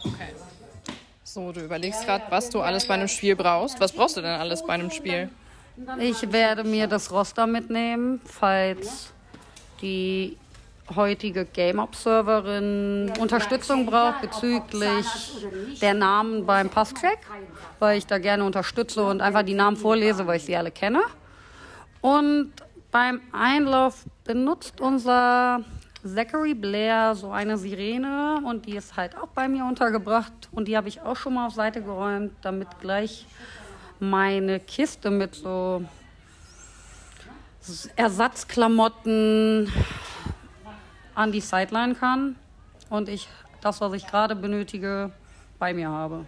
Okay. 0.00 0.34
So, 1.22 1.52
du 1.52 1.60
überlegst 1.60 2.04
gerade, 2.04 2.24
was 2.30 2.48
du 2.48 2.60
alles 2.60 2.86
bei 2.86 2.94
einem 2.94 3.08
Spiel 3.08 3.36
brauchst. 3.36 3.78
Was 3.80 3.92
brauchst 3.92 4.16
du 4.16 4.20
denn 4.20 4.30
alles 4.30 4.64
bei 4.64 4.72
einem 4.72 4.90
Spiel? 4.90 5.28
Ich 5.98 6.30
werde 6.32 6.62
mir 6.62 6.86
das 6.86 7.10
Roster 7.10 7.46
mitnehmen, 7.46 8.20
falls 8.24 9.12
die 9.82 10.36
heutige 10.94 11.44
Game 11.46 11.78
Observerin 11.78 13.12
Unterstützung 13.18 13.86
braucht 13.86 14.20
bezüglich 14.20 15.06
der 15.80 15.94
Namen 15.94 16.46
beim 16.46 16.68
Passcheck, 16.68 17.18
weil 17.80 17.98
ich 17.98 18.06
da 18.06 18.18
gerne 18.18 18.44
unterstütze 18.44 19.04
und 19.04 19.20
einfach 19.20 19.42
die 19.42 19.54
Namen 19.54 19.76
vorlese, 19.76 20.26
weil 20.26 20.36
ich 20.36 20.44
sie 20.44 20.56
alle 20.56 20.70
kenne. 20.70 21.02
Und 22.00 22.52
beim 22.92 23.20
Einlauf 23.32 24.04
benutzt 24.24 24.80
unser 24.80 25.60
Zachary 26.04 26.54
Blair 26.54 27.14
so 27.14 27.30
eine 27.30 27.56
Sirene 27.56 28.40
und 28.44 28.66
die 28.66 28.76
ist 28.76 28.96
halt 28.96 29.16
auch 29.16 29.28
bei 29.28 29.48
mir 29.48 29.64
untergebracht 29.64 30.32
und 30.52 30.68
die 30.68 30.76
habe 30.76 30.86
ich 30.86 31.00
auch 31.00 31.16
schon 31.16 31.34
mal 31.34 31.46
auf 31.46 31.54
Seite 31.54 31.82
geräumt, 31.82 32.32
damit 32.42 32.68
gleich 32.80 33.26
meine 34.00 34.60
Kiste 34.60 35.10
mit 35.10 35.34
so 35.34 35.84
Ersatzklamotten 37.96 39.72
an 41.14 41.32
die 41.32 41.40
Sideline 41.40 41.94
kann 41.94 42.36
und 42.90 43.08
ich 43.08 43.28
das, 43.62 43.80
was 43.80 43.92
ich 43.94 44.06
gerade 44.06 44.36
benötige, 44.36 45.10
bei 45.58 45.72
mir 45.72 45.88
habe. 45.88 46.26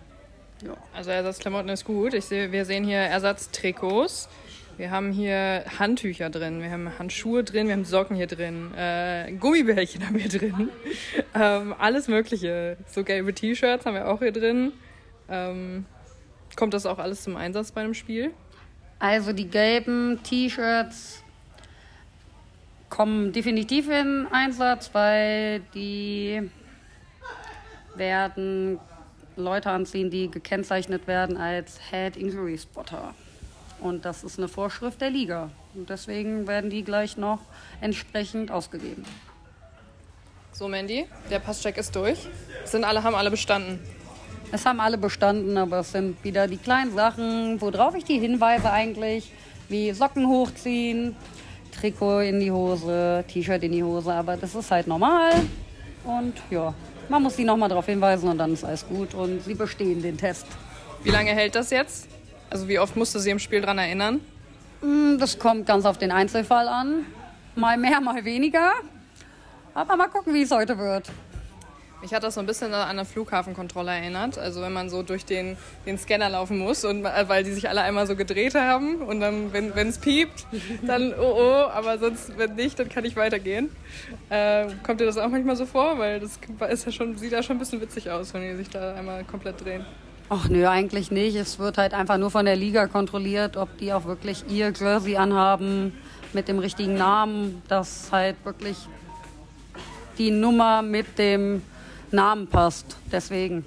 Ja. 0.64 0.74
Also 0.94 1.10
Ersatzklamotten 1.10 1.68
ist 1.68 1.84
gut. 1.84 2.14
Ich 2.14 2.24
sehe, 2.24 2.50
wir 2.52 2.64
sehen 2.64 2.84
hier 2.84 2.98
Ersatztrikots. 2.98 4.28
Wir 4.78 4.90
haben 4.90 5.10
hier 5.10 5.64
Handtücher 5.78 6.28
drin, 6.28 6.60
wir 6.60 6.70
haben 6.70 6.98
Handschuhe 6.98 7.42
drin, 7.42 7.66
wir 7.66 7.72
haben 7.72 7.86
Socken 7.86 8.14
hier 8.14 8.26
drin, 8.26 8.74
äh, 8.76 9.32
Gummibärchen 9.32 10.06
haben 10.06 10.18
wir 10.18 10.28
drin, 10.28 10.68
ähm, 11.34 11.74
alles 11.78 12.08
Mögliche. 12.08 12.76
So 12.86 13.02
gelbe 13.02 13.32
T-Shirts 13.32 13.86
haben 13.86 13.94
wir 13.94 14.06
auch 14.06 14.18
hier 14.18 14.32
drin. 14.32 14.72
Ähm, 15.30 15.86
kommt 16.56 16.74
das 16.74 16.86
auch 16.86 16.98
alles 16.98 17.22
zum 17.22 17.36
Einsatz 17.36 17.70
bei 17.70 17.82
einem 17.82 17.94
Spiel? 17.94 18.32
Also 18.98 19.32
die 19.32 19.48
gelben 19.48 20.20
T-Shirts 20.24 21.22
kommen 22.88 23.32
definitiv 23.32 23.88
in 23.90 24.26
Einsatz, 24.32 24.90
weil 24.92 25.60
die 25.74 26.50
werden 27.94 28.80
Leute 29.36 29.70
anziehen, 29.70 30.10
die 30.10 30.30
gekennzeichnet 30.30 31.06
werden 31.06 31.36
als 31.36 31.78
Head 31.90 32.16
Injury 32.16 32.56
Spotter. 32.56 33.14
Und 33.80 34.06
das 34.06 34.24
ist 34.24 34.38
eine 34.38 34.48
Vorschrift 34.48 35.00
der 35.00 35.10
Liga. 35.10 35.50
Und 35.74 35.90
deswegen 35.90 36.46
werden 36.46 36.70
die 36.70 36.82
gleich 36.82 37.18
noch 37.18 37.40
entsprechend 37.82 38.50
ausgegeben. 38.50 39.04
So, 40.52 40.68
Mandy, 40.68 41.06
der 41.30 41.38
Passcheck 41.38 41.76
ist 41.76 41.94
durch. 41.94 42.26
Sind 42.64 42.84
alle, 42.84 43.02
haben 43.02 43.14
alle 43.14 43.30
bestanden. 43.30 43.78
Es 44.56 44.64
haben 44.64 44.80
alle 44.80 44.96
bestanden, 44.96 45.58
aber 45.58 45.80
es 45.80 45.92
sind 45.92 46.24
wieder 46.24 46.48
die 46.48 46.56
kleinen 46.56 46.94
Sachen, 46.94 47.60
worauf 47.60 47.94
ich 47.94 48.04
die 48.04 48.18
hinweise 48.18 48.72
eigentlich, 48.72 49.30
wie 49.68 49.92
Socken 49.92 50.26
hochziehen, 50.26 51.14
Trikot 51.78 52.20
in 52.20 52.40
die 52.40 52.50
Hose, 52.50 53.22
T-Shirt 53.28 53.62
in 53.64 53.72
die 53.72 53.82
Hose, 53.82 54.14
aber 54.14 54.38
das 54.38 54.54
ist 54.54 54.70
halt 54.70 54.86
normal. 54.86 55.32
Und 56.04 56.32
ja, 56.50 56.72
man 57.10 57.22
muss 57.22 57.36
sie 57.36 57.44
nochmal 57.44 57.68
darauf 57.68 57.84
hinweisen 57.84 58.30
und 58.30 58.38
dann 58.38 58.54
ist 58.54 58.64
alles 58.64 58.88
gut 58.88 59.12
und 59.12 59.44
sie 59.44 59.52
bestehen 59.52 60.00
den 60.00 60.16
Test. 60.16 60.46
Wie 61.02 61.10
lange 61.10 61.32
hält 61.32 61.54
das 61.54 61.68
jetzt? 61.68 62.08
Also 62.48 62.66
wie 62.66 62.78
oft 62.78 62.96
musst 62.96 63.14
du 63.14 63.18
sie 63.18 63.28
im 63.28 63.38
Spiel 63.38 63.60
daran 63.60 63.76
erinnern? 63.76 64.22
Mm, 64.80 65.18
das 65.18 65.38
kommt 65.38 65.66
ganz 65.66 65.84
auf 65.84 65.98
den 65.98 66.10
Einzelfall 66.10 66.66
an. 66.66 67.04
Mal 67.56 67.76
mehr, 67.76 68.00
mal 68.00 68.24
weniger. 68.24 68.72
Aber 69.74 69.96
mal 69.96 70.08
gucken, 70.08 70.32
wie 70.32 70.40
es 70.40 70.50
heute 70.50 70.78
wird. 70.78 71.10
Mich 72.02 72.12
hat 72.12 72.22
das 72.22 72.34
so 72.34 72.40
ein 72.40 72.46
bisschen 72.46 72.74
an 72.74 72.88
eine 72.88 73.04
Flughafenkontrolle 73.04 73.90
erinnert. 73.90 74.38
Also 74.38 74.60
wenn 74.60 74.72
man 74.72 74.90
so 74.90 75.02
durch 75.02 75.24
den, 75.24 75.56
den 75.86 75.98
Scanner 75.98 76.28
laufen 76.28 76.58
muss 76.58 76.84
und 76.84 77.04
weil 77.04 77.42
die 77.42 77.52
sich 77.52 77.68
alle 77.68 77.82
einmal 77.82 78.06
so 78.06 78.16
gedreht 78.16 78.54
haben 78.54 78.96
und 79.02 79.20
dann, 79.20 79.52
wenn 79.52 79.88
es 79.88 79.98
piept, 79.98 80.46
dann 80.86 81.14
oh 81.18 81.34
oh, 81.36 81.70
aber 81.72 81.98
sonst, 81.98 82.36
wenn 82.36 82.54
nicht, 82.54 82.78
dann 82.78 82.88
kann 82.88 83.04
ich 83.04 83.16
weitergehen. 83.16 83.70
Äh, 84.28 84.66
kommt 84.82 85.00
dir 85.00 85.06
das 85.06 85.16
auch 85.16 85.28
manchmal 85.28 85.56
so 85.56 85.66
vor? 85.66 85.98
Weil 85.98 86.20
das 86.20 86.38
ist 86.70 86.86
ja 86.86 86.92
schon, 86.92 87.16
sieht 87.16 87.32
ja 87.32 87.42
schon 87.42 87.56
ein 87.56 87.60
bisschen 87.60 87.80
witzig 87.80 88.10
aus, 88.10 88.34
wenn 88.34 88.42
die 88.42 88.54
sich 88.56 88.68
da 88.68 88.94
einmal 88.94 89.24
komplett 89.24 89.64
drehen. 89.64 89.84
Ach 90.28 90.48
nö, 90.48 90.66
eigentlich 90.66 91.10
nicht. 91.10 91.36
Es 91.36 91.58
wird 91.58 91.78
halt 91.78 91.94
einfach 91.94 92.18
nur 92.18 92.30
von 92.30 92.44
der 92.44 92.56
Liga 92.56 92.88
kontrolliert, 92.88 93.56
ob 93.56 93.78
die 93.78 93.92
auch 93.92 94.04
wirklich 94.04 94.44
ihr 94.48 94.72
Jersey 94.72 95.16
anhaben 95.16 95.92
mit 96.32 96.48
dem 96.48 96.58
richtigen 96.58 96.94
Namen, 96.94 97.62
dass 97.68 98.08
halt 98.10 98.36
wirklich 98.44 98.76
die 100.18 100.30
Nummer 100.30 100.82
mit 100.82 101.18
dem 101.18 101.62
Namen 102.16 102.48
passt. 102.48 102.96
Deswegen. 103.12 103.64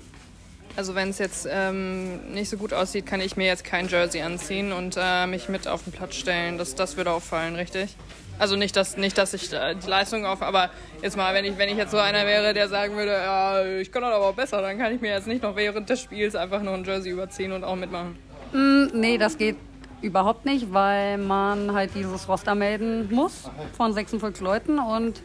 Also 0.75 0.95
wenn 0.95 1.09
es 1.09 1.17
jetzt 1.17 1.47
ähm, 1.49 2.33
nicht 2.33 2.49
so 2.49 2.57
gut 2.57 2.73
aussieht, 2.73 3.05
kann 3.05 3.21
ich 3.21 3.37
mir 3.37 3.47
jetzt 3.47 3.63
kein 3.63 3.87
Jersey 3.87 4.21
anziehen 4.21 4.71
und 4.71 4.95
äh, 4.97 5.25
mich 5.27 5.49
mit 5.49 5.67
auf 5.67 5.83
den 5.83 5.93
Platz 5.93 6.15
stellen. 6.15 6.57
Das, 6.57 6.75
das 6.75 6.97
würde 6.97 7.11
auffallen, 7.11 7.55
richtig? 7.55 7.95
Also 8.37 8.55
nicht, 8.55 8.75
dass, 8.77 8.95
nicht, 8.95 9.17
dass 9.17 9.33
ich 9.33 9.51
äh, 9.51 9.75
die 9.75 9.89
Leistung 9.89 10.25
auf, 10.25 10.41
aber 10.41 10.69
jetzt 11.01 11.17
mal, 11.17 11.33
wenn 11.33 11.43
ich, 11.43 11.57
wenn 11.57 11.67
ich 11.67 11.75
jetzt 11.75 11.91
so 11.91 11.97
einer 11.97 12.25
wäre, 12.25 12.53
der 12.53 12.69
sagen 12.69 12.95
würde, 12.95 13.11
ja, 13.11 13.65
ich 13.65 13.91
kann 13.91 14.01
das 14.01 14.13
aber 14.13 14.31
besser, 14.31 14.61
dann 14.61 14.77
kann 14.77 14.95
ich 14.95 15.01
mir 15.01 15.11
jetzt 15.11 15.27
nicht 15.27 15.43
noch 15.43 15.57
während 15.57 15.89
des 15.89 15.99
Spiels 15.99 16.35
einfach 16.35 16.61
nur 16.61 16.73
ein 16.73 16.85
Jersey 16.85 17.11
überziehen 17.11 17.51
und 17.51 17.65
auch 17.65 17.75
mitmachen. 17.75 18.17
Mm, 18.53 18.85
nee, 18.93 19.17
das 19.17 19.37
geht 19.37 19.57
überhaupt 20.01 20.45
nicht, 20.45 20.71
weil 20.71 21.17
man 21.17 21.73
halt 21.73 21.91
dieses 21.95 22.29
Roster 22.29 22.55
melden 22.55 23.13
muss 23.13 23.49
von 23.75 23.91
46 23.91 24.41
Leuten 24.41 24.79
und 24.79 25.21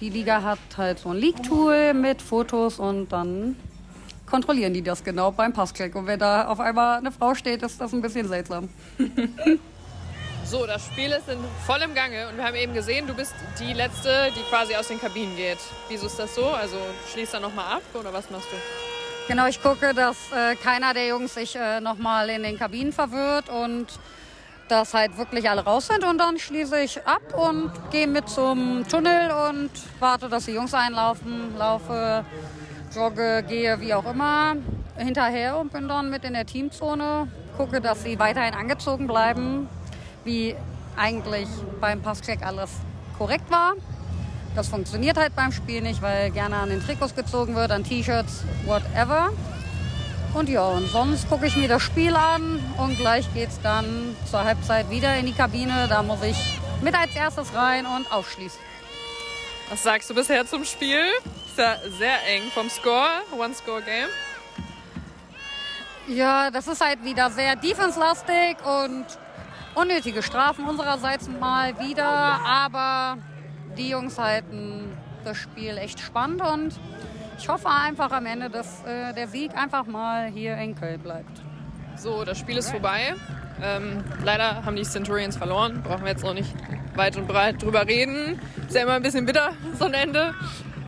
die 0.00 0.10
Liga 0.10 0.42
hat 0.42 0.58
halt 0.76 0.98
so 0.98 1.10
ein 1.10 1.16
League-Tool 1.16 1.94
mit 1.94 2.22
Fotos 2.22 2.78
und 2.78 3.08
dann 3.12 3.56
kontrollieren 4.26 4.74
die 4.74 4.82
das 4.82 5.04
genau 5.04 5.30
beim 5.30 5.52
Passcheck. 5.52 5.94
Und 5.94 6.06
wenn 6.06 6.18
da 6.18 6.48
auf 6.48 6.60
einmal 6.60 6.98
eine 6.98 7.12
Frau 7.12 7.34
steht, 7.34 7.62
ist 7.62 7.80
das 7.80 7.92
ein 7.92 8.02
bisschen 8.02 8.28
seltsam. 8.28 8.68
So, 10.48 10.64
das 10.64 10.86
Spiel 10.86 11.10
ist 11.10 11.28
in 11.28 11.38
vollem 11.66 11.92
Gange 11.92 12.28
und 12.28 12.36
wir 12.36 12.44
haben 12.44 12.54
eben 12.54 12.72
gesehen, 12.72 13.04
du 13.08 13.14
bist 13.14 13.34
die 13.58 13.72
Letzte, 13.72 14.30
die 14.36 14.42
quasi 14.42 14.76
aus 14.76 14.86
den 14.86 15.00
Kabinen 15.00 15.34
geht. 15.34 15.58
Wieso 15.88 16.06
ist 16.06 16.20
das 16.20 16.36
so? 16.36 16.46
Also 16.46 16.76
schließt 17.12 17.34
da 17.34 17.40
nochmal 17.40 17.78
ab 17.78 17.82
oder 17.94 18.12
was 18.12 18.30
machst 18.30 18.46
du? 18.52 18.56
Genau, 19.26 19.48
ich 19.48 19.60
gucke, 19.60 19.92
dass 19.92 20.30
äh, 20.30 20.54
keiner 20.54 20.94
der 20.94 21.08
Jungs 21.08 21.34
sich 21.34 21.56
äh, 21.56 21.80
nochmal 21.80 22.30
in 22.30 22.44
den 22.44 22.56
Kabinen 22.56 22.92
verwirrt 22.92 23.48
und 23.48 23.88
dass 24.68 24.94
halt 24.94 25.16
wirklich 25.16 25.48
alle 25.48 25.64
raus 25.64 25.86
sind 25.86 26.04
und 26.04 26.18
dann 26.18 26.38
schließe 26.38 26.80
ich 26.80 27.06
ab 27.06 27.22
und 27.36 27.70
gehe 27.90 28.06
mit 28.06 28.28
zum 28.28 28.84
Tunnel 28.88 29.30
und 29.30 29.70
warte, 30.00 30.28
dass 30.28 30.46
die 30.46 30.52
Jungs 30.52 30.74
einlaufen, 30.74 31.56
laufe, 31.56 32.24
jogge, 32.94 33.44
gehe, 33.46 33.80
wie 33.80 33.94
auch 33.94 34.10
immer, 34.10 34.56
hinterher 34.96 35.58
und 35.58 35.72
bin 35.72 35.88
dann 35.88 36.10
mit 36.10 36.24
in 36.24 36.32
der 36.32 36.46
Teamzone, 36.46 37.28
gucke, 37.56 37.80
dass 37.80 38.02
sie 38.02 38.18
weiterhin 38.18 38.54
angezogen 38.54 39.06
bleiben, 39.06 39.68
wie 40.24 40.56
eigentlich 40.96 41.48
beim 41.80 42.02
Passcheck 42.02 42.44
alles 42.44 42.70
korrekt 43.18 43.50
war. 43.50 43.74
Das 44.54 44.68
funktioniert 44.68 45.18
halt 45.18 45.36
beim 45.36 45.52
Spiel 45.52 45.82
nicht, 45.82 46.00
weil 46.00 46.30
gerne 46.30 46.56
an 46.56 46.70
den 46.70 46.80
Trikots 46.80 47.14
gezogen 47.14 47.54
wird, 47.54 47.70
an 47.70 47.84
T-Shirts, 47.84 48.42
whatever. 48.64 49.30
Und 50.34 50.48
ja, 50.48 50.66
und 50.66 50.86
sonst 50.88 51.28
gucke 51.28 51.46
ich 51.46 51.56
mir 51.56 51.68
das 51.68 51.82
Spiel 51.82 52.14
an 52.14 52.62
und 52.76 52.96
gleich 52.98 53.32
geht 53.32 53.48
es 53.48 53.60
dann 53.62 54.14
zur 54.30 54.44
Halbzeit 54.44 54.90
wieder 54.90 55.16
in 55.16 55.26
die 55.26 55.32
Kabine. 55.32 55.86
Da 55.88 56.02
muss 56.02 56.22
ich 56.22 56.36
mit 56.82 56.94
als 56.94 57.14
erstes 57.14 57.54
rein 57.54 57.86
und 57.86 58.10
aufschließen. 58.12 58.60
Was 59.70 59.82
sagst 59.82 60.10
du 60.10 60.14
bisher 60.14 60.46
zum 60.46 60.64
Spiel? 60.64 61.02
Ist 61.46 61.58
ja 61.58 61.76
sehr 61.98 62.18
eng 62.28 62.42
vom 62.52 62.68
Score, 62.68 63.08
One-Score-Game. 63.36 64.08
Ja, 66.08 66.50
das 66.50 66.68
ist 66.68 66.80
halt 66.80 67.02
wieder 67.02 67.30
sehr 67.30 67.56
defense-lastig 67.56 68.58
und 68.64 69.06
unnötige 69.74 70.22
Strafen 70.22 70.66
unsererseits 70.66 71.28
mal 71.28 71.78
wieder, 71.80 72.06
aber 72.06 73.18
die 73.76 73.88
Jungs 73.88 74.18
halten 74.18 74.96
das 75.24 75.36
Spiel 75.36 75.76
echt 75.78 75.98
spannend 75.98 76.42
und 76.42 76.78
ich 77.38 77.48
hoffe 77.48 77.68
einfach 77.68 78.10
am 78.12 78.26
Ende, 78.26 78.50
dass 78.50 78.84
äh, 78.84 79.12
der 79.14 79.28
Sieg 79.28 79.56
einfach 79.56 79.86
mal 79.86 80.26
hier 80.26 80.56
in 80.56 80.74
Köln 80.74 81.00
bleibt. 81.00 81.42
So, 81.96 82.24
das 82.24 82.38
Spiel 82.38 82.56
ist 82.56 82.70
vorbei. 82.70 83.14
Ähm, 83.62 84.04
leider 84.22 84.64
haben 84.64 84.76
die 84.76 84.82
Centurions 84.82 85.36
verloren. 85.36 85.82
Brauchen 85.82 86.02
wir 86.02 86.10
jetzt 86.10 86.24
noch 86.24 86.34
nicht 86.34 86.54
weit 86.94 87.16
und 87.16 87.26
breit 87.26 87.62
drüber 87.62 87.86
reden. 87.86 88.38
Ist 88.66 88.74
ja 88.74 88.82
immer 88.82 88.94
ein 88.94 89.02
bisschen 89.02 89.24
bitter, 89.24 89.52
so 89.78 89.86
ein 89.86 89.94
Ende. 89.94 90.34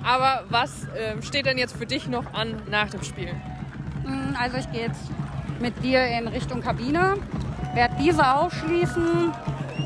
Aber 0.04 0.44
was 0.48 0.84
äh, 0.88 1.20
steht 1.22 1.46
denn 1.46 1.58
jetzt 1.58 1.76
für 1.76 1.86
dich 1.86 2.08
noch 2.08 2.32
an 2.34 2.62
nach 2.70 2.90
dem 2.90 3.02
Spiel? 3.02 3.30
Hm, 4.04 4.36
also 4.38 4.58
ich 4.58 4.70
gehe 4.70 4.82
jetzt 4.82 5.00
mit 5.60 5.82
dir 5.82 6.06
in 6.06 6.28
Richtung 6.28 6.60
Kabine, 6.60 7.16
werde 7.74 7.94
diese 8.00 8.34
aufschließen 8.34 9.32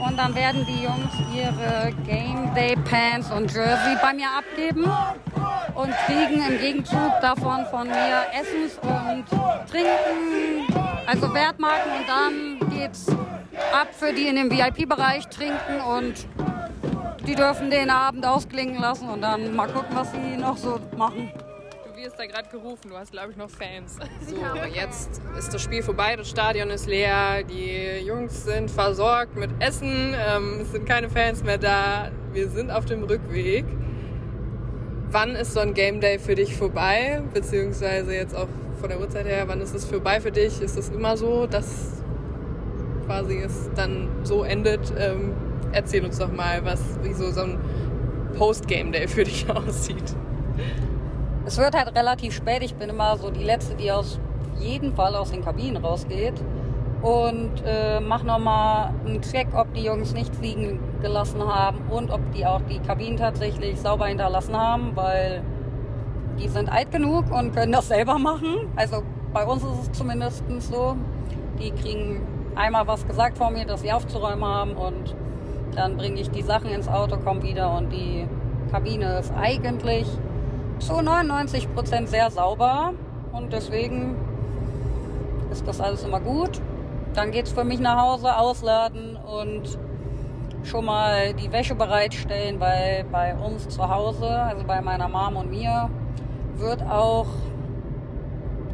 und 0.00 0.16
dann 0.16 0.34
werden 0.34 0.66
die 0.66 0.84
Jungs 0.84 1.12
ihre 1.34 1.92
Game 2.06 2.54
Day 2.54 2.76
Pants 2.76 3.30
und 3.30 3.52
Jersey 3.52 3.96
bei 4.00 4.12
mir 4.12 4.28
abgeben 4.30 4.84
und 5.74 5.90
kriegen 6.06 6.42
im 6.46 6.58
Gegenzug 6.58 7.20
davon 7.20 7.66
von 7.70 7.88
mir 7.88 8.22
Essens 8.32 8.78
und 8.82 9.24
Trinken, 9.70 10.74
also 11.06 11.32
Wertmarken. 11.32 11.92
Und 11.92 12.08
dann 12.08 12.70
geht's 12.70 13.08
ab 13.72 13.88
für 13.92 14.12
die 14.12 14.28
in 14.28 14.36
dem 14.36 14.50
VIP-Bereich 14.50 15.28
trinken 15.28 15.80
und 15.80 16.26
die 17.26 17.34
dürfen 17.34 17.70
den 17.70 17.90
Abend 17.90 18.26
ausklingen 18.26 18.80
lassen. 18.80 19.08
Und 19.08 19.22
dann 19.22 19.54
mal 19.54 19.68
gucken, 19.68 19.94
was 19.94 20.12
sie 20.12 20.36
noch 20.36 20.56
so 20.56 20.78
machen 20.96 21.30
wirst 22.02 22.18
da 22.18 22.26
gerade 22.26 22.48
gerufen. 22.48 22.90
Du 22.90 22.96
hast, 22.96 23.12
glaube 23.12 23.30
ich, 23.30 23.36
noch 23.36 23.50
Fans. 23.50 23.96
So, 24.26 24.36
jetzt 24.74 25.20
ist 25.38 25.54
das 25.54 25.62
Spiel 25.62 25.82
vorbei, 25.82 26.16
das 26.16 26.28
Stadion 26.28 26.70
ist 26.70 26.86
leer, 26.86 27.44
die 27.44 28.04
Jungs 28.04 28.44
sind 28.44 28.70
versorgt 28.70 29.36
mit 29.36 29.50
Essen, 29.60 30.14
ähm, 30.14 30.58
es 30.60 30.72
sind 30.72 30.86
keine 30.86 31.08
Fans 31.08 31.44
mehr 31.44 31.58
da. 31.58 32.10
Wir 32.32 32.48
sind 32.48 32.70
auf 32.70 32.86
dem 32.86 33.04
Rückweg. 33.04 33.64
Wann 35.10 35.36
ist 35.36 35.52
so 35.52 35.60
ein 35.60 35.74
Game 35.74 36.00
Day 36.00 36.18
für 36.18 36.34
dich 36.34 36.56
vorbei? 36.56 37.22
Beziehungsweise 37.32 38.14
jetzt 38.14 38.34
auch 38.34 38.48
von 38.80 38.88
der 38.88 38.98
Uhrzeit 38.98 39.26
her, 39.26 39.44
wann 39.46 39.60
ist 39.60 39.74
es 39.74 39.84
vorbei 39.84 40.20
für 40.20 40.32
dich? 40.32 40.60
Ist 40.60 40.76
es 40.76 40.88
immer 40.88 41.16
so, 41.16 41.46
dass 41.46 42.02
quasi 43.06 43.38
es 43.38 43.70
dann 43.76 44.08
so 44.24 44.42
endet? 44.42 44.92
Ähm, 44.98 45.34
erzähl 45.72 46.04
uns 46.04 46.18
doch 46.18 46.32
mal, 46.32 46.64
was, 46.64 46.80
wie 47.02 47.12
so, 47.12 47.30
so 47.30 47.42
ein 47.42 47.58
Post-Game 48.36 48.90
Day 48.90 49.06
für 49.06 49.24
dich 49.24 49.48
aussieht. 49.54 50.16
Es 51.44 51.58
wird 51.58 51.74
halt 51.74 51.96
relativ 51.96 52.34
spät. 52.34 52.62
Ich 52.62 52.74
bin 52.74 52.90
immer 52.90 53.16
so 53.16 53.30
die 53.30 53.42
Letzte, 53.42 53.74
die 53.74 53.90
aus 53.90 54.20
jeden 54.58 54.94
Fall 54.94 55.14
aus 55.16 55.30
den 55.30 55.44
Kabinen 55.44 55.76
rausgeht. 55.84 56.34
Und 57.02 57.62
äh, 57.66 57.98
mach 57.98 58.22
nochmal 58.22 58.94
einen 59.04 59.20
Check, 59.22 59.48
ob 59.54 59.74
die 59.74 59.82
Jungs 59.82 60.14
nichts 60.14 60.38
liegen 60.40 60.78
gelassen 61.00 61.42
haben 61.42 61.78
und 61.90 62.12
ob 62.12 62.20
die 62.32 62.46
auch 62.46 62.60
die 62.62 62.78
Kabinen 62.78 63.16
tatsächlich 63.16 63.80
sauber 63.80 64.06
hinterlassen 64.06 64.56
haben, 64.56 64.94
weil 64.94 65.42
die 66.38 66.48
sind 66.48 66.70
alt 66.70 66.92
genug 66.92 67.24
und 67.32 67.54
können 67.54 67.72
das 67.72 67.88
selber 67.88 68.18
machen. 68.18 68.68
Also 68.76 69.02
bei 69.32 69.44
uns 69.44 69.64
ist 69.64 69.82
es 69.82 69.92
zumindest 69.92 70.44
so. 70.60 70.96
Die 71.58 71.72
kriegen 71.72 72.24
einmal 72.54 72.86
was 72.86 73.04
gesagt 73.06 73.36
vor 73.36 73.50
mir, 73.50 73.64
dass 73.66 73.82
sie 73.82 73.92
aufzuräumen 73.92 74.44
haben 74.44 74.72
und 74.72 75.16
dann 75.74 75.96
bringe 75.96 76.20
ich 76.20 76.30
die 76.30 76.42
Sachen 76.42 76.70
ins 76.70 76.86
Auto, 76.86 77.16
komme 77.16 77.42
wieder 77.42 77.76
und 77.76 77.90
die 77.90 78.28
Kabine 78.70 79.18
ist 79.18 79.32
eigentlich 79.34 80.06
zu 80.82 81.00
99 81.00 81.72
Prozent 81.74 82.08
sehr 82.08 82.30
sauber 82.30 82.92
und 83.32 83.52
deswegen 83.52 84.16
ist 85.50 85.66
das 85.66 85.80
alles 85.80 86.02
immer 86.02 86.20
gut. 86.20 86.60
Dann 87.14 87.30
geht 87.30 87.46
es 87.46 87.52
für 87.52 87.64
mich 87.64 87.78
nach 87.78 88.00
Hause, 88.00 88.36
ausladen 88.36 89.16
und 89.16 89.78
schon 90.64 90.84
mal 90.84 91.34
die 91.34 91.52
Wäsche 91.52 91.74
bereitstellen, 91.74 92.58
weil 92.58 93.04
bei 93.12 93.34
uns 93.34 93.68
zu 93.68 93.88
Hause, 93.88 94.28
also 94.28 94.64
bei 94.64 94.80
meiner 94.80 95.08
Mom 95.08 95.36
und 95.36 95.50
mir, 95.50 95.88
wird 96.56 96.82
auch 96.82 97.26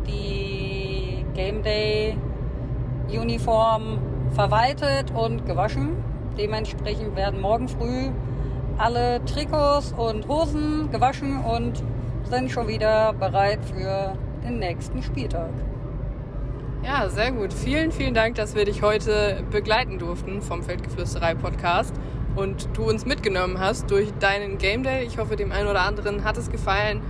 die 0.06 1.24
Game 1.34 1.62
Day 1.62 2.16
Uniform 3.08 3.98
verwaltet 4.32 5.10
und 5.14 5.46
gewaschen. 5.46 5.96
Dementsprechend 6.38 7.16
werden 7.16 7.40
morgen 7.40 7.68
früh 7.68 8.10
alle 8.78 9.24
Trikots 9.24 9.92
und 9.92 10.28
Hosen 10.28 10.90
gewaschen 10.90 11.44
und 11.44 11.82
sind 12.28 12.50
schon 12.50 12.68
wieder 12.68 13.12
bereit 13.14 13.60
für 13.64 14.16
den 14.44 14.58
nächsten 14.58 15.02
Spieltag. 15.02 15.50
Ja, 16.84 17.08
sehr 17.08 17.32
gut. 17.32 17.52
Vielen, 17.52 17.90
vielen 17.90 18.14
Dank, 18.14 18.36
dass 18.36 18.54
wir 18.54 18.64
dich 18.64 18.82
heute 18.82 19.42
begleiten 19.50 19.98
durften 19.98 20.42
vom 20.42 20.62
Feldgeflüsterei 20.62 21.34
Podcast 21.34 21.94
und 22.36 22.68
du 22.74 22.84
uns 22.88 23.04
mitgenommen 23.04 23.58
hast 23.58 23.90
durch 23.90 24.12
deinen 24.20 24.58
Game 24.58 24.82
Day. 24.82 25.04
Ich 25.04 25.18
hoffe, 25.18 25.36
dem 25.36 25.52
einen 25.52 25.68
oder 25.68 25.80
anderen 25.80 26.22
hat 26.24 26.36
es 26.36 26.50
gefallen. 26.50 27.00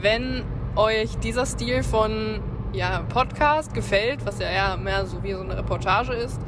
Wenn 0.00 0.44
euch 0.76 1.18
dieser 1.18 1.44
Stil 1.44 1.82
von 1.82 2.40
ja, 2.72 3.02
Podcast 3.08 3.74
gefällt, 3.74 4.24
was 4.24 4.38
ja 4.38 4.48
eher 4.48 4.76
mehr 4.76 5.06
so 5.06 5.22
wie 5.22 5.32
so 5.32 5.40
eine 5.40 5.58
Reportage 5.58 6.12
ist, 6.12 6.40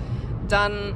dann 0.49 0.95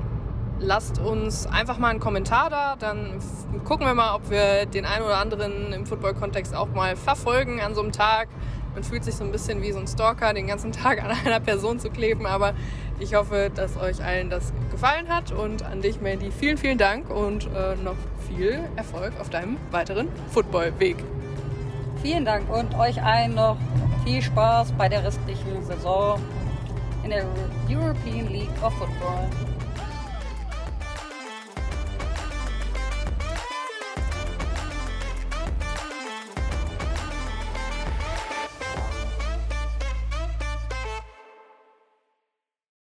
lasst 0.65 0.99
uns 0.99 1.47
einfach 1.47 1.79
mal 1.79 1.89
einen 1.89 2.01
Kommentar 2.01 2.51
da, 2.51 2.77
dann 2.77 3.21
gucken 3.65 3.87
wir 3.87 3.95
mal, 3.95 4.15
ob 4.15 4.31
wir 4.31 4.67
den 4.67 4.85
einen 4.85 5.05
oder 5.05 5.19
anderen 5.19 5.73
im 5.73 5.87
Football-Kontext 5.87 6.55
auch 6.55 6.69
mal 6.69 6.97
verfolgen 6.97 7.61
an 7.61 7.75
so 7.75 7.83
einem 7.83 7.93
Tag. 7.93 8.29
Man 8.75 8.83
fühlt 8.83 9.05
sich 9.05 9.15
so 9.15 9.25
ein 9.25 9.31
bisschen 9.31 9.62
wie 9.62 9.71
so 9.73 9.79
ein 9.79 9.87
Stalker, 9.87 10.35
den 10.35 10.47
ganzen 10.47 10.73
Tag 10.73 11.03
an 11.03 11.11
einer 11.25 11.41
Person 11.41 11.79
zu 11.79 11.91
kleben, 11.91 12.27
aber 12.27 12.55
ich 12.99 13.15
hoffe, 13.15 13.51
dass 13.55 13.77
euch 13.77 14.03
allen 14.03 14.31
das 14.31 14.53
gefallen 14.71 15.09
hat 15.09 15.33
und 15.33 15.62
an 15.62 15.83
dich, 15.83 16.01
Mandy, 16.01 16.31
vielen, 16.31 16.57
vielen 16.57 16.79
Dank 16.79 17.11
und 17.11 17.47
äh, 17.47 17.77
noch 17.83 17.97
viel 18.29 18.61
Erfolg 18.77 19.12
auf 19.21 19.31
deinem 19.31 19.57
weiteren 19.71 20.09
Football-Weg. 20.31 20.97
Vielen 22.03 22.25
Dank 22.25 22.51
und 22.51 22.79
euch 22.79 23.03
allen 23.03 23.35
noch 23.35 23.57
viel 24.05 24.21
Spaß 24.21 24.73
bei 24.73 24.89
der 24.89 25.05
restlichen 25.05 25.65
Saison 25.65 26.21
in 27.03 27.11
der 27.11 27.25
European 27.69 28.29
League 28.29 28.62
of 28.62 28.73
Football. 28.75 29.29